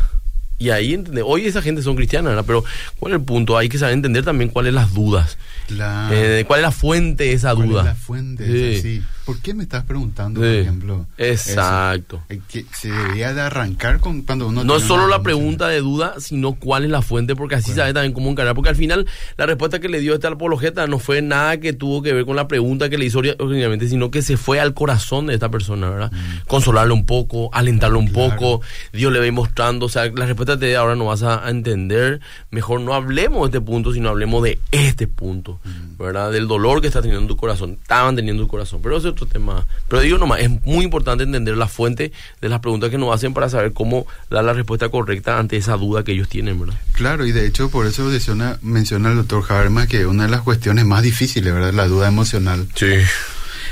Y 0.60 0.70
ahí, 0.70 0.94
¿entendés? 0.94 1.24
hoy 1.26 1.46
esa 1.48 1.62
gente 1.62 1.82
son 1.82 1.96
cristianas, 1.96 2.32
¿verdad? 2.32 2.44
Pero 2.46 2.64
¿cuál 3.00 3.14
es 3.14 3.20
el 3.20 3.26
punto? 3.26 3.58
Hay 3.58 3.68
que 3.68 3.80
saber 3.80 3.94
entender 3.96 4.24
también 4.24 4.50
cuáles 4.52 4.74
las 4.74 4.94
dudas. 4.94 5.38
La- 5.70 6.10
Eh, 6.12 6.44
¿Cuál 6.46 6.60
es 6.60 6.64
la 6.64 6.72
fuente 6.72 7.24
de 7.24 7.34
esa 7.34 7.56
¿cuál 7.56 7.68
duda? 7.70 7.82
es 7.82 7.86
la 7.88 7.96
fuente 7.96 8.46
Sí. 8.46 8.72
esa? 8.74 8.82
Sí. 8.82 9.02
¿Por 9.26 9.40
qué 9.40 9.54
me 9.54 9.64
estás 9.64 9.84
preguntando 9.84 10.40
por 10.40 10.50
ejemplo 10.50 11.06
Exacto. 11.18 12.22
eso? 12.30 12.40
Eh, 12.40 12.42
que 12.48 12.66
se 12.74 12.90
debería 12.92 13.34
de 13.34 13.42
arrancar 13.42 14.00
con 14.00 14.22
cuando 14.22 14.48
uno 14.48 14.64
No 14.64 14.76
es 14.78 14.84
solo 14.84 15.08
la 15.08 15.22
pregunta 15.22 15.68
de 15.68 15.80
duda, 15.82 16.16
sino 16.20 16.54
cuál 16.54 16.84
es 16.86 16.90
la 16.90 17.02
fuente, 17.02 17.36
porque 17.36 17.56
así 17.56 17.68
Bueno. 17.72 17.82
sabe 17.84 17.94
también 17.94 18.14
cómo 18.14 18.30
encarar. 18.30 18.56
Porque 18.56 18.70
al 18.70 18.76
final, 18.76 19.08
la 19.38 19.46
respuesta 19.46 19.80
que 19.80 19.90
le 19.90 20.00
dio 20.00 20.14
este 20.14 20.28
apologeta 20.28 20.88
no 20.88 21.00
fue 21.00 21.22
nada 21.22 21.58
que 21.58 21.74
tuvo 21.74 22.02
que 22.02 22.14
ver 22.14 22.26
con 22.26 22.36
la 22.36 22.48
pregunta 22.48 22.90
que 22.90 22.98
le 22.98 23.06
hizo 23.06 23.20
ori- 23.22 23.36
originalmente, 23.40 23.88
sino 23.88 24.12
que 24.12 24.22
se 24.22 24.38
fue 24.38 24.60
al 24.60 24.74
corazón 24.74 25.28
de 25.28 25.34
esta 25.34 25.50
persona, 25.50 25.90
¿verdad? 25.90 26.12
Consolarle 26.48 26.94
un 26.94 27.06
poco, 27.06 27.50
alentarlo 27.54 28.00
un 28.00 28.06
Mm. 28.06 28.14
Claro. 28.14 28.32
poco, 28.36 28.62
Dios 28.94 29.12
le 29.14 29.20
va 29.20 29.24
a 29.26 29.28
ir 29.28 29.34
mostrando, 29.34 29.86
o 29.86 29.90
sea, 29.90 30.06
la 30.12 30.26
respuesta 30.26 30.58
te 30.60 30.76
ahora 30.76 30.96
no 30.96 31.06
vas 31.06 31.24
a, 31.24 31.50
entender, 31.50 32.20
mejor 32.50 32.82
no 32.82 32.94
hablemos 32.94 33.42
de 33.52 33.58
este 33.58 33.62
punto, 33.66 33.94
sino 33.94 34.10
hablemos 34.10 34.44
de 34.44 34.60
este 34.72 35.08
punto, 35.08 35.60
Mm. 35.64 35.98
¿verdad? 36.04 36.32
Del 36.32 36.48
dolor 36.48 36.82
que 36.82 36.88
está 36.88 37.02
teniendo 37.02 37.28
tu 37.28 37.38
corazón, 37.38 37.78
estaban 37.82 38.16
teniendo 38.16 38.44
tu 38.44 38.50
corazón, 38.50 38.80
pero 38.82 38.98
ese 38.98 39.10
es 39.10 39.11
otro 39.12 39.28
tema. 39.28 39.66
Pero 39.88 40.02
digo 40.02 40.18
nomás, 40.18 40.42
es 40.42 40.50
muy 40.64 40.84
importante 40.84 41.24
entender 41.24 41.58
la 41.58 41.68
fuente 41.68 42.12
de 42.42 42.50
las 42.50 42.60
preguntas 42.60 42.90
que 42.90 42.98
nos 42.98 43.14
hacen 43.14 43.34
para 43.34 43.50
saber 43.50 43.74
cómo 43.74 44.08
dar 44.30 44.44
la 44.44 44.54
respuesta 44.54 44.90
correcta 44.90 45.38
ante 45.38 45.58
esa 45.58 45.78
duda 45.78 46.04
que 46.04 46.14
ellos 46.14 46.28
tienen, 46.28 46.60
¿verdad? 46.60 46.76
Claro, 46.94 47.26
y 47.26 47.32
de 47.32 47.46
hecho 47.46 47.70
por 47.70 47.86
eso 47.86 48.04
menciona, 48.06 48.58
menciona 48.62 49.10
el 49.10 49.18
doctor 49.18 49.44
Habermas 49.50 49.88
que 49.88 50.06
una 50.06 50.24
de 50.24 50.30
las 50.30 50.42
cuestiones 50.42 50.86
más 50.86 51.04
difíciles, 51.04 51.54
¿verdad? 51.54 51.74
La 51.74 51.88
duda 51.88 52.08
emocional. 52.08 52.68
Sí. 52.76 52.94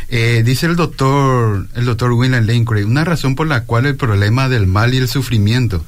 Eh, 0.09 0.41
dice 0.43 0.65
el 0.65 0.75
doctor, 0.75 1.67
el 1.75 1.85
doctor 1.85 2.11
William 2.11 2.45
Lane 2.45 2.65
Craig, 2.65 2.85
una 2.85 3.05
razón 3.05 3.35
por 3.35 3.47
la 3.47 3.65
cual 3.65 3.85
el 3.85 3.95
problema 3.95 4.49
del 4.49 4.65
mal 4.65 4.93
y 4.93 4.97
el 4.97 5.07
sufrimiento 5.07 5.85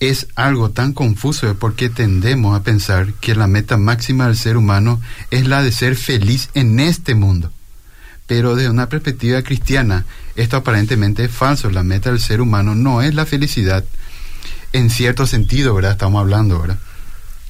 es 0.00 0.28
algo 0.34 0.70
tan 0.70 0.92
confuso 0.92 1.48
es 1.48 1.56
porque 1.56 1.88
tendemos 1.88 2.58
a 2.58 2.62
pensar 2.62 3.12
que 3.14 3.34
la 3.34 3.46
meta 3.46 3.76
máxima 3.76 4.26
del 4.26 4.36
ser 4.36 4.56
humano 4.56 5.00
es 5.30 5.46
la 5.46 5.62
de 5.62 5.72
ser 5.72 5.96
feliz 5.96 6.50
en 6.54 6.80
este 6.80 7.14
mundo. 7.14 7.50
Pero 8.34 8.56
desde 8.56 8.68
una 8.68 8.88
perspectiva 8.88 9.42
cristiana, 9.42 10.06
esto 10.34 10.56
aparentemente 10.56 11.22
es 11.22 11.30
falso. 11.30 11.70
La 11.70 11.84
meta 11.84 12.10
del 12.10 12.18
ser 12.18 12.40
humano 12.40 12.74
no 12.74 13.00
es 13.00 13.14
la 13.14 13.26
felicidad 13.26 13.84
en 14.72 14.90
cierto 14.90 15.24
sentido, 15.28 15.72
¿verdad? 15.72 15.92
Estamos 15.92 16.18
hablando, 16.18 16.60
¿verdad? 16.60 16.78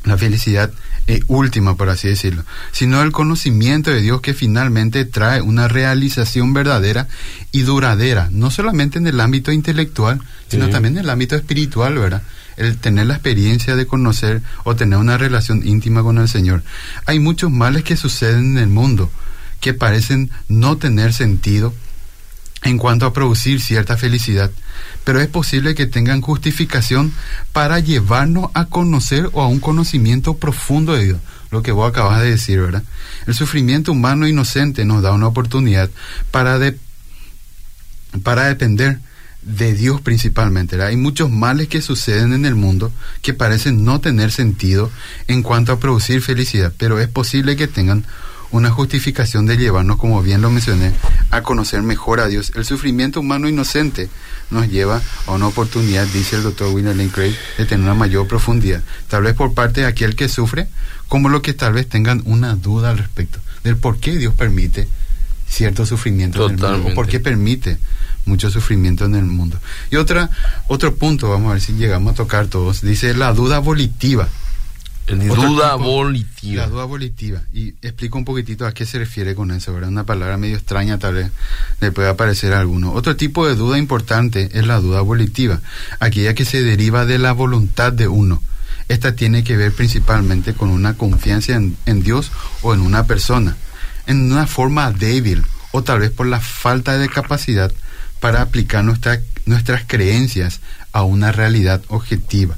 La 0.05 0.19
felicidad 0.19 0.71
eh, 1.07 1.21
última, 1.27 1.75
por 1.75 1.89
así 1.89 2.09
decirlo, 2.09 2.45
sino 2.71 3.01
el 3.01 3.13
conocimiento 3.13 3.91
de 3.91 4.03
Dios 4.03 4.21
que 4.21 4.35
finalmente 4.35 5.07
trae 5.07 5.41
una 5.41 5.67
realización 5.69 6.53
verdadera 6.53 7.09
y 7.51 7.63
duradera, 7.63 8.29
no 8.31 8.51
solamente 8.51 8.99
en 8.99 9.07
el 9.07 9.19
ámbito 9.21 9.53
intelectual, 9.53 10.21
sino 10.49 10.69
también 10.69 10.99
en 10.99 11.05
el 11.05 11.11
ámbito 11.11 11.35
espiritual, 11.35 11.95
¿verdad? 11.95 12.23
El 12.59 12.77
tener 12.77 13.07
la 13.07 13.15
experiencia 13.15 13.75
de 13.75 13.87
conocer 13.87 14.43
o 14.65 14.77
tener 14.77 14.99
una 14.99 15.17
relación 15.17 15.67
íntima 15.67 16.03
con 16.03 16.19
el 16.19 16.29
Señor. 16.29 16.63
Hay 17.07 17.21
muchos 17.21 17.51
males 17.51 17.85
que 17.85 17.97
suceden 17.97 18.59
en 18.59 18.59
el 18.59 18.69
mundo 18.69 19.11
que 19.61 19.75
parecen 19.75 20.31
no 20.49 20.77
tener 20.77 21.13
sentido 21.13 21.75
en 22.65 22.79
cuanto 22.79 23.07
a 23.07 23.13
producir 23.13 23.61
cierta 23.61 23.97
felicidad, 23.97 24.51
pero 25.05 25.21
es 25.21 25.29
posible 25.29 25.75
que 25.75 25.87
tengan 25.87 26.23
justificación 26.23 27.13
para 27.53 27.79
llevarnos 27.79 28.51
a 28.55 28.67
conocer 28.67 29.29
o 29.33 29.43
a 29.43 29.49
un 29.49 29.61
conocimiento 29.61 30.39
profundo 30.39 30.95
de 30.95 31.05
Dios, 31.05 31.19
lo 31.51 31.63
que 31.63 31.73
vos 31.73 31.89
acabas 31.89 32.23
de 32.23 32.31
decir, 32.31 32.61
¿verdad? 32.61 32.83
El 33.27 33.35
sufrimiento 33.35 33.93
humano 33.93 34.27
inocente 34.27 34.85
nos 34.87 35.03
da 35.03 35.13
una 35.13 35.29
oportunidad 35.29 35.91
para, 36.31 36.59
de, 36.59 36.79
para 38.23 38.45
depender 38.45 38.99
de 39.43 39.75
Dios 39.75 40.01
principalmente. 40.01 40.83
Hay 40.83 40.97
muchos 40.97 41.31
males 41.31 41.69
que 41.69 41.83
suceden 41.83 42.33
en 42.33 42.47
el 42.47 42.55
mundo 42.55 42.93
que 43.21 43.35
parecen 43.35 43.85
no 43.85 44.01
tener 44.01 44.33
sentido 44.33 44.91
en 45.29 45.43
cuanto 45.43 45.73
a 45.73 45.81
producir 45.81 46.23
felicidad, 46.23 46.73
pero 46.79 46.99
es 46.99 47.09
posible 47.09 47.57
que 47.57 47.69
tengan 47.69 48.07
una 48.55 48.71
justificación 48.71 49.47
de 49.47 49.57
llevarnos, 49.57 49.97
como 49.97 50.23
bien 50.23 50.41
lo 50.41 50.49
mencioné, 50.49 50.93
a 51.33 51.43
conocer 51.43 51.83
mejor 51.83 52.21
a 52.21 52.29
Dios. 52.29 52.53
El 52.55 52.65
sufrimiento 52.65 53.19
humano 53.19 53.49
inocente 53.49 54.09
nos 54.51 54.69
lleva 54.69 55.03
a 55.27 55.33
una 55.33 55.49
oportunidad, 55.49 56.07
dice 56.07 56.37
el 56.37 56.45
doctor 56.45 56.73
William 56.73 56.97
Lane 56.97 57.11
Craig, 57.11 57.35
de 57.59 57.67
tener 57.67 57.85
una 57.85 57.95
mayor 57.95 58.29
profundidad, 58.29 58.85
tal 59.09 59.25
vez 59.25 59.35
por 59.35 59.55
parte 59.55 59.81
de 59.81 59.89
aquel 59.89 60.15
que 60.15 60.29
sufre, 60.29 60.69
como 61.09 61.29
lo 61.29 61.43
que 61.43 61.53
tal 61.53 61.73
vez 61.73 61.89
tengan 61.89 62.23
una 62.27 62.55
duda 62.55 62.91
al 62.91 62.99
respecto 62.99 63.41
del 63.65 63.77
por 63.77 63.99
qué 63.99 64.17
Dios 64.17 64.35
permite 64.35 64.87
cierto 65.49 65.85
sufrimiento 65.85 66.47
en 66.47 66.53
el 66.53 66.61
mundo, 66.61 66.91
o 66.93 66.95
por 66.95 67.09
qué 67.09 67.19
permite 67.19 67.79
mucho 68.25 68.51
sufrimiento 68.51 69.05
en 69.05 69.17
el 69.17 69.25
mundo. 69.25 69.59
Y 69.91 69.97
otra, 69.97 70.31
otro 70.69 70.95
punto, 70.95 71.29
vamos 71.29 71.51
a 71.51 71.55
ver 71.55 71.61
si 71.61 71.73
llegamos 71.73 72.13
a 72.13 72.17
tocar 72.17 72.47
todos, 72.47 72.83
dice 72.83 73.15
la 73.15 73.33
duda 73.33 73.59
volitiva. 73.59 74.29
Duda 75.07 75.75
volitiva. 75.75 76.63
La 76.63 76.69
duda 76.69 76.85
volitiva. 76.85 77.43
Y 77.53 77.69
explico 77.83 78.19
un 78.19 78.25
poquitito 78.25 78.67
a 78.67 78.73
qué 78.73 78.87
se 78.87 78.99
refiere 78.99 79.35
con 79.35 79.51
eso, 79.51 79.73
¿verdad? 79.73 79.91
Una 79.91 80.05
palabra 80.05 80.37
medio 80.37 80.57
extraña 80.57 80.99
tal 80.99 81.15
vez 81.15 81.31
le 81.81 81.93
pueda 81.93 82.17
parecer 82.17 82.53
a 82.53 82.61
alguno. 82.61 82.93
Otro 82.93 83.17
tipo 83.17 83.47
de 83.47 83.55
duda 83.55 83.79
importante 83.79 84.51
es 84.53 84.67
la 84.67 84.81
duda 84.81 85.01
volitiva, 85.01 85.61
aquella 86.01 86.35
que 86.35 86.45
se 86.45 86.63
deriva 86.63 87.05
de 87.07 87.19
la 87.19 87.33
voluntad 87.33 87.93
de 87.93 88.09
uno. 88.09 88.43
Esta 88.89 89.15
tiene 89.15 89.45
que 89.45 89.57
ver 89.57 89.73
principalmente 89.73 90.55
con 90.55 90.71
una 90.71 90.95
confianza 90.95 91.55
en, 91.55 91.77
en 91.87 92.03
Dios 92.03 92.31
o 92.63 92.75
en 92.75 92.81
una 92.81 93.07
persona, 93.07 93.57
en 94.07 94.33
una 94.33 94.47
forma 94.47 94.91
débil 94.91 95.43
o 95.73 95.83
tal 95.83 96.01
vez 96.01 96.11
por 96.11 96.27
la 96.27 96.41
falta 96.41 96.97
de 96.99 97.09
capacidad 97.09 97.73
para 98.21 98.43
aplicar 98.43 98.85
nuestra, 98.85 99.21
nuestras 99.45 99.85
creencias 99.87 100.61
a 100.93 101.03
una 101.03 101.33
realidad 101.33 101.83
objetiva. 101.89 102.57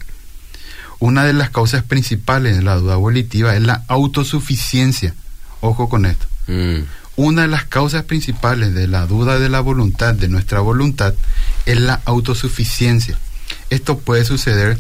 Una 0.99 1.25
de 1.25 1.33
las 1.33 1.51
causas 1.51 1.83
principales 1.83 2.57
de 2.57 2.63
la 2.63 2.77
duda 2.77 2.97
volitiva 2.97 3.55
es 3.55 3.63
la 3.63 3.85
autosuficiencia. 3.89 5.15
Ojo 5.61 5.89
con 5.89 6.07
esto. 6.07 6.27
Mm. 6.47 6.85
Una 7.17 7.43
de 7.43 7.49
las 7.49 7.65
causas 7.65 8.05
principales 8.05 8.75
de 8.75 8.89
la 8.89 9.07
duda 9.07 9.39
de 9.39 9.49
la 9.49 9.61
voluntad, 9.61 10.15
de 10.15 10.29
nuestra 10.29 10.61
voluntad, 10.61 11.15
es 11.65 11.81
la 11.81 12.01
autosuficiencia. 12.05 13.19
Esto 13.71 13.99
puede 13.99 14.25
suceder 14.25 14.79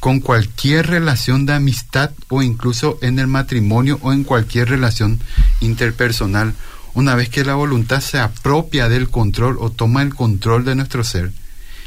con 0.00 0.20
cualquier 0.20 0.86
relación 0.88 1.46
de 1.46 1.54
amistad 1.54 2.10
o 2.28 2.42
incluso 2.42 2.98
en 3.00 3.18
el 3.18 3.26
matrimonio 3.26 3.98
o 4.02 4.12
en 4.12 4.22
cualquier 4.22 4.68
relación 4.68 5.18
interpersonal. 5.60 6.54
Una 6.94 7.14
vez 7.14 7.28
que 7.28 7.44
la 7.44 7.54
voluntad 7.54 8.00
se 8.00 8.18
apropia 8.18 8.88
del 8.88 9.08
control 9.08 9.56
o 9.58 9.70
toma 9.70 10.02
el 10.02 10.14
control 10.14 10.64
de 10.64 10.74
nuestro 10.74 11.04
ser 11.04 11.32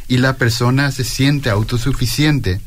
y 0.08 0.18
la 0.18 0.38
persona 0.38 0.92
se 0.92 1.04
siente 1.04 1.50
autosuficiente, 1.50 2.60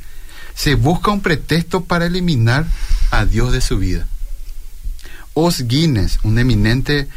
se 0.60 0.74
busca 0.74 1.10
un 1.10 1.22
pretexto 1.22 1.84
para 1.84 2.04
eliminar 2.04 2.66
a 3.10 3.24
Dios 3.24 3.50
de 3.50 3.62
su 3.62 3.78
vida. 3.78 4.06
Os 5.32 5.66
Guinness, 5.66 6.18
un 6.22 6.38
eminente 6.38 7.08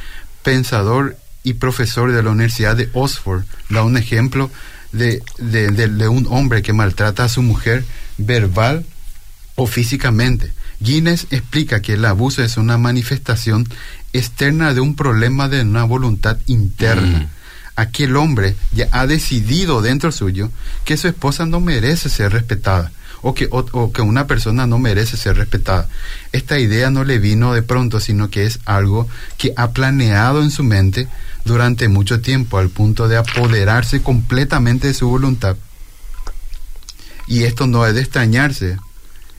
pensador 0.44 1.18
y 1.44 1.56
profesor 1.56 2.14
de 2.14 2.24
la 2.24 2.30
Universidad 2.30 2.78
de 2.78 2.90
Oxford, 2.94 3.44
da 3.70 3.84
un 3.84 3.98
ejemplo 3.98 4.50
de, 4.94 5.22
de, 5.40 5.72
de, 5.72 5.90
de 5.90 6.08
un 6.08 6.26
hombre 6.30 6.62
que 6.62 6.72
maltrata 6.72 7.26
a 7.26 7.30
su 7.30 7.42
mujer 7.42 7.84
verbal 8.18 8.86
o 9.56 9.68
físicamente. 9.68 10.54
Guinness 10.80 11.28
explica 11.30 11.82
que 11.82 11.96
el 11.96 12.06
abuso 12.06 12.44
es 12.44 12.56
una 12.56 12.78
manifestación 12.78 13.68
externa 14.14 14.74
de 14.74 14.80
un 14.80 14.96
problema 14.96 15.50
de 15.50 15.64
una 15.64 15.84
voluntad 15.84 16.38
interna. 16.46 17.20
Mm. 17.20 17.30
Aquel 17.76 18.16
hombre 18.16 18.56
ya 18.72 18.88
ha 18.94 19.06
decidido 19.06 19.82
dentro 19.82 20.14
suyo 20.14 20.50
que 20.86 20.96
su 20.96 21.10
esposa 21.10 21.46
no 21.46 21.60
merece 21.60 22.08
ser 22.08 22.32
respetada 22.32 22.94
o 23.24 23.34
que, 23.34 24.02
una 24.02 24.28
persona 24.28 24.68
no 24.68 24.78
merece 24.78 25.18
ser 25.18 25.38
respetada. 25.38 25.88
Esta 26.34 26.60
idea 26.60 26.90
no 26.90 27.06
le 27.06 27.20
vino 27.20 27.54
de 27.54 27.64
pronto, 27.64 28.00
sino 28.00 28.30
que 28.30 28.46
es 28.46 28.60
algo 28.66 29.08
que 29.38 29.54
ha 29.56 29.72
planeado 29.72 30.44
en 30.44 30.52
su 30.52 30.64
mente 30.64 31.08
durante 31.46 31.88
mucho 31.88 32.22
tiempo 32.22 32.58
al 32.58 32.70
punto 32.70 33.08
de 33.08 33.18
apoderarse 33.18 34.02
completamente 34.02 34.88
de 34.88 34.94
su 34.94 35.10
voluntad. 35.10 35.56
Y 37.26 37.44
esto 37.44 37.66
no 37.66 37.86
es 37.88 37.96
de 37.96 38.02
extrañarse 38.02 38.78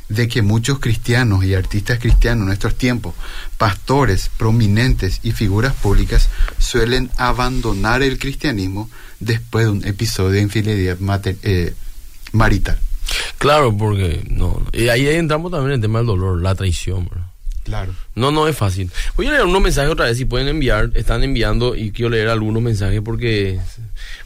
de 0.08 0.28
que 0.28 0.42
muchos 0.42 0.78
cristianos 0.78 1.44
y 1.44 1.54
artistas 1.54 1.98
cristianos 1.98 2.42
en 2.42 2.46
nuestros 2.46 2.76
tiempos, 2.76 3.14
pastores 3.58 4.30
prominentes 4.36 5.20
y 5.22 5.32
figuras 5.32 5.74
públicas 5.74 6.30
suelen 6.58 7.10
abandonar 7.16 8.02
el 8.02 8.18
cristianismo 8.18 8.88
después 9.20 9.66
de 9.66 9.72
un 9.72 9.84
episodio 9.86 10.30
de 10.30 10.40
infidelidad 10.40 10.98
eh, 11.42 11.74
marital. 12.32 12.78
Claro, 13.44 13.76
porque 13.76 14.22
no. 14.30 14.58
Y 14.72 14.88
ahí 14.88 15.06
entramos 15.06 15.52
también 15.52 15.72
en 15.72 15.74
el 15.74 15.80
tema 15.82 15.98
del 15.98 16.06
dolor, 16.06 16.40
la 16.40 16.54
traición, 16.54 17.04
bro. 17.04 17.20
Claro. 17.62 17.92
No, 18.14 18.30
no 18.30 18.48
es 18.48 18.56
fácil. 18.56 18.90
Voy 19.18 19.26
a 19.26 19.32
leer 19.32 19.44
unos 19.44 19.60
mensajes 19.60 19.90
otra 19.90 20.06
vez, 20.06 20.16
si 20.16 20.24
pueden 20.24 20.48
enviar, 20.48 20.90
están 20.94 21.22
enviando 21.22 21.76
y 21.76 21.90
quiero 21.90 22.08
leer 22.08 22.28
algunos 22.28 22.62
mensajes 22.62 23.02
porque 23.02 23.60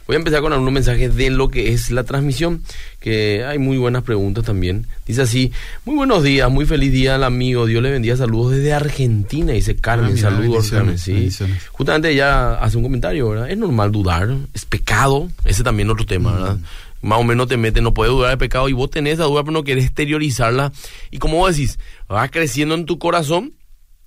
voy 0.07 0.15
a 0.15 0.19
empezar 0.19 0.39
con 0.39 0.53
algunos 0.53 0.73
mensajes 0.73 1.15
de 1.17 1.31
lo 1.31 1.49
que 1.49 1.73
es 1.73 1.91
la 1.91 2.05
transmisión, 2.05 2.63
que 3.01 3.43
hay 3.43 3.57
muy 3.57 3.77
buenas 3.77 4.03
preguntas 4.03 4.45
también. 4.45 4.87
Dice 5.05 5.23
así, 5.23 5.51
muy 5.83 5.95
buenos 5.95 6.23
días, 6.23 6.49
muy 6.49 6.65
feliz 6.65 6.93
día 6.93 7.15
al 7.15 7.25
amigo, 7.25 7.65
Dios 7.65 7.83
le 7.83 7.91
bendiga, 7.91 8.15
saludos 8.15 8.53
desde 8.53 8.71
Argentina, 8.71 9.51
dice 9.51 9.75
Carmen, 9.75 10.11
Ah, 10.11 10.15
mira, 10.15 10.29
saludos 10.29 10.71
Carmen, 10.71 10.97
sí. 10.97 11.29
Justamente 11.73 12.11
ella 12.11 12.55
hace 12.55 12.77
un 12.77 12.83
comentario, 12.83 13.27
¿verdad? 13.29 13.51
Es 13.51 13.57
normal 13.57 13.91
dudar, 13.91 14.33
es 14.53 14.63
pecado, 14.63 15.29
ese 15.43 15.63
también 15.63 15.89
es 15.89 15.93
otro 15.93 16.05
tema, 16.05 16.31
¿verdad? 16.33 16.57
Más 17.01 17.19
o 17.19 17.23
menos 17.23 17.47
te 17.47 17.57
mete, 17.57 17.81
no 17.81 17.93
puedes 17.93 18.11
dudar 18.13 18.31
de 18.31 18.37
pecado 18.37 18.67
y 18.69 18.73
vos 18.73 18.89
tenés 18.89 19.13
esa 19.15 19.23
duda 19.23 19.43
pero 19.43 19.53
no 19.53 19.63
querés 19.63 19.85
exteriorizarla. 19.85 20.71
Y 21.11 21.19
como 21.19 21.37
vos 21.37 21.55
decís, 21.55 21.79
va 22.11 22.27
creciendo 22.27 22.75
en 22.75 22.85
tu 22.85 22.99
corazón 22.99 23.53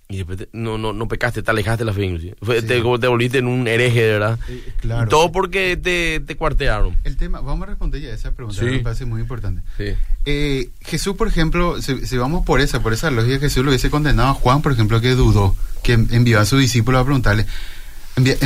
y 0.09 0.19
después 0.19 0.37
te- 0.37 0.49
no, 0.53 0.77
no, 0.77 0.93
no 0.93 1.09
pecaste, 1.09 1.43
te 1.43 1.51
alejaste 1.51 1.85
de 1.85 1.87
la 1.87 1.95
fe 1.95 2.05
inclusive. 2.05 2.37
Fue- 2.43 2.61
Sí. 2.61 2.67
te, 2.67 2.75
te 2.83 3.07
volviste 3.07 3.39
en 3.39 3.47
un 3.47 3.67
hereje, 3.67 4.03
de 4.03 4.13
verdad. 4.13 4.39
Eh, 4.47 4.63
claro. 4.79 5.09
Todo 5.09 5.33
porque 5.33 5.79
te, 5.79 6.21
te 6.21 6.37
cuartearon. 6.37 6.99
El 7.05 7.17
tema, 7.17 7.41
vamos 7.41 7.63
a 7.63 7.67
responder 7.71 8.03
ya 8.03 8.11
a 8.11 8.15
esa 8.15 8.33
pregunta, 8.35 8.61
Sí. 8.61 8.67
me 8.67 8.79
parece 8.81 9.07
muy 9.07 9.23
importante. 9.23 9.63
Sí. 9.79 9.95
Eh, 10.27 10.69
Jesús, 10.83 11.17
por 11.17 11.29
ejemplo, 11.29 11.81
si, 11.81 12.05
si 12.07 12.19
vamos 12.19 12.45
por 12.45 12.61
esa, 12.61 12.83
por 12.83 12.93
esa 12.93 13.11
lógica, 13.11 13.39
Jesús 13.39 13.65
lo 13.65 13.71
hubiese 13.71 13.89
condenado 13.89 14.29
a 14.29 14.35
Juan, 14.35 14.61
por 14.61 14.73
ejemplo, 14.73 15.01
que 15.01 15.13
dudó, 15.15 15.57
que 15.83 15.95
envió 15.95 16.41
a 16.41 16.45
su 16.45 16.59
discípulo 16.59 16.99
a 16.99 17.05
preguntarle. 17.05 17.47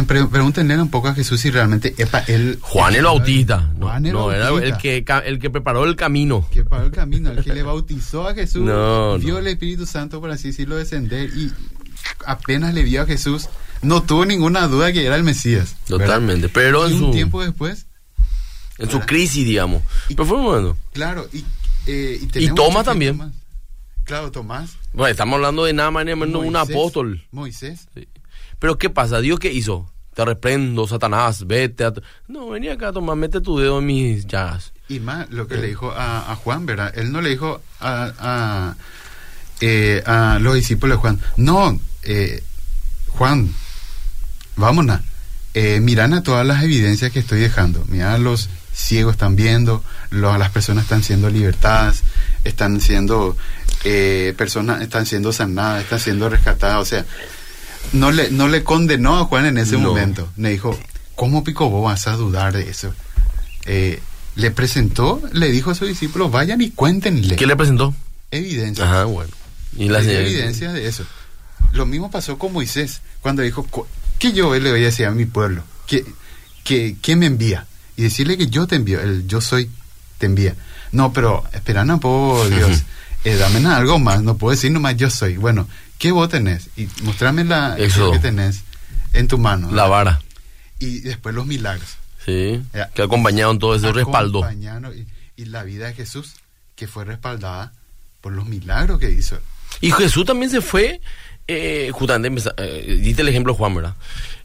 Pregúntenle 0.06 0.80
un 0.80 0.90
poco 0.90 1.08
a 1.08 1.14
Jesús 1.14 1.40
si 1.40 1.50
realmente 1.50 1.94
epa, 1.98 2.20
él. 2.28 2.58
Juan 2.60 2.94
el 2.94 3.04
Bautista. 3.04 3.72
No, 3.78 3.86
Juan 3.86 4.06
el 4.06 4.12
no, 4.12 4.32
era 4.32 4.50
Bautista. 4.50 4.76
el 4.76 4.80
que, 5.04 5.04
el 5.26 5.38
que 5.38 5.50
preparó 5.50 5.84
el 5.84 5.96
camino. 5.96 6.46
que 6.50 6.64
paró 6.64 6.84
el 6.84 6.92
camino, 6.92 7.30
el 7.30 7.42
que 7.42 7.52
le 7.52 7.62
bautizó 7.62 8.28
a 8.28 8.34
Jesús, 8.34 8.62
No, 8.62 9.18
vio 9.18 9.34
no. 9.34 9.38
el 9.40 9.46
Espíritu 9.48 9.86
Santo, 9.86 10.20
por 10.20 10.30
así 10.30 10.48
decirlo, 10.48 10.76
descender 10.76 11.30
y 11.36 11.52
apenas 12.24 12.74
le 12.74 12.82
vio 12.82 13.02
a 13.02 13.06
Jesús, 13.06 13.48
no 13.82 14.02
tuvo 14.02 14.24
ninguna 14.24 14.66
duda 14.68 14.92
que 14.92 15.04
era 15.04 15.16
el 15.16 15.24
Mesías. 15.24 15.74
¿verdad? 15.88 16.04
Totalmente. 16.06 16.48
Pero 16.48 16.88
y 16.88 16.92
en 16.92 16.98
un 16.98 17.06
su, 17.06 17.10
tiempo 17.10 17.42
después, 17.42 17.86
en 18.78 18.86
su 18.88 18.98
¿verdad? 18.98 19.06
crisis, 19.08 19.44
digamos. 19.44 19.82
Y- 20.08 20.14
Pero 20.14 20.26
fue 20.26 20.40
bueno. 20.40 20.76
claro, 20.92 21.28
y, 21.32 21.44
eh, 21.86 22.20
y, 22.34 22.48
Tomás 22.48 22.74
gente 22.74 22.84
también. 22.84 23.16
más. 23.16 23.32
Claro, 24.04 24.30
Tomás. 24.30 24.70
Bueno, 24.92 25.10
estamos 25.10 25.34
hablando 25.34 25.64
de 25.64 25.72
nada 25.72 25.90
más 25.90 26.04
ni 26.06 26.14
menos 26.14 26.44
un 26.44 26.54
apóstol. 26.54 27.24
Moisés. 27.32 27.88
Pero 28.58 28.78
¿qué 28.78 28.90
pasa? 28.90 29.20
¿Dios 29.20 29.38
qué 29.38 29.52
hizo? 29.52 29.90
Te 30.14 30.24
reprendo, 30.24 30.86
Satanás, 30.88 31.46
vete 31.46 31.84
a... 31.84 31.92
No, 32.26 32.48
venía 32.48 32.72
acá, 32.72 32.90
toma, 32.92 33.14
mete 33.14 33.40
tu 33.42 33.58
dedo 33.58 33.80
en 33.80 33.86
mis 33.86 34.26
llagas. 34.26 34.72
Y 34.88 34.98
más 35.00 35.28
lo 35.30 35.46
que 35.46 35.56
Eh. 35.56 35.58
le 35.58 35.66
dijo 35.68 35.92
a, 35.92 36.32
a 36.32 36.36
Juan, 36.36 36.64
¿verdad? 36.64 36.92
Él 36.96 37.12
no 37.12 37.20
le 37.20 37.30
dijo 37.30 37.60
a, 37.80 38.12
a, 38.18 38.76
eh, 39.60 40.02
a 40.06 40.38
los 40.40 40.54
discípulos 40.54 40.96
de 40.96 41.00
Juan, 41.00 41.20
no, 41.36 41.78
eh, 42.02 42.42
Juan, 43.08 43.52
vámonos, 44.56 45.00
eh, 45.54 45.80
miran 45.80 46.14
a 46.14 46.22
todas 46.22 46.46
las 46.46 46.62
evidencias 46.62 47.12
que 47.12 47.18
estoy 47.18 47.40
dejando. 47.40 47.84
Mira, 47.88 48.16
los 48.16 48.48
ciegos 48.72 49.12
están 49.14 49.36
viendo, 49.36 49.82
las 50.10 50.50
personas 50.50 50.84
están 50.84 51.02
siendo 51.02 51.28
libertadas, 51.30 52.02
están 52.44 52.80
siendo 52.80 53.36
eh, 53.84 54.34
personas 54.36 54.82
están 54.82 55.06
siendo 55.06 55.32
sanadas, 55.32 55.82
están 55.84 56.00
siendo 56.00 56.28
rescatadas, 56.28 56.80
o 56.80 56.84
sea, 56.84 57.04
no 57.92 58.10
le, 58.12 58.30
no 58.30 58.48
le 58.48 58.62
condenó 58.64 59.18
a 59.18 59.24
Juan 59.24 59.46
en 59.46 59.58
ese 59.58 59.72
No. 59.72 59.88
momento. 59.88 60.28
Le 60.36 60.50
dijo, 60.50 60.78
¿cómo 61.14 61.44
pico 61.44 61.68
vos 61.70 61.84
vas 61.84 62.06
a 62.06 62.12
dudar 62.16 62.52
de 62.52 62.68
eso? 62.70 62.94
Eh, 63.66 64.00
le 64.36 64.50
presentó, 64.50 65.22
le 65.32 65.50
dijo 65.50 65.70
a 65.70 65.74
sus 65.74 65.88
discípulos, 65.88 66.30
vayan 66.30 66.60
y 66.60 66.70
cuéntenle. 66.70 67.36
¿Qué 67.36 67.46
le 67.46 67.56
presentó? 67.56 67.94
Evidencia. 68.30 68.84
Ajá, 68.84 69.04
bueno. 69.04 69.32
Y 69.76 69.88
la 69.88 69.98
Hay 69.98 70.04
señal- 70.06 70.22
evidencia 70.26 70.72
de 70.72 70.86
eso. 70.86 71.04
Lo 71.72 71.86
mismo 71.86 72.10
pasó 72.10 72.38
con 72.38 72.52
Moisés, 72.52 73.00
cuando 73.20 73.42
dijo, 73.42 73.62
"Cu- 73.64 73.86
¿qué 74.18 74.32
yo 74.32 74.54
le 74.54 74.70
voy 74.70 74.80
a 74.82 74.84
decir 74.86 75.06
a 75.06 75.10
mi 75.10 75.24
pueblo? 75.26 75.62
¿Qué, 75.86 76.96
qué 77.00 77.16
me 77.16 77.26
envía? 77.26 77.66
Y 77.96 78.02
decirle 78.02 78.36
que 78.36 78.48
yo 78.48 78.66
te 78.66 78.76
envío, 78.76 79.00
el 79.00 79.26
yo 79.26 79.40
soy 79.40 79.70
te 80.18 80.26
envía. 80.26 80.54
No, 80.92 81.12
pero 81.12 81.44
esperan 81.52 81.90
un 81.90 82.00
poco, 82.00 82.46
Dios, 82.48 82.82
eh, 83.24 83.36
dame 83.36 83.66
algo 83.68 83.98
más, 83.98 84.22
no 84.22 84.36
puedo 84.36 84.50
decir 84.52 84.70
nomás 84.70 84.96
yo 84.96 85.10
soy. 85.10 85.36
Bueno, 85.36 85.66
¿qué 85.98 86.12
vos 86.12 86.28
tenés? 86.28 86.68
Y 86.76 86.88
mostrame 87.02 87.44
la 87.44 87.78
Éxodo. 87.78 88.12
que 88.12 88.18
tenés 88.18 88.62
en 89.12 89.28
tu 89.28 89.38
mano. 89.38 89.70
La 89.72 89.86
vara. 89.86 90.20
Y 90.78 91.00
después 91.00 91.34
los 91.34 91.46
milagros. 91.46 91.96
Sí. 92.24 92.62
Que 92.94 93.02
acompañaron 93.02 93.58
todo 93.58 93.74
ese 93.74 93.92
respaldo. 93.92 94.48
Y, 94.50 95.42
y 95.42 95.44
la 95.46 95.62
vida 95.62 95.86
de 95.86 95.94
Jesús, 95.94 96.34
que 96.74 96.86
fue 96.86 97.04
respaldada 97.04 97.72
por 98.20 98.32
los 98.32 98.46
milagros 98.46 98.98
que 98.98 99.10
hizo. 99.10 99.38
Y 99.80 99.90
Jesús 99.92 100.24
también 100.24 100.50
se 100.50 100.60
fue, 100.60 101.00
eh, 101.46 101.90
justamente, 101.92 102.42
eh, 102.56 102.98
diste 103.00 103.22
el 103.22 103.28
ejemplo 103.28 103.54
Juan, 103.54 103.74
¿verdad? 103.74 103.94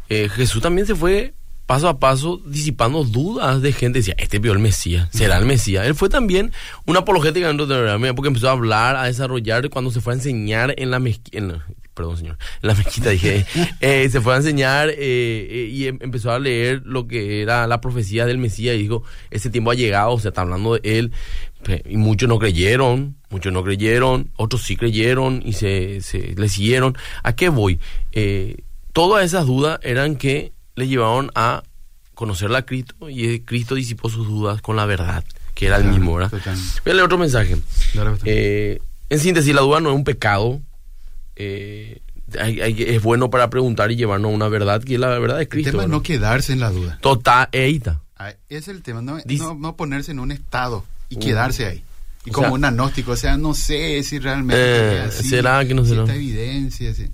Eh, 0.09 0.29
Jesús 0.29 0.61
también 0.61 0.85
se 0.85 0.93
fue 0.95 1.33
paso 1.71 1.87
a 1.87 1.99
paso 1.99 2.41
disipando 2.45 3.05
dudas 3.05 3.61
de 3.61 3.71
gente. 3.71 3.99
Decía, 3.99 4.13
este 4.17 4.39
vio 4.39 4.51
el 4.51 4.59
Mesías, 4.59 5.07
será 5.13 5.37
el 5.37 5.45
Mesías. 5.45 5.87
Él 5.87 5.95
fue 5.95 6.09
también 6.09 6.51
una 6.85 6.99
apologética 6.99 7.47
dentro 7.47 7.65
de 7.65 7.81
la 7.81 8.13
porque 8.13 8.27
empezó 8.27 8.49
a 8.49 8.51
hablar, 8.51 8.97
a 8.97 9.05
desarrollar 9.05 9.69
cuando 9.69 9.89
se 9.89 10.01
fue 10.01 10.11
a 10.11 10.17
enseñar 10.17 10.73
en 10.75 10.91
la 10.91 10.99
mezquita. 10.99 11.65
Perdón, 11.93 12.17
señor. 12.17 12.37
En 12.61 12.67
la 12.67 12.75
mezquita 12.75 13.11
dije. 13.11 13.45
eh, 13.79 14.09
se 14.11 14.19
fue 14.19 14.33
a 14.33 14.37
enseñar 14.37 14.89
eh, 14.89 14.97
eh, 14.97 15.69
y 15.71 15.87
em- 15.87 15.99
empezó 16.01 16.33
a 16.33 16.39
leer 16.39 16.81
lo 16.83 17.07
que 17.07 17.41
era 17.41 17.65
la 17.67 17.79
profecía 17.79 18.25
del 18.25 18.37
Mesías 18.37 18.75
y 18.75 18.79
dijo, 18.79 19.03
ese 19.29 19.49
tiempo 19.49 19.71
ha 19.71 19.75
llegado, 19.75 20.11
o 20.11 20.19
sea, 20.19 20.29
está 20.29 20.41
hablando 20.41 20.73
de 20.73 20.81
él. 20.83 21.13
Y 21.85 21.95
muchos 21.95 22.27
no 22.27 22.37
creyeron, 22.37 23.15
muchos 23.29 23.53
no 23.53 23.63
creyeron, 23.63 24.31
otros 24.35 24.63
sí 24.63 24.75
creyeron 24.75 25.41
y 25.45 25.53
se, 25.53 26.01
se 26.01 26.35
le 26.35 26.49
siguieron. 26.49 26.97
¿A 27.23 27.33
qué 27.33 27.47
voy? 27.47 27.79
Todas 28.91 29.23
esas 29.23 29.45
dudas 29.45 29.79
eran 29.83 30.17
que 30.17 30.51
le 30.81 30.87
llevaron 30.87 31.31
a 31.35 31.63
conocer 32.15 32.53
a 32.55 32.63
Cristo 32.65 33.09
y 33.09 33.27
eh, 33.27 33.43
Cristo 33.45 33.75
disipó 33.75 34.09
sus 34.09 34.27
dudas 34.27 34.61
con 34.61 34.75
la 34.75 34.85
verdad, 34.85 35.23
que 35.53 35.67
era 35.67 35.77
el 35.77 35.85
mismo, 35.85 36.15
¿verdad? 36.15 36.31
Voy 36.83 36.91
a 36.91 36.93
leer 36.95 37.05
otro 37.05 37.17
mensaje. 37.17 37.55
Pastor. 37.93 38.19
Eh, 38.25 38.79
en 39.09 39.19
síntesis, 39.19 39.53
la 39.53 39.61
duda 39.61 39.79
no 39.79 39.89
es 39.89 39.95
un 39.95 40.03
pecado. 40.03 40.59
Eh, 41.35 42.01
hay- 42.39 42.61
hay- 42.61 42.83
es 42.83 43.01
bueno 43.01 43.29
para 43.29 43.49
preguntar 43.49 43.91
y 43.91 43.95
llevarnos 43.95 44.31
a 44.31 44.35
una 44.35 44.47
verdad 44.47 44.83
que 44.83 44.95
es 44.95 44.99
la 44.99 45.09
verdad 45.19 45.37
de 45.37 45.43
el 45.43 45.49
Cristo. 45.49 45.71
tema 45.71 45.83
es 45.83 45.89
no 45.89 46.01
quedarse 46.01 46.53
en 46.53 46.59
la 46.59 46.69
duda. 46.69 46.97
Total, 47.01 47.47
eh, 47.51 47.63
ahí 47.65 47.75
está. 47.77 48.01
Ah, 48.17 48.33
Es 48.49 48.67
el 48.67 48.83
tema, 48.83 49.01
no, 49.01 49.17
Dice- 49.25 49.43
no, 49.43 49.55
no 49.55 49.75
ponerse 49.75 50.11
en 50.11 50.19
un 50.19 50.31
estado 50.31 50.85
y 51.09 51.15
Uh. 51.15 51.19
quedarse 51.19 51.65
ahí. 51.65 51.83
Y 52.25 52.29
como 52.31 52.47
sea- 52.47 52.53
un 52.53 52.65
agnóstico, 52.65 53.11
o 53.13 53.15
sea, 53.15 53.35
no 53.37 53.53
sé 53.55 54.03
si 54.03 54.19
realmente 54.19 54.61
Eh, 54.63 55.05
es 55.07 55.19
así, 55.19 55.29
¿será 55.29 55.65
que 55.65 55.73
no 55.73 55.83
si 55.83 55.89
será? 55.89 56.03
esta 56.03 56.15
evidencia, 56.15 56.93
sí. 56.93 57.07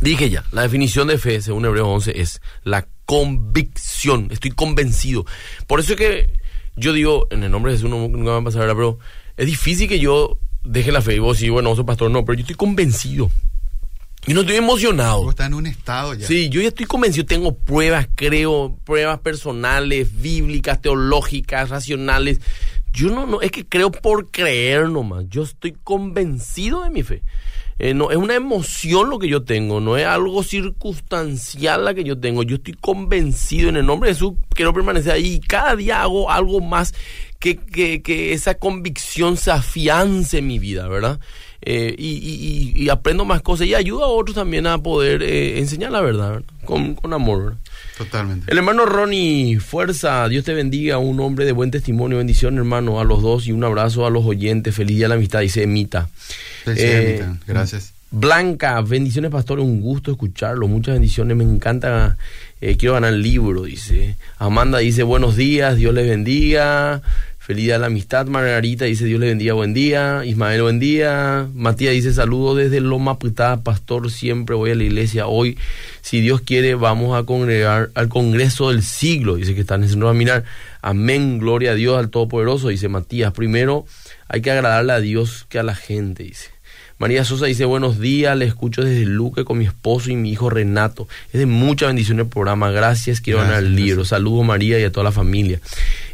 Dije 0.00 0.28
ya, 0.30 0.44
la 0.52 0.62
definición 0.62 1.08
de 1.08 1.18
fe, 1.18 1.40
según 1.42 1.64
Hebreos 1.66 1.86
11, 1.88 2.20
es 2.20 2.40
la 2.64 2.85
convicción. 3.06 4.28
Estoy 4.30 4.50
convencido. 4.50 5.24
Por 5.66 5.80
eso 5.80 5.94
es 5.94 5.98
que 5.98 6.40
yo 6.76 6.92
digo, 6.92 7.26
en 7.30 7.42
el 7.42 7.50
nombre 7.50 7.72
de 7.72 7.78
Jesús 7.78 7.90
no, 7.90 8.08
nunca 8.08 8.18
me 8.18 8.30
va 8.30 8.36
a 8.36 8.44
pasar, 8.44 8.68
pero 8.74 8.98
es 9.36 9.46
difícil 9.46 9.88
que 9.88 9.98
yo 9.98 10.38
deje 10.64 10.92
la 10.92 11.00
fe 11.00 11.16
y 11.16 11.18
vos 11.18 11.38
sí, 11.38 11.48
bueno, 11.48 11.70
vos 11.70 11.76
sos 11.76 11.86
pastor, 11.86 12.10
no, 12.10 12.24
pero 12.24 12.36
yo 12.36 12.42
estoy 12.42 12.56
convencido. 12.56 13.30
Yo 14.26 14.34
no 14.34 14.40
estoy 14.40 14.56
emocionado. 14.56 15.22
Vos 15.22 15.30
estás 15.30 15.46
en 15.46 15.54
un 15.54 15.66
estado 15.66 16.12
ya. 16.14 16.26
Sí, 16.26 16.48
yo 16.48 16.60
ya 16.60 16.68
estoy 16.68 16.86
convencido, 16.86 17.24
tengo 17.26 17.56
pruebas, 17.56 18.08
creo, 18.14 18.76
pruebas 18.84 19.20
personales, 19.20 20.20
bíblicas, 20.20 20.82
teológicas, 20.82 21.70
racionales. 21.70 22.40
Yo 22.92 23.08
no, 23.10 23.26
no, 23.26 23.40
es 23.40 23.52
que 23.52 23.64
creo 23.64 23.92
por 23.92 24.30
creer 24.30 24.88
nomás. 24.88 25.26
Yo 25.28 25.44
estoy 25.44 25.72
convencido 25.72 26.82
de 26.82 26.90
mi 26.90 27.02
fe. 27.04 27.22
Eh, 27.78 27.92
no, 27.92 28.10
es 28.10 28.16
una 28.16 28.34
emoción 28.34 29.10
lo 29.10 29.18
que 29.18 29.28
yo 29.28 29.42
tengo, 29.42 29.80
no 29.80 29.96
es 29.98 30.06
algo 30.06 30.42
circunstancial 30.42 31.84
la 31.84 31.94
que 31.94 32.04
yo 32.04 32.18
tengo. 32.18 32.42
Yo 32.42 32.56
estoy 32.56 32.74
convencido 32.74 33.68
en 33.68 33.76
el 33.76 33.86
nombre 33.86 34.08
de 34.08 34.14
Jesús, 34.14 34.34
quiero 34.54 34.72
permanecer 34.72 35.12
ahí. 35.12 35.34
Y 35.34 35.40
cada 35.40 35.76
día 35.76 36.02
hago 36.02 36.30
algo 36.30 36.60
más 36.60 36.94
que, 37.38 37.56
que, 37.56 38.02
que 38.02 38.32
esa 38.32 38.54
convicción 38.54 39.36
se 39.36 39.50
afiance 39.50 40.38
en 40.38 40.46
mi 40.46 40.58
vida, 40.58 40.88
¿verdad? 40.88 41.20
Eh, 41.62 41.94
y, 41.98 42.08
y- 42.16 42.72
y- 42.84 42.88
aprendo 42.90 43.24
más 43.24 43.42
cosas 43.42 43.66
y 43.66 43.74
ayudo 43.74 44.04
a 44.04 44.08
otros 44.08 44.36
también 44.36 44.66
a 44.68 44.78
poder 44.78 45.22
eh, 45.22 45.58
enseñar 45.58 45.90
la 45.90 46.00
verdad, 46.00 46.30
¿verdad? 46.30 46.44
Con, 46.64 46.94
con 46.94 47.12
amor. 47.12 47.44
¿verdad? 47.44 47.58
Totalmente. 47.98 48.50
El 48.52 48.58
hermano 48.58 48.86
Ronnie, 48.86 49.58
fuerza, 49.58 50.28
Dios 50.28 50.44
te 50.44 50.54
bendiga, 50.54 50.98
un 50.98 51.18
hombre 51.18 51.44
de 51.44 51.52
buen 51.52 51.70
testimonio, 51.70 52.18
bendición 52.18 52.56
hermano, 52.56 53.00
a 53.00 53.04
los 53.04 53.20
dos 53.22 53.46
y 53.48 53.52
un 53.52 53.64
abrazo 53.64 54.06
a 54.06 54.10
los 54.10 54.24
oyentes, 54.24 54.74
feliz 54.74 54.96
día 54.96 55.06
de 55.06 55.08
la 55.10 55.14
amistad, 55.16 55.40
dice 55.40 55.62
Emita. 55.64 56.08
Eh. 56.66 57.24
Gracias. 57.46 57.92
Blanca, 58.10 58.80
bendiciones 58.82 59.32
pastor, 59.32 59.58
un 59.58 59.80
gusto 59.80 60.12
escucharlo, 60.12 60.68
muchas 60.68 60.94
bendiciones, 60.94 61.36
me 61.36 61.42
encanta, 61.42 62.16
eh, 62.60 62.76
quiero 62.76 62.94
ganar 62.94 63.12
el 63.12 63.20
libro, 63.20 63.64
dice. 63.64 64.16
Amanda 64.38 64.78
dice 64.78 65.02
buenos 65.02 65.34
días, 65.34 65.76
Dios 65.76 65.92
les 65.92 66.08
bendiga, 66.08 67.02
feliz 67.40 67.64
día 67.64 67.78
la 67.78 67.86
amistad, 67.86 68.26
Margarita 68.26 68.84
dice 68.84 69.04
Dios 69.06 69.18
les 69.18 69.30
bendiga, 69.30 69.54
buen 69.54 69.74
día, 69.74 70.22
Ismael 70.24 70.62
buen 70.62 70.78
día, 70.78 71.48
Matías 71.52 71.94
dice 71.94 72.12
saludos 72.12 72.56
desde 72.58 72.80
Loma 72.80 73.18
Putá, 73.18 73.56
pastor, 73.62 74.08
siempre 74.10 74.54
voy 74.54 74.70
a 74.70 74.76
la 74.76 74.84
iglesia, 74.84 75.26
hoy, 75.26 75.58
si 76.00 76.20
Dios 76.20 76.40
quiere, 76.40 76.76
vamos 76.76 77.20
a 77.20 77.24
congregar 77.24 77.90
al 77.94 78.08
Congreso 78.08 78.70
del 78.70 78.84
siglo, 78.84 79.34
dice 79.34 79.56
que 79.56 79.62
están 79.62 79.82
en 79.82 80.02
a 80.04 80.12
mirar, 80.12 80.44
amén, 80.80 81.38
gloria 81.38 81.72
a 81.72 81.74
Dios, 81.74 81.98
al 81.98 82.08
Todopoderoso, 82.08 82.68
dice 82.68 82.88
Matías, 82.88 83.32
primero 83.32 83.84
hay 84.28 84.42
que 84.42 84.52
agradarle 84.52 84.92
a 84.92 85.00
Dios 85.00 85.44
que 85.48 85.58
a 85.58 85.64
la 85.64 85.74
gente, 85.74 86.22
dice. 86.22 86.55
María 86.98 87.24
Sosa 87.24 87.44
dice, 87.46 87.66
buenos 87.66 87.98
días, 88.00 88.36
le 88.38 88.46
escucho 88.46 88.82
desde 88.82 89.04
Luque 89.04 89.44
con 89.44 89.58
mi 89.58 89.66
esposo 89.66 90.10
y 90.10 90.16
mi 90.16 90.30
hijo 90.32 90.48
Renato. 90.48 91.08
Es 91.32 91.38
de 91.40 91.44
mucha 91.46 91.86
bendición 91.88 92.20
el 92.20 92.26
programa, 92.26 92.70
gracias, 92.70 93.20
quiero 93.20 93.40
ganar 93.40 93.58
el 93.58 93.64
Gracias, 93.64 93.76
libro. 93.76 93.96
gracias. 93.96 94.08
Saludos 94.08 94.46
María 94.46 94.78
y 94.80 94.84
a 94.84 94.90
toda 94.90 95.04
la 95.04 95.12
familia. 95.12 95.60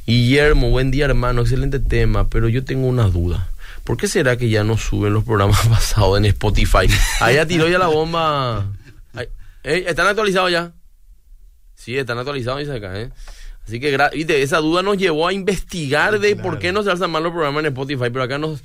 Guillermo, 0.07 0.71
buen 0.71 0.91
día 0.91 1.05
hermano, 1.05 1.43
excelente 1.43 1.79
tema, 1.79 2.29
pero 2.29 2.49
yo 2.49 2.65
tengo 2.65 2.89
una 2.89 3.05
duda. 3.05 3.49
¿Por 3.85 3.97
qué 3.97 4.09
será 4.09 4.37
que 4.37 4.49
ya 4.49 4.65
no 4.65 4.77
suben 4.77 5.13
los 5.13 5.23
programas 5.25 5.65
pasados 5.69 6.19
en 6.19 6.25
Spotify? 6.25 6.87
Ahí 7.21 7.37
ya 7.37 7.47
tiró 7.47 7.69
ya 7.69 7.79
la 7.79 7.87
bomba. 7.87 8.67
Ay, 9.15 9.29
¿Están 9.63 10.09
actualizados 10.09 10.51
ya? 10.51 10.73
Sí, 11.77 11.97
están 11.97 12.19
actualizados, 12.19 12.59
dice 12.61 12.77
acá, 12.77 13.01
¿eh? 13.01 13.11
Así 13.67 13.79
que, 13.79 13.97
viste, 14.13 14.43
esa 14.43 14.59
duda 14.59 14.83
nos 14.83 14.99
llevó 14.99 15.29
a 15.29 15.33
investigar 15.33 16.19
de 16.19 16.35
por 16.37 16.59
qué 16.59 16.73
no 16.73 16.83
se 16.83 16.91
alzan 16.91 17.11
mal 17.11 17.23
los 17.23 17.33
programas 17.33 17.61
en 17.61 17.67
Spotify, 17.67 18.11
pero 18.13 18.25
acá 18.25 18.39
nos, 18.39 18.63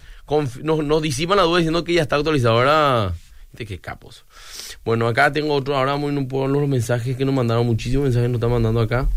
nos, 0.64 0.84
nos 0.84 1.02
disipan 1.02 1.38
la 1.38 1.44
duda 1.44 1.60
diciendo 1.60 1.84
que 1.84 1.94
ya 1.94 2.02
está 2.02 2.16
actualizado. 2.16 2.58
Ahora, 2.58 3.14
viste, 3.52 3.66
qué 3.66 3.80
capos. 3.80 4.26
Bueno, 4.84 5.08
acá 5.08 5.32
tengo 5.32 5.54
otro, 5.54 5.78
ahora 5.78 5.98
muy 5.98 6.12
no 6.12 6.28
puedo 6.28 6.48
los 6.48 6.68
mensajes 6.68 7.16
que 7.16 7.26
nos 7.26 7.36
mandaron, 7.36 7.66
muchísimos 7.66 8.06
mensajes 8.06 8.30
nos 8.30 8.38
están 8.38 8.52
mandando 8.52 8.82
acá. 8.82 9.08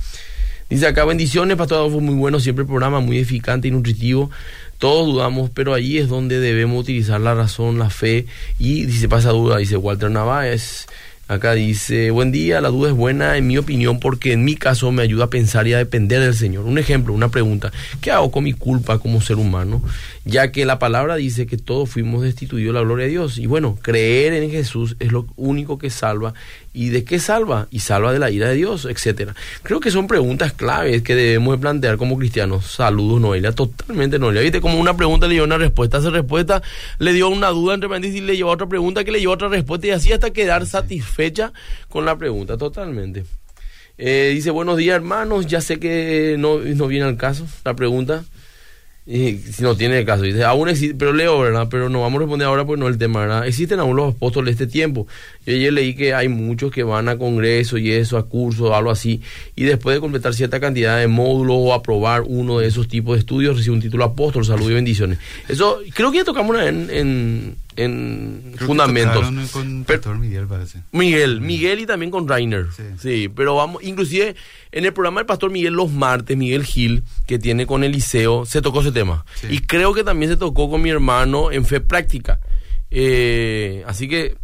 Dice 0.70 0.86
acá, 0.86 1.04
bendiciones, 1.04 1.56
Pastor 1.56 1.78
Adolfo, 1.78 1.98
muy 1.98 2.14
bueno, 2.14 2.38
siempre 2.38 2.62
el 2.62 2.68
programa 2.68 3.00
muy 3.00 3.18
eficaz 3.18 3.58
y 3.64 3.72
nutritivo. 3.72 4.30
Todos 4.78 5.06
dudamos, 5.06 5.50
pero 5.50 5.74
ahí 5.74 5.98
es 5.98 6.08
donde 6.08 6.38
debemos 6.38 6.82
utilizar 6.82 7.20
la 7.20 7.34
razón, 7.34 7.78
la 7.78 7.90
fe. 7.90 8.26
Y 8.58 8.86
dice, 8.86 9.08
pasa 9.08 9.30
duda, 9.30 9.56
dice 9.56 9.76
Walter 9.76 10.12
Navaez. 10.12 10.86
Acá 11.30 11.52
dice, 11.52 12.10
buen 12.10 12.32
día, 12.32 12.60
la 12.60 12.70
duda 12.70 12.88
es 12.88 12.96
buena 12.96 13.36
en 13.36 13.46
mi 13.46 13.56
opinión 13.56 14.00
porque 14.00 14.32
en 14.32 14.44
mi 14.44 14.56
caso 14.56 14.90
me 14.90 15.02
ayuda 15.02 15.26
a 15.26 15.30
pensar 15.30 15.68
y 15.68 15.72
a 15.72 15.78
depender 15.78 16.20
del 16.20 16.34
Señor. 16.34 16.64
Un 16.64 16.76
ejemplo, 16.76 17.14
una 17.14 17.28
pregunta, 17.28 17.70
¿qué 18.00 18.10
hago 18.10 18.32
con 18.32 18.42
mi 18.42 18.52
culpa 18.52 18.98
como 18.98 19.20
ser 19.20 19.36
humano? 19.36 19.80
Ya 20.24 20.50
que 20.50 20.64
la 20.64 20.80
palabra 20.80 21.14
dice 21.14 21.46
que 21.46 21.56
todos 21.56 21.88
fuimos 21.88 22.22
destituidos 22.22 22.74
de 22.74 22.80
la 22.80 22.84
gloria 22.84 23.04
de 23.04 23.12
Dios. 23.12 23.38
Y 23.38 23.46
bueno, 23.46 23.78
creer 23.80 24.32
en 24.32 24.50
Jesús 24.50 24.96
es 24.98 25.12
lo 25.12 25.24
único 25.36 25.78
que 25.78 25.88
salva. 25.88 26.34
¿Y 26.72 26.90
de 26.90 27.02
qué 27.02 27.18
salva? 27.18 27.66
Y 27.70 27.80
salva 27.80 28.12
de 28.12 28.20
la 28.20 28.30
ira 28.30 28.48
de 28.48 28.54
Dios, 28.54 28.84
etcétera. 28.84 29.34
Creo 29.62 29.80
que 29.80 29.90
son 29.90 30.06
preguntas 30.06 30.52
claves 30.52 31.02
que 31.02 31.16
debemos 31.16 31.56
de 31.56 31.60
plantear 31.60 31.96
como 31.96 32.16
cristianos. 32.16 32.66
Saludos, 32.66 33.20
Noelia, 33.20 33.52
totalmente 33.52 34.18
Noelia. 34.18 34.42
Viste, 34.42 34.60
como 34.60 34.78
una 34.78 34.96
pregunta 34.96 35.26
le 35.26 35.34
dio 35.34 35.44
una 35.44 35.58
respuesta, 35.58 35.98
esa 35.98 36.10
respuesta 36.10 36.62
le 36.98 37.12
dio 37.12 37.28
una 37.28 37.48
duda 37.48 37.74
entre 37.74 37.90
y 38.08 38.20
le 38.20 38.36
llevó 38.36 38.50
otra 38.50 38.68
pregunta 38.68 39.02
que 39.04 39.10
le 39.10 39.20
llevó 39.20 39.32
otra 39.32 39.48
respuesta 39.48 39.88
y 39.88 39.90
así 39.90 40.12
hasta 40.12 40.30
quedar 40.30 40.64
satisfecha 41.20 41.52
con 41.88 42.04
la 42.04 42.16
pregunta, 42.16 42.56
totalmente. 42.56 43.24
Eh, 43.98 44.32
dice, 44.34 44.50
buenos 44.50 44.78
días 44.78 44.96
hermanos, 44.96 45.46
ya 45.46 45.60
sé 45.60 45.78
que 45.78 46.36
no, 46.38 46.58
no 46.58 46.86
viene 46.86 47.06
al 47.06 47.16
caso 47.16 47.46
la 47.64 47.74
pregunta. 47.74 48.24
Si 49.06 49.62
no 49.62 49.74
tiene 49.76 50.04
caso, 50.04 50.22
dice, 50.22 50.44
aún 50.44 50.68
existe, 50.68 50.94
pero 50.94 51.12
leo, 51.12 51.40
¿verdad? 51.40 51.66
Pero 51.68 51.88
no 51.88 52.02
vamos 52.02 52.18
a 52.18 52.20
responder 52.20 52.46
ahora 52.46 52.64
porque 52.64 52.78
no 52.78 52.86
es 52.86 52.92
el 52.92 52.98
tema, 52.98 53.20
¿verdad? 53.20 53.44
Existen 53.44 53.80
aún 53.80 53.96
los 53.96 54.14
apóstoles 54.14 54.56
de 54.56 54.64
este 54.64 54.72
tiempo. 54.72 55.08
Yo 55.44 55.54
ayer 55.54 55.72
leí 55.72 55.94
que 55.94 56.14
hay 56.14 56.28
muchos 56.28 56.70
que 56.70 56.84
van 56.84 57.08
a 57.08 57.18
congresos 57.18 57.80
y 57.80 57.90
eso, 57.90 58.18
a 58.18 58.28
cursos, 58.28 58.70
algo 58.70 58.90
así, 58.90 59.20
y 59.56 59.64
después 59.64 59.96
de 59.96 60.00
completar 60.00 60.32
cierta 60.32 60.60
cantidad 60.60 60.96
de 61.00 61.08
módulos 61.08 61.56
o 61.58 61.74
aprobar 61.74 62.22
uno 62.24 62.60
de 62.60 62.68
esos 62.68 62.86
tipos 62.86 63.16
de 63.16 63.20
estudios, 63.20 63.56
recibe 63.56 63.74
un 63.74 63.82
título 63.82 64.04
apóstol, 64.04 64.44
salud 64.44 64.70
y 64.70 64.74
bendiciones. 64.74 65.18
Eso, 65.48 65.80
creo 65.92 66.12
que 66.12 66.18
ya 66.18 66.24
tocamos 66.24 66.60
en, 66.60 66.88
en, 66.90 67.56
en 67.76 68.52
Creo 68.56 68.66
fundamentos. 68.66 69.24
Con 69.52 69.84
Pero- 69.86 70.14
Miguel, 70.16 70.46
parece. 70.46 70.82
Miguel, 70.92 71.40
Miguel 71.40 71.80
y 71.80 71.86
también 71.86 72.10
con 72.10 72.26
Rainer. 72.28 72.66
Sí. 72.76 72.82
Sí. 73.00 73.28
pero 73.28 73.54
vamos, 73.54 73.82
inclusive 73.82 74.34
en 74.72 74.84
el 74.84 74.92
programa 74.92 75.20
del 75.20 75.26
Pastor 75.26 75.50
Miguel 75.50 75.74
los 75.74 75.90
martes, 75.90 76.36
Miguel 76.36 76.64
Gil, 76.64 77.04
que 77.26 77.38
tiene 77.38 77.66
con 77.66 77.84
Eliseo, 77.84 78.44
se 78.46 78.60
tocó 78.62 78.80
ese 78.80 78.92
tema. 78.92 79.24
Sí. 79.40 79.46
Y 79.50 79.58
creo 79.60 79.94
que 79.94 80.04
también 80.04 80.30
se 80.30 80.36
tocó 80.36 80.68
con 80.68 80.82
mi 80.82 80.90
hermano 80.90 81.52
en 81.52 81.64
Fe 81.64 81.80
Práctica. 81.80 82.40
Eh, 82.90 83.84
así 83.86 84.08
que 84.08 84.36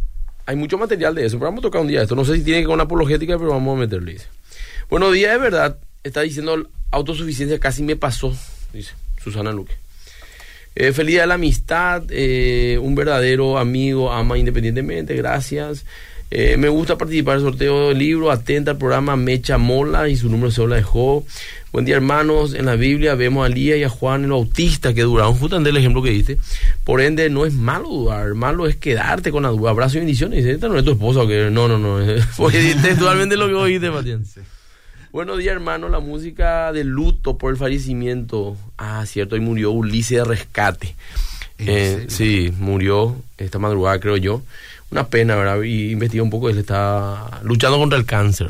hay 0.45 0.55
mucho 0.55 0.77
material 0.77 1.13
de 1.15 1.25
eso, 1.25 1.37
pero 1.37 1.49
vamos 1.51 1.59
a 1.59 1.63
tocar 1.63 1.81
un 1.81 1.87
día 1.87 2.01
esto. 2.01 2.15
No 2.15 2.23
sé 2.23 2.35
si 2.37 2.43
tiene 2.43 2.61
que 2.61 2.67
ver 2.67 2.73
con 2.77 2.81
apologética, 2.81 3.37
pero 3.37 3.49
vamos 3.49 3.75
a 3.75 3.79
meterle, 3.79 4.13
dice. 4.13 4.27
Buenos 4.89 5.13
días, 5.13 5.35
es 5.35 5.41
verdad, 5.41 5.77
está 6.03 6.21
diciendo 6.21 6.69
autosuficiencia 6.91 7.59
casi 7.59 7.83
me 7.83 7.97
pasó, 7.97 8.33
dice 8.71 8.93
Susana 9.21 9.51
Luque. 9.51 9.73
Eh, 10.79 10.93
feliz 10.93 11.13
día 11.13 11.21
de 11.21 11.27
la 11.27 11.33
amistad, 11.33 12.03
eh, 12.11 12.77
un 12.79 12.93
verdadero 12.93 13.57
amigo, 13.57 14.11
ama 14.11 14.37
independientemente, 14.37 15.15
gracias. 15.15 15.85
Eh, 16.29 16.55
me 16.57 16.69
gusta 16.69 16.99
participar 16.99 17.37
en 17.37 17.45
el 17.45 17.49
sorteo 17.49 17.89
del 17.89 17.97
libro, 17.97 18.29
atenta 18.29 18.71
al 18.71 18.77
programa 18.77 19.15
Mecha 19.15 19.57
Mola 19.57 20.07
y 20.07 20.15
su 20.15 20.29
número 20.29 20.51
se 20.51 20.61
lo 20.61 20.75
dejó. 20.75 21.25
Buen 21.71 21.85
día 21.85 21.95
hermanos, 21.95 22.53
en 22.53 22.67
la 22.67 22.75
Biblia 22.75 23.15
vemos 23.15 23.43
a 23.43 23.49
Lía 23.49 23.75
y 23.75 23.83
a 23.85 23.89
Juan 23.89 24.25
el 24.25 24.29
Bautista 24.29 24.93
que 24.93 25.01
duraron, 25.01 25.33
justamente 25.33 25.71
el 25.71 25.77
ejemplo 25.77 26.03
que 26.03 26.11
diste. 26.11 26.37
Por 26.83 27.01
ende, 27.01 27.27
no 27.31 27.47
es 27.47 27.55
malo 27.55 27.89
dudar, 27.89 28.35
malo 28.35 28.67
es 28.67 28.75
quedarte 28.75 29.31
con 29.31 29.43
la 29.43 29.49
duda. 29.49 29.71
Abrazo 29.71 29.97
y 29.97 30.01
bendiciones. 30.01 30.45
Esta 30.45 30.67
no 30.67 30.77
es 30.77 30.85
tu 30.85 30.91
esposa 30.91 31.21
o 31.21 31.27
qué? 31.27 31.49
No, 31.51 31.67
no, 31.67 31.79
no. 31.79 32.05
Fue 32.33 32.51
textualmente 32.51 33.35
lo 33.35 33.47
que 33.47 33.89
Matián. 33.89 34.23
Sí. 34.25 34.41
Buenos 35.17 35.39
días, 35.39 35.53
hermano. 35.53 35.89
La 35.89 35.99
música 35.99 36.71
de 36.71 36.83
luto 36.83 37.39
por 37.39 37.49
el 37.49 37.57
fallecimiento. 37.57 38.55
Ah, 38.77 39.03
cierto, 39.07 39.33
ahí 39.33 39.41
murió 39.41 39.71
Ulises 39.71 40.19
de 40.19 40.23
Rescate. 40.23 40.95
¿En 41.57 41.67
Eh, 41.67 42.05
sí, 42.07 42.53
murió 42.59 43.15
esta 43.39 43.57
madrugada, 43.57 43.99
creo 43.99 44.17
yo. 44.17 44.43
Una 44.91 45.07
pena, 45.07 45.35
¿verdad? 45.35 45.63
Y 45.63 45.89
investigué 45.89 46.21
un 46.21 46.29
poco, 46.29 46.51
él 46.51 46.59
está 46.59 47.41
luchando 47.41 47.79
contra 47.79 47.97
el 47.97 48.05
cáncer 48.05 48.49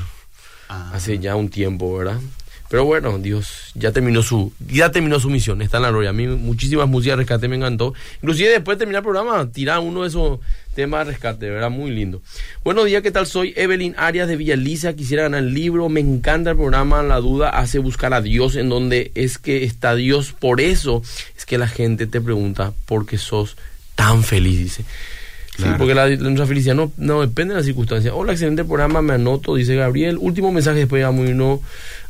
Ah, 0.67 0.91
hace 0.93 1.19
ya 1.19 1.37
un 1.37 1.47
tiempo, 1.47 1.99
¿verdad? 1.99 2.19
Pero 2.67 2.83
bueno, 2.83 3.17
Dios 3.17 3.71
ya 3.73 3.93
terminó 3.93 4.21
su 4.21 4.51
ya 4.59 4.91
terminó 4.91 5.21
su 5.21 5.29
misión, 5.29 5.61
está 5.61 5.77
en 5.77 5.83
la 5.83 5.89
gloria. 5.91 6.09
A 6.09 6.13
mí 6.13 6.27
muchísimas 6.27 6.89
músicas 6.89 7.13
de 7.13 7.23
rescate 7.23 7.47
me 7.47 7.55
encantó. 7.55 7.93
Inclusive 8.21 8.49
después 8.49 8.77
de 8.77 8.79
terminar 8.79 8.99
el 8.99 9.03
programa, 9.03 9.49
tirar 9.49 9.79
uno 9.79 10.01
de 10.01 10.09
esos 10.09 10.39
temas 10.77 11.07
de 11.07 11.13
rescate, 11.13 11.49
¿verdad? 11.49 11.71
Muy 11.71 11.89
lindo. 11.89 12.21
Buenos 12.63 12.85
días, 12.85 13.01
¿qué 13.01 13.09
tal? 13.09 13.25
Soy 13.25 13.51
Evelyn 13.57 13.95
Arias 13.97 14.27
de 14.27 14.35
Villaliza, 14.35 14.93
quisiera 14.93 15.23
ganar 15.23 15.41
el 15.41 15.51
libro, 15.51 15.89
me 15.89 16.01
encanta 16.01 16.51
el 16.51 16.55
programa, 16.55 17.01
la 17.01 17.19
duda 17.19 17.49
hace 17.49 17.79
buscar 17.79 18.13
a 18.13 18.21
Dios 18.21 18.55
en 18.55 18.69
donde 18.69 19.11
es 19.15 19.39
que 19.39 19.63
está 19.63 19.95
Dios, 19.95 20.35
por 20.37 20.61
eso 20.61 21.01
es 21.35 21.47
que 21.47 21.57
la 21.57 21.67
gente 21.67 22.05
te 22.05 22.21
pregunta 22.21 22.73
por 22.85 23.07
qué 23.07 23.17
sos 23.17 23.57
tan 23.95 24.23
feliz, 24.23 24.59
dice. 24.59 24.85
Sí, 25.57 25.63
porque 25.77 25.95
la, 25.95 26.07
nuestra 26.07 26.45
felicidad 26.45 26.75
no, 26.75 26.91
no 26.97 27.21
depende 27.21 27.53
de 27.53 27.59
las 27.61 27.65
circunstancias. 27.65 28.13
Hola, 28.15 28.31
excelente 28.33 28.63
programa, 28.63 29.01
me 29.01 29.13
anoto, 29.15 29.55
dice 29.55 29.75
Gabriel. 29.75 30.17
Último 30.21 30.51
mensaje, 30.51 30.79
después 30.79 31.01
vamos 31.03 31.25
a 31.25 31.29
irnos 31.29 31.59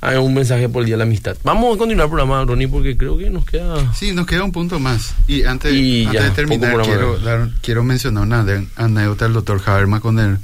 a 0.02 0.20
un 0.20 0.34
mensaje 0.34 0.68
por 0.68 0.82
el 0.82 0.88
Día 0.88 0.96
de 0.96 0.98
la 1.00 1.04
Amistad. 1.06 1.38
Vamos 1.44 1.76
a 1.76 1.78
continuar 1.78 2.06
el 2.06 2.10
programa, 2.12 2.44
Ronnie, 2.44 2.68
porque 2.68 2.98
creo 2.98 3.18
que 3.18 3.30
nos 3.30 3.46
queda... 3.46 3.94
Sí, 3.94 4.12
nos 4.14 4.26
queda 4.28 4.44
un 4.44 4.52
punto 4.52 4.80
más. 4.80 5.16
Y 5.28 5.44
antes, 5.44 5.74
Y 5.74 6.06
antes 6.06 6.14
ya, 6.22 6.24
de 6.26 6.32
terminar, 6.32 6.82
quiero, 6.82 7.18
dar- 7.20 7.50
quiero 7.62 7.84
mencionar 7.86 8.24
una 8.24 8.46
anécdota 8.76 9.26
del 9.26 9.34
doctor 9.34 9.62
Habermas 9.66 10.02
con 10.02 10.20
el 10.20 10.38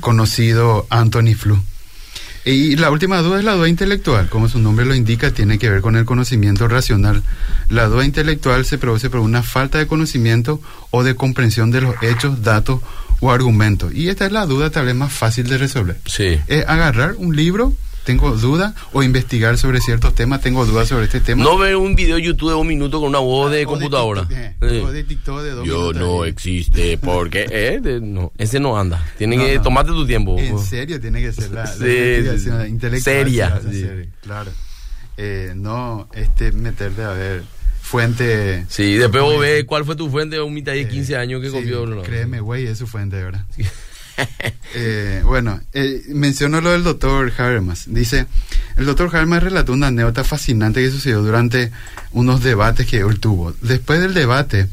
conocido 0.00 0.86
Anthony 0.90 1.34
Flew. 1.36 1.58
Y 2.46 2.76
la 2.76 2.92
última 2.92 3.20
duda 3.22 3.40
es 3.40 3.44
la 3.44 3.54
duda 3.54 3.68
intelectual. 3.68 4.28
Como 4.28 4.48
su 4.48 4.60
nombre 4.60 4.86
lo 4.86 4.94
indica, 4.94 5.32
tiene 5.32 5.58
que 5.58 5.68
ver 5.68 5.80
con 5.80 5.96
el 5.96 6.04
conocimiento 6.04 6.68
racional. 6.68 7.24
La 7.68 7.86
duda 7.86 8.04
intelectual 8.04 8.64
se 8.64 8.78
produce 8.78 9.10
por 9.10 9.18
una 9.18 9.42
falta 9.42 9.78
de 9.78 9.88
conocimiento 9.88 10.60
o 10.92 11.02
de 11.02 11.16
comprensión 11.16 11.72
de 11.72 11.80
los 11.80 12.00
hechos, 12.04 12.44
datos 12.44 12.80
o 13.18 13.32
argumentos. 13.32 13.92
Y 13.92 14.10
esta 14.10 14.26
es 14.26 14.32
la 14.32 14.46
duda 14.46 14.70
tal 14.70 14.86
vez 14.86 14.94
más 14.94 15.12
fácil 15.12 15.48
de 15.48 15.58
resolver. 15.58 15.98
Sí. 16.06 16.40
Es 16.46 16.64
agarrar 16.68 17.16
un 17.16 17.34
libro, 17.34 17.74
tengo 18.06 18.30
duda, 18.36 18.74
o 18.94 19.02
investigar 19.02 19.58
sobre 19.58 19.80
ciertos 19.82 20.14
temas, 20.14 20.40
tengo 20.40 20.64
dudas 20.64 20.88
sobre 20.88 21.04
este 21.04 21.20
tema. 21.20 21.42
No 21.44 21.58
ver 21.58 21.76
un 21.76 21.94
video 21.94 22.16
de 22.16 22.22
YouTube 22.22 22.48
de 22.50 22.54
un 22.54 22.66
minuto 22.66 23.00
con 23.00 23.10
una 23.10 23.18
voz 23.18 23.52
de 23.52 23.66
O 23.66 23.68
computadora. 23.68 24.22
TikTok, 24.26 24.38
eh, 24.38 24.56
Sí. 24.70 24.76
o 24.78 24.92
de 24.92 25.04
TikTok 25.04 25.42
de 25.42 25.50
dos 25.50 25.66
Yo 25.66 25.92
no 25.92 26.22
ahí. 26.22 26.30
existe 26.30 26.96
porque 26.96 27.46
eh, 27.50 27.80
de- 27.82 28.00
no, 28.00 28.32
ese 28.38 28.60
no 28.60 28.78
anda. 28.78 29.04
Tiene 29.18 29.36
No, 29.36 29.44
que 29.44 29.56
no. 29.56 29.62
tomarte 29.62 29.90
tu 29.90 30.06
tiempo. 30.06 30.38
En 30.38 30.58
serio 30.58 30.98
tiene 31.00 31.20
que 31.20 31.32
ser 31.32 31.50
la, 31.50 31.66
Sí, 31.66 32.38
sí. 32.38 32.48
intelectual. 32.68 33.00
Seria, 33.02 33.60
sí. 33.70 33.86
claro. 34.22 34.50
Eh, 35.18 35.52
no 35.56 36.08
este 36.14 36.52
meterte 36.52 37.02
a 37.02 37.10
ver 37.10 37.42
fuente. 37.80 38.66
Sí, 38.68 38.94
después 38.94 39.22
vos 39.22 39.40
ves 39.40 39.64
cuál 39.64 39.84
fue 39.84 39.96
tu 39.96 40.10
fuente 40.10 40.40
un 40.40 40.52
mitad 40.54 40.72
de 40.72 40.82
eh, 40.82 40.88
15 40.88 41.16
años 41.16 41.40
que 41.40 41.50
copió. 41.50 42.02
Créeme, 42.02 42.40
güey, 42.40 42.66
es 42.66 42.78
su 42.78 42.86
fuente, 42.86 43.16
¿verdad? 43.16 43.44
Eh, 44.78 45.22
bueno, 45.24 45.58
eh, 45.72 46.02
menciono 46.08 46.60
lo 46.60 46.72
del 46.72 46.82
doctor 46.82 47.32
Habermas. 47.38 47.84
Dice, 47.86 48.26
el 48.76 48.84
doctor 48.84 49.08
Habermas 49.08 49.42
relató 49.42 49.72
una 49.72 49.86
anécdota 49.86 50.22
fascinante 50.22 50.82
que 50.82 50.90
sucedió 50.90 51.22
durante 51.22 51.70
unos 52.12 52.42
debates 52.42 52.86
que 52.86 52.98
él 52.98 53.18
tuvo. 53.18 53.54
Después 53.62 54.00
del 54.00 54.12
debate, 54.12 54.68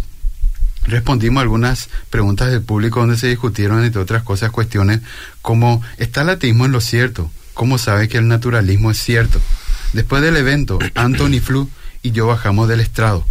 respondimos 0.85 1.41
algunas 1.41 1.89
preguntas 2.09 2.51
del 2.51 2.63
público 2.63 2.99
donde 2.99 3.17
se 3.17 3.27
discutieron, 3.27 3.81
entre 3.83 4.01
otras 4.01 4.23
cosas, 4.23 4.51
cuestiones 4.51 4.99
como, 5.41 5.81
¿está 5.97 6.23
el 6.23 6.29
ateísmo 6.29 6.65
en 6.65 6.73
lo 6.73 6.81
cierto? 6.81 7.31
¿Cómo 7.53 7.77
sabe 7.77 8.09
que 8.09 8.17
el 8.17 8.27
naturalismo 8.27 8.91
es 8.91 8.97
cierto? 8.97 9.39
Después 9.93 10.21
del 10.21 10.35
evento, 10.35 10.79
Anthony 10.95 11.39
Flu 11.41 11.69
y 12.01 12.11
yo 12.11 12.27
bajamos 12.27 12.67
del 12.67 12.81
estrado. 12.81 13.25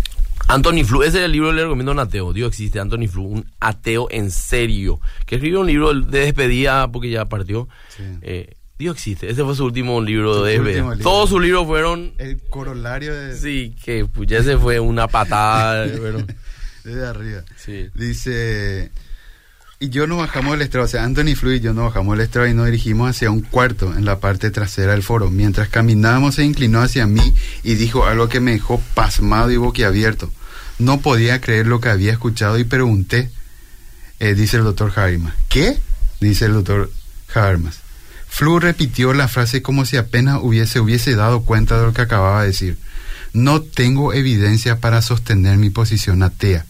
Anthony 0.48 0.84
Flu, 0.84 1.02
ese 1.02 1.18
es 1.18 1.24
el 1.24 1.32
libro 1.32 1.48
que 1.50 1.56
le 1.56 1.62
recomiendo 1.62 1.92
a 1.92 1.94
un 1.94 2.00
ateo. 2.00 2.32
Dios 2.32 2.48
existe, 2.48 2.78
Anthony 2.80 3.08
Flu, 3.08 3.24
un 3.24 3.46
ateo 3.60 4.08
en 4.10 4.30
serio. 4.30 5.00
Que 5.26 5.36
escribió 5.36 5.60
un 5.60 5.66
libro 5.66 5.94
de 5.94 6.20
despedida 6.20 6.90
porque 6.90 7.10
ya 7.10 7.24
partió. 7.26 7.68
Sí. 7.96 8.02
Eh, 8.22 8.54
Dios 8.78 8.96
existe, 8.96 9.30
ese 9.30 9.44
fue 9.44 9.54
su 9.54 9.64
último 9.64 10.00
libro 10.00 10.34
Su 10.34 10.42
de 10.44 10.52
despedida. 10.52 10.70
último 10.82 10.90
libro. 10.94 11.04
Todos 11.10 11.30
sus 11.30 11.40
libros 11.40 11.66
fueron. 11.66 12.12
El 12.18 12.40
corolario 12.50 13.14
de, 13.14 13.36
Sí, 13.36 13.74
que 13.84 14.04
pues, 14.06 14.28
ya 14.28 14.38
ese 14.38 14.58
fue 14.58 14.80
una 14.80 15.06
patada. 15.08 15.86
pero, 16.02 16.24
de 16.84 17.06
arriba. 17.06 17.44
sí. 17.56 17.86
Dice, 17.94 18.90
y 19.82 19.88
yo 19.88 20.06
no 20.06 20.18
bajamos 20.18 20.52
del 20.52 20.62
estrado, 20.62 20.84
o 20.84 20.88
sea, 20.88 21.02
Anthony 21.02 21.34
Flu 21.34 21.50
y 21.50 21.58
yo 21.58 21.74
no 21.74 21.82
bajamos 21.82 22.16
del 22.16 22.24
estrado 22.24 22.46
y 22.46 22.54
nos 22.54 22.66
dirigimos 22.66 23.10
hacia 23.10 23.32
un 23.32 23.40
cuarto 23.40 23.92
en 23.96 24.04
la 24.04 24.20
parte 24.20 24.52
trasera 24.52 24.92
del 24.92 25.02
foro. 25.02 25.28
Mientras 25.28 25.68
caminábamos 25.68 26.36
se 26.36 26.44
inclinó 26.44 26.80
hacia 26.80 27.08
mí 27.08 27.34
y 27.64 27.74
dijo 27.74 28.06
algo 28.06 28.28
que 28.28 28.38
me 28.38 28.52
dejó 28.52 28.80
pasmado 28.94 29.50
y 29.50 29.56
boquiabierto. 29.56 30.30
No 30.78 31.00
podía 31.00 31.40
creer 31.40 31.66
lo 31.66 31.80
que 31.80 31.88
había 31.88 32.12
escuchado 32.12 32.60
y 32.60 32.64
pregunté, 32.64 33.32
eh, 34.20 34.34
dice 34.34 34.58
el 34.58 34.62
doctor 34.62 34.92
Habermas. 34.94 35.34
¿Qué? 35.48 35.76
Dice 36.20 36.44
el 36.44 36.52
doctor 36.52 36.88
Habermas. 37.34 37.80
Flu 38.28 38.60
repitió 38.60 39.12
la 39.14 39.26
frase 39.26 39.62
como 39.62 39.84
si 39.84 39.96
apenas 39.96 40.38
hubiese, 40.42 40.78
hubiese 40.78 41.16
dado 41.16 41.42
cuenta 41.42 41.80
de 41.80 41.86
lo 41.86 41.92
que 41.92 42.02
acababa 42.02 42.42
de 42.42 42.46
decir. 42.46 42.78
No 43.32 43.60
tengo 43.62 44.12
evidencia 44.12 44.78
para 44.78 45.02
sostener 45.02 45.56
mi 45.56 45.70
posición 45.70 46.22
atea. 46.22 46.66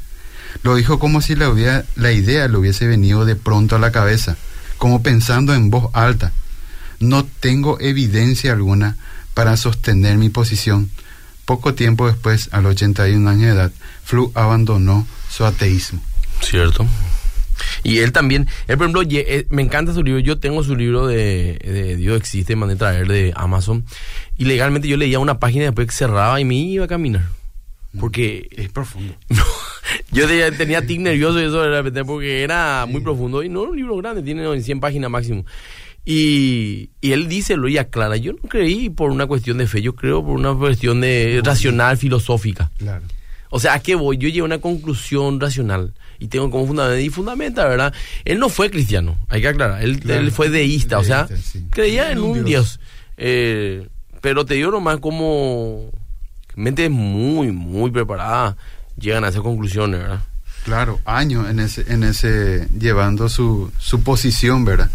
Lo 0.63 0.75
dijo 0.75 0.99
como 0.99 1.21
si 1.21 1.35
la, 1.35 1.49
hubiera- 1.49 1.85
la 1.97 2.13
idea 2.13 2.49
le 2.49 2.57
hubiese 2.59 2.87
venido 2.87 3.25
de 3.25 3.37
pronto 3.37 3.77
a 3.77 3.79
la 3.79 3.93
cabeza, 3.93 4.37
como 4.79 5.03
pensando 5.03 5.55
en 5.55 5.71
voz 5.71 5.91
alta. 5.95 6.33
No 7.01 7.25
tengo 7.25 7.81
evidencia 7.81 8.53
alguna 8.53 8.97
para 9.35 9.57
sostener 9.57 10.19
mi 10.19 10.29
posición. 10.29 10.91
Poco 11.45 11.75
tiempo 11.75 12.07
después, 12.07 12.49
a 12.53 12.61
los 12.61 12.73
81 12.73 13.29
años 13.29 13.43
de 13.43 13.49
edad, 13.51 13.73
Flu 14.05 14.31
abandonó 14.35 15.07
su 15.29 15.45
ateísmo. 15.45 16.01
Cierto. 16.41 16.87
Y 17.85 17.99
él 17.99 18.13
también, 18.13 18.49
él 18.69 18.77
por 18.79 18.87
ejemplo, 18.87 19.03
eh, 19.11 19.47
me 19.51 19.63
encanta 19.63 19.93
su 19.95 20.03
libro, 20.03 20.21
yo 20.21 20.39
tengo 20.39 20.63
su 20.63 20.77
libro 20.77 21.07
de, 21.07 21.59
de 21.63 21.97
Dios 21.97 22.17
existe, 22.17 22.55
mandé 22.57 22.77
traer 22.77 23.09
de 23.09 23.33
Amazon, 23.37 23.85
y 24.39 24.45
legalmente 24.45 24.89
yo 24.89 24.97
leía 24.97 25.19
una 25.19 25.39
página 25.39 25.65
después 25.67 25.87
que 25.89 25.93
cerraba 25.95 26.41
y 26.41 26.45
me 26.45 26.55
iba 26.55 26.85
a 26.85 26.89
caminar. 26.89 27.29
Porque 27.99 28.49
Es 28.53 28.71
profundo. 28.71 29.15
no, 29.29 29.45
yo 30.11 30.27
tenía, 30.57 30.87
tic 30.87 31.01
nervioso 31.01 31.41
y 31.41 31.45
eso 31.45 31.63
de 31.63 31.71
repente 31.71 32.05
porque 32.05 32.43
era 32.43 32.87
muy 32.89 33.01
profundo 33.01 33.43
y 33.43 33.49
no 33.49 33.63
un 33.63 33.77
libro 33.77 33.97
grande, 33.97 34.23
tiene 34.23 34.61
100 34.61 34.81
páginas 34.81 35.11
máximo. 35.11 35.45
Y, 36.05 36.91
y 37.01 37.13
él 37.13 37.29
dice, 37.29 37.57
lo 37.57 37.69
y 37.69 37.79
aclara, 37.79 38.17
yo 38.17 38.33
no 38.33 38.49
creí 38.49 38.91
por 38.91 39.11
una 39.11 39.27
cuestión 39.27 39.59
de 39.59 39.67
fe, 39.69 39.83
yo 39.83 39.95
creo 39.95 40.25
por 40.25 40.35
una 40.35 40.55
cuestión 40.55 41.01
de 41.01 41.41
racional, 41.45 41.97
filosófica. 41.97 42.71
Claro. 42.79 43.05
O 43.51 43.61
sea, 43.61 43.75
¿a 43.75 43.81
qué 43.81 43.95
voy? 43.95 44.17
Yo 44.17 44.29
llegué 44.29 44.41
a 44.41 44.45
una 44.45 44.59
conclusión 44.59 45.39
racional 45.39 45.93
y 46.19 46.29
tengo 46.29 46.51
como 46.51 46.67
fundamento 46.67 47.01
y 47.01 47.09
fundamenta, 47.11 47.69
¿verdad? 47.69 47.93
Él 48.25 48.39
no 48.39 48.49
fue 48.49 48.71
cristiano, 48.71 49.17
hay 49.29 49.43
que 49.43 49.49
aclarar. 49.49 49.83
Él, 49.83 50.01
Claro. 50.01 50.21
él 50.21 50.33
fue 50.33 50.49
deísta, 50.49 50.99
o 50.99 51.05
sea, 51.05 51.29
sí. 51.29 51.67
creía 51.71 52.11
En 52.11 52.19
un 52.19 52.31
un 52.31 52.45
Dios. 52.45 52.47
Dios. 52.47 52.81
Eh, 53.19 53.89
pero 54.21 54.45
te 54.45 54.55
digo 54.55 54.71
nomás 54.71 54.99
como 54.99 55.91
mente 56.57 56.89
muy, 56.89 57.53
muy 57.53 57.91
preparada 57.91 58.57
llegan 58.99 59.25
a 59.25 59.29
esas 59.29 59.43
conclusiones, 59.43 60.01
¿verdad? 60.01 60.21
Claro, 60.65 61.01
años 61.05 61.51
en 61.51 61.59
ese, 61.59 61.85
en 61.89 62.05
ese 62.05 62.69
llevando 62.79 63.29
su, 63.29 63.73
su 63.79 64.03
posición, 64.03 64.65
¿verdad? 64.65 64.91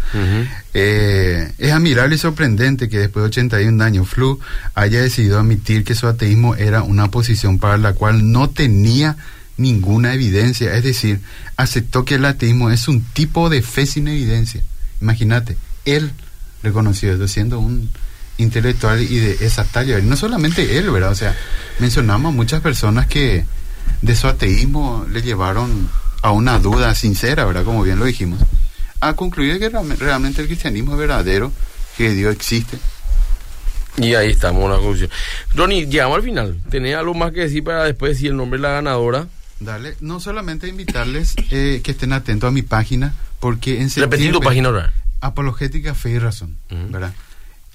eh, 0.72 1.52
es 1.58 1.72
admirable 1.72 2.14
y 2.14 2.18
sorprendente 2.18 2.88
que 2.88 2.98
después 2.98 3.22
de 3.22 3.28
81 3.28 3.84
años 3.84 4.08
Flu 4.08 4.40
haya 4.74 5.02
decidido 5.02 5.38
admitir 5.38 5.84
que 5.84 5.94
su 5.94 6.06
ateísmo 6.06 6.54
era 6.54 6.82
una 6.82 7.10
posición 7.10 7.58
para 7.58 7.76
la 7.76 7.92
cual 7.92 8.32
no 8.32 8.48
tenía 8.48 9.18
ninguna 9.58 10.14
evidencia, 10.14 10.74
es 10.74 10.84
decir, 10.84 11.20
aceptó 11.56 12.04
que 12.04 12.14
el 12.14 12.24
ateísmo 12.24 12.70
es 12.70 12.88
un 12.88 13.02
tipo 13.02 13.50
de 13.50 13.60
fe 13.60 13.84
sin 13.84 14.08
evidencia. 14.08 14.62
Imagínate, 15.02 15.58
él 15.84 16.12
reconoció 16.62 17.12
eso 17.12 17.28
siendo 17.28 17.58
un 17.58 17.90
intelectual 18.38 19.02
y 19.02 19.18
de 19.18 19.32
esa 19.40 19.64
talla, 19.64 19.98
y 19.98 20.02
no 20.02 20.16
solamente 20.16 20.78
él, 20.78 20.90
¿verdad? 20.90 21.10
O 21.10 21.14
sea, 21.14 21.36
mencionamos 21.78 22.32
a 22.32 22.36
muchas 22.36 22.62
personas 22.62 23.06
que 23.06 23.44
de 24.02 24.16
su 24.16 24.26
ateísmo 24.26 25.06
le 25.10 25.22
llevaron 25.22 25.88
a 26.22 26.32
una 26.32 26.58
duda 26.58 26.94
sincera, 26.94 27.44
¿verdad? 27.44 27.64
Como 27.64 27.82
bien 27.82 27.98
lo 27.98 28.04
dijimos, 28.04 28.40
a 29.00 29.14
concluir 29.14 29.58
que 29.58 29.68
realmente 29.68 30.42
el 30.42 30.48
cristianismo 30.48 30.92
es 30.92 30.98
verdadero, 30.98 31.52
que 31.96 32.12
Dios 32.12 32.34
existe. 32.34 32.78
Y 33.96 34.14
ahí 34.14 34.30
estamos, 34.30 34.64
una 34.64 34.76
conclusión. 34.76 35.10
Ronnie, 35.54 35.86
llegamos 35.86 36.16
al 36.16 36.22
final. 36.22 36.60
¿Tenés 36.70 36.96
algo 36.96 37.14
más 37.14 37.32
que 37.32 37.40
decir 37.40 37.64
para 37.64 37.84
después 37.84 38.12
decir 38.12 38.30
el 38.30 38.36
nombre 38.36 38.58
de 38.58 38.62
la 38.62 38.74
ganadora? 38.74 39.26
Dale, 39.60 39.96
no 40.00 40.20
solamente 40.20 40.68
invitarles 40.68 41.34
eh, 41.50 41.80
que 41.82 41.90
estén 41.90 42.12
atentos 42.12 42.48
a 42.48 42.52
mi 42.52 42.62
página, 42.62 43.14
porque 43.40 43.80
en 43.80 43.90
septiembre... 43.90 44.18
Repetir 44.18 44.32
tu 44.32 44.40
página 44.40 44.68
ahora. 44.68 44.92
Apologética, 45.20 45.94
Fe 45.94 46.10
y 46.10 46.18
Razón, 46.20 46.56
¿verdad? 46.90 47.12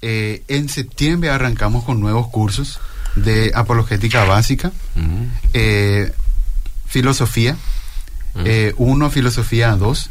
Eh, 0.01 0.43
en 0.47 0.69
septiembre 0.69 1.30
arrancamos 1.30 1.84
con 1.84 1.99
nuevos 1.99 2.28
cursos 2.28 2.80
de 3.16 3.51
apologética 3.53 4.26
básica, 4.26 4.72
eh, 5.53 6.11
filosofía, 6.88 7.57
uno, 8.78 9.09
filosofía 9.09 9.76
dos, 9.76 10.09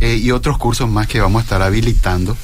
y 0.00 0.30
otros 0.30 0.58
cursos 0.58 0.88
más 0.88 1.06
que 1.06 1.20
vamos 1.20 1.40
a 1.40 1.44
estar 1.44 1.62
habilitando. 1.62 2.36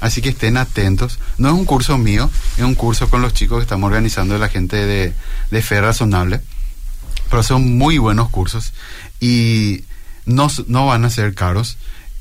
Así 0.00 0.20
que 0.20 0.28
estén 0.28 0.58
atentos. 0.58 1.18
No 1.38 1.48
es 1.48 1.54
un 1.54 1.64
curso 1.64 1.96
mío, 1.96 2.30
es 2.58 2.64
un 2.64 2.74
curso 2.74 3.08
con 3.08 3.22
los 3.22 3.32
chicos 3.32 3.58
que 3.58 3.62
estamos 3.62 3.88
organizando 3.88 4.36
la 4.36 4.48
gente 4.48 4.76
de, 4.84 5.14
de 5.50 5.62
Fe 5.62 5.80
Razonable 5.80 6.40
pero 7.30 7.42
son 7.42 7.76
muy 7.76 7.98
buenos 7.98 8.28
cursos 8.30 8.72
y 9.20 9.84
no, 10.24 10.48
no 10.66 10.86
van 10.86 11.04
a 11.04 11.10
ser 11.10 11.34
caros. 11.34 11.76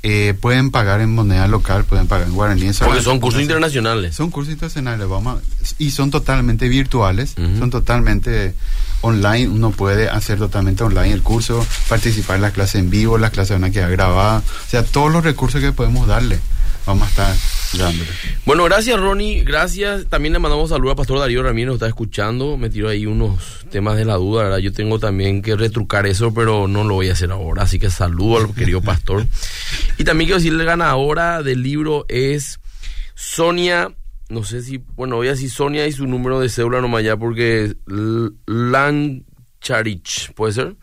Eh, 0.07 0.35
pueden 0.39 0.69
pagar 0.69 1.01
en 1.01 1.15
moneda 1.15 1.47
local, 1.47 1.83
pueden 1.83 2.05
pagar 2.05 2.27
en 2.27 2.33
guaraní. 2.35 2.69
Porque 2.77 3.01
son 3.01 3.19
cursos 3.19 3.41
internacionales. 3.41 4.15
Son 4.15 4.29
cursos 4.29 4.53
internacionales, 4.53 5.07
vamos 5.07 5.41
y 5.79 5.89
son 5.89 6.11
totalmente 6.11 6.69
virtuales, 6.69 7.33
son 7.57 7.71
totalmente 7.71 8.53
online. 9.01 9.47
Uno 9.47 9.71
puede 9.71 10.07
hacer 10.07 10.37
totalmente 10.37 10.83
online 10.83 11.11
el 11.11 11.23
curso, 11.23 11.65
participar 11.89 12.35
en 12.35 12.43
las 12.43 12.51
clases 12.51 12.75
en 12.75 12.91
vivo, 12.91 13.17
las 13.17 13.31
clases 13.31 13.59
van 13.59 13.63
a 13.63 13.71
quedar 13.71 13.89
grabadas. 13.89 14.43
O 14.43 14.69
sea, 14.69 14.83
todos 14.83 15.11
los 15.11 15.23
recursos 15.23 15.59
que 15.59 15.71
podemos 15.71 16.07
darle 16.07 16.39
vamos 16.85 17.07
a 17.07 17.09
estar. 17.09 17.35
Bueno, 18.45 18.63
gracias 18.63 18.99
Ronnie, 18.99 19.43
gracias. 19.43 20.05
También 20.07 20.33
le 20.33 20.39
mandamos 20.39 20.69
saludos 20.69 20.93
a 20.93 20.95
Pastor 20.95 21.19
Darío 21.19 21.43
Ramírez, 21.43 21.67
nos 21.67 21.75
está 21.75 21.87
escuchando. 21.87 22.57
Me 22.57 22.69
tiró 22.69 22.89
ahí 22.89 23.05
unos 23.05 23.65
temas 23.69 23.97
de 23.97 24.05
la 24.05 24.15
duda, 24.15 24.43
¿verdad? 24.43 24.57
Yo 24.59 24.71
tengo 24.71 24.99
también 24.99 25.41
que 25.41 25.55
retrucar 25.55 26.05
eso, 26.05 26.33
pero 26.33 26.67
no 26.67 26.83
lo 26.83 26.95
voy 26.95 27.09
a 27.09 27.13
hacer 27.13 27.31
ahora. 27.31 27.63
Así 27.63 27.79
que 27.79 27.89
saludo 27.89 28.37
al 28.37 28.53
querido 28.53 28.81
pastor. 28.81 29.25
y 29.97 30.03
también 30.03 30.27
quiero 30.27 30.39
decirle, 30.39 30.63
ganadora 30.63 31.43
del 31.43 31.63
libro 31.63 32.05
es 32.07 32.59
Sonia. 33.15 33.93
No 34.29 34.43
sé 34.43 34.61
si, 34.61 34.81
bueno, 34.95 35.17
voy 35.17 35.27
a 35.27 35.31
decir 35.31 35.49
Sonia 35.49 35.85
y 35.87 35.91
su 35.91 36.07
número 36.07 36.39
de 36.39 36.49
cédula 36.49 36.81
nomás 36.81 37.03
ya 37.03 37.15
porque 37.15 37.75
Lancharich, 38.47 40.33
¿puede 40.33 40.53
ser? 40.53 40.75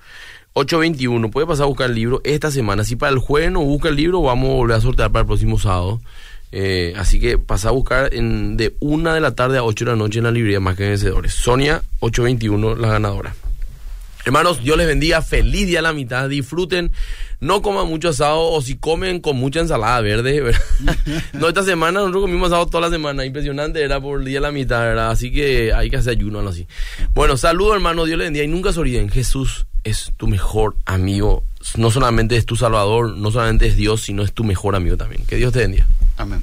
821, 0.55 1.31
puede 1.31 1.47
pasar 1.47 1.65
a 1.65 1.69
buscar 1.69 1.89
el 1.89 1.97
libro 1.97 2.21
esta 2.25 2.51
semana. 2.51 2.85
Si 2.85 2.97
para 2.97 3.13
el 3.13 3.19
jueves 3.19 3.51
no 3.51 3.61
busca 3.61 3.89
el 3.89 3.97
libro, 3.97 4.21
vamos 4.23 4.51
a 4.51 4.55
volver 4.55 4.77
a 4.77 4.81
sortear 4.81 5.11
para 5.11 5.23
el 5.23 5.27
próximo 5.27 5.59
sábado. 5.59 6.01
Eh, 6.55 6.93
así 6.97 7.19
que 7.19 7.39
pasa 7.39 7.71
a 7.71 7.73
buscar 7.73 8.13
en, 8.13 8.59
de 8.59 8.77
una 8.79 9.15
de 9.15 9.21
la 9.21 9.35
tarde 9.35 9.57
a 9.57 9.65
8 9.65 9.87
de 9.87 9.91
la 9.91 9.97
noche 9.97 10.19
en 10.19 10.25
la 10.25 10.31
librería 10.31 10.61
Más 10.61 10.77
que 10.77 10.89
Vencedores. 10.89 11.33
Sonia 11.33 11.83
821, 12.01 12.77
la 12.77 12.89
ganadora. 12.89 13.35
Hermanos, 14.25 14.63
Dios 14.63 14.77
les 14.77 14.87
bendiga, 14.87 15.21
feliz 15.21 15.67
día 15.67 15.81
a 15.81 15.83
la 15.83 15.93
mitad, 15.93 16.29
disfruten, 16.29 16.93
no 17.41 17.61
coman 17.61 17.89
mucho 17.89 18.11
asado 18.11 18.41
o 18.41 18.63
si 18.63 18.77
comen 18.77 19.19
con 19.19 19.37
mucha 19.37 19.59
ensalada 19.59 20.01
verde, 20.01 20.55
no, 21.33 21.49
esta 21.49 21.65
semana 21.65 21.99
nosotros 21.99 22.23
comimos 22.23 22.47
asado 22.47 22.67
toda 22.67 22.83
la 22.83 22.91
semana, 22.91 23.25
impresionante, 23.25 23.83
era 23.83 24.01
por 24.01 24.21
el 24.21 24.27
día 24.27 24.39
a 24.39 24.43
la 24.43 24.53
mitad, 24.53 24.79
¿verdad? 24.81 25.11
Así 25.11 25.33
que 25.33 25.73
hay 25.73 25.91
que 25.91 25.97
hacer 25.97 26.13
ayuno, 26.13 26.39
algo 26.39 26.51
así. 26.53 26.69
Bueno, 27.15 27.37
saludos 27.37 27.75
hermanos, 27.75 28.07
Dios 28.07 28.17
les 28.17 28.27
bendiga 28.27 28.45
y 28.45 28.49
nunca 28.49 28.73
se 28.73 28.79
olviden, 28.79 29.09
Jesús 29.09 29.67
es 29.85 30.13
tu 30.17 30.27
mejor 30.27 30.77
amigo, 30.85 31.45
no 31.77 31.91
solamente 31.91 32.37
es 32.37 32.47
tu 32.47 32.57
salvador, 32.57 33.17
no 33.17 33.31
solamente 33.31 33.67
es 33.67 33.77
Dios, 33.77 34.03
sino 34.03 34.23
es 34.23 34.33
tu 34.33 34.45
mejor 34.45 34.77
amigo 34.77 34.97
también. 34.97 35.25
Que 35.27 35.37
Dios 35.37 35.53
te 35.53 35.61
bendiga. 35.61 35.87
Amén. 36.17 36.43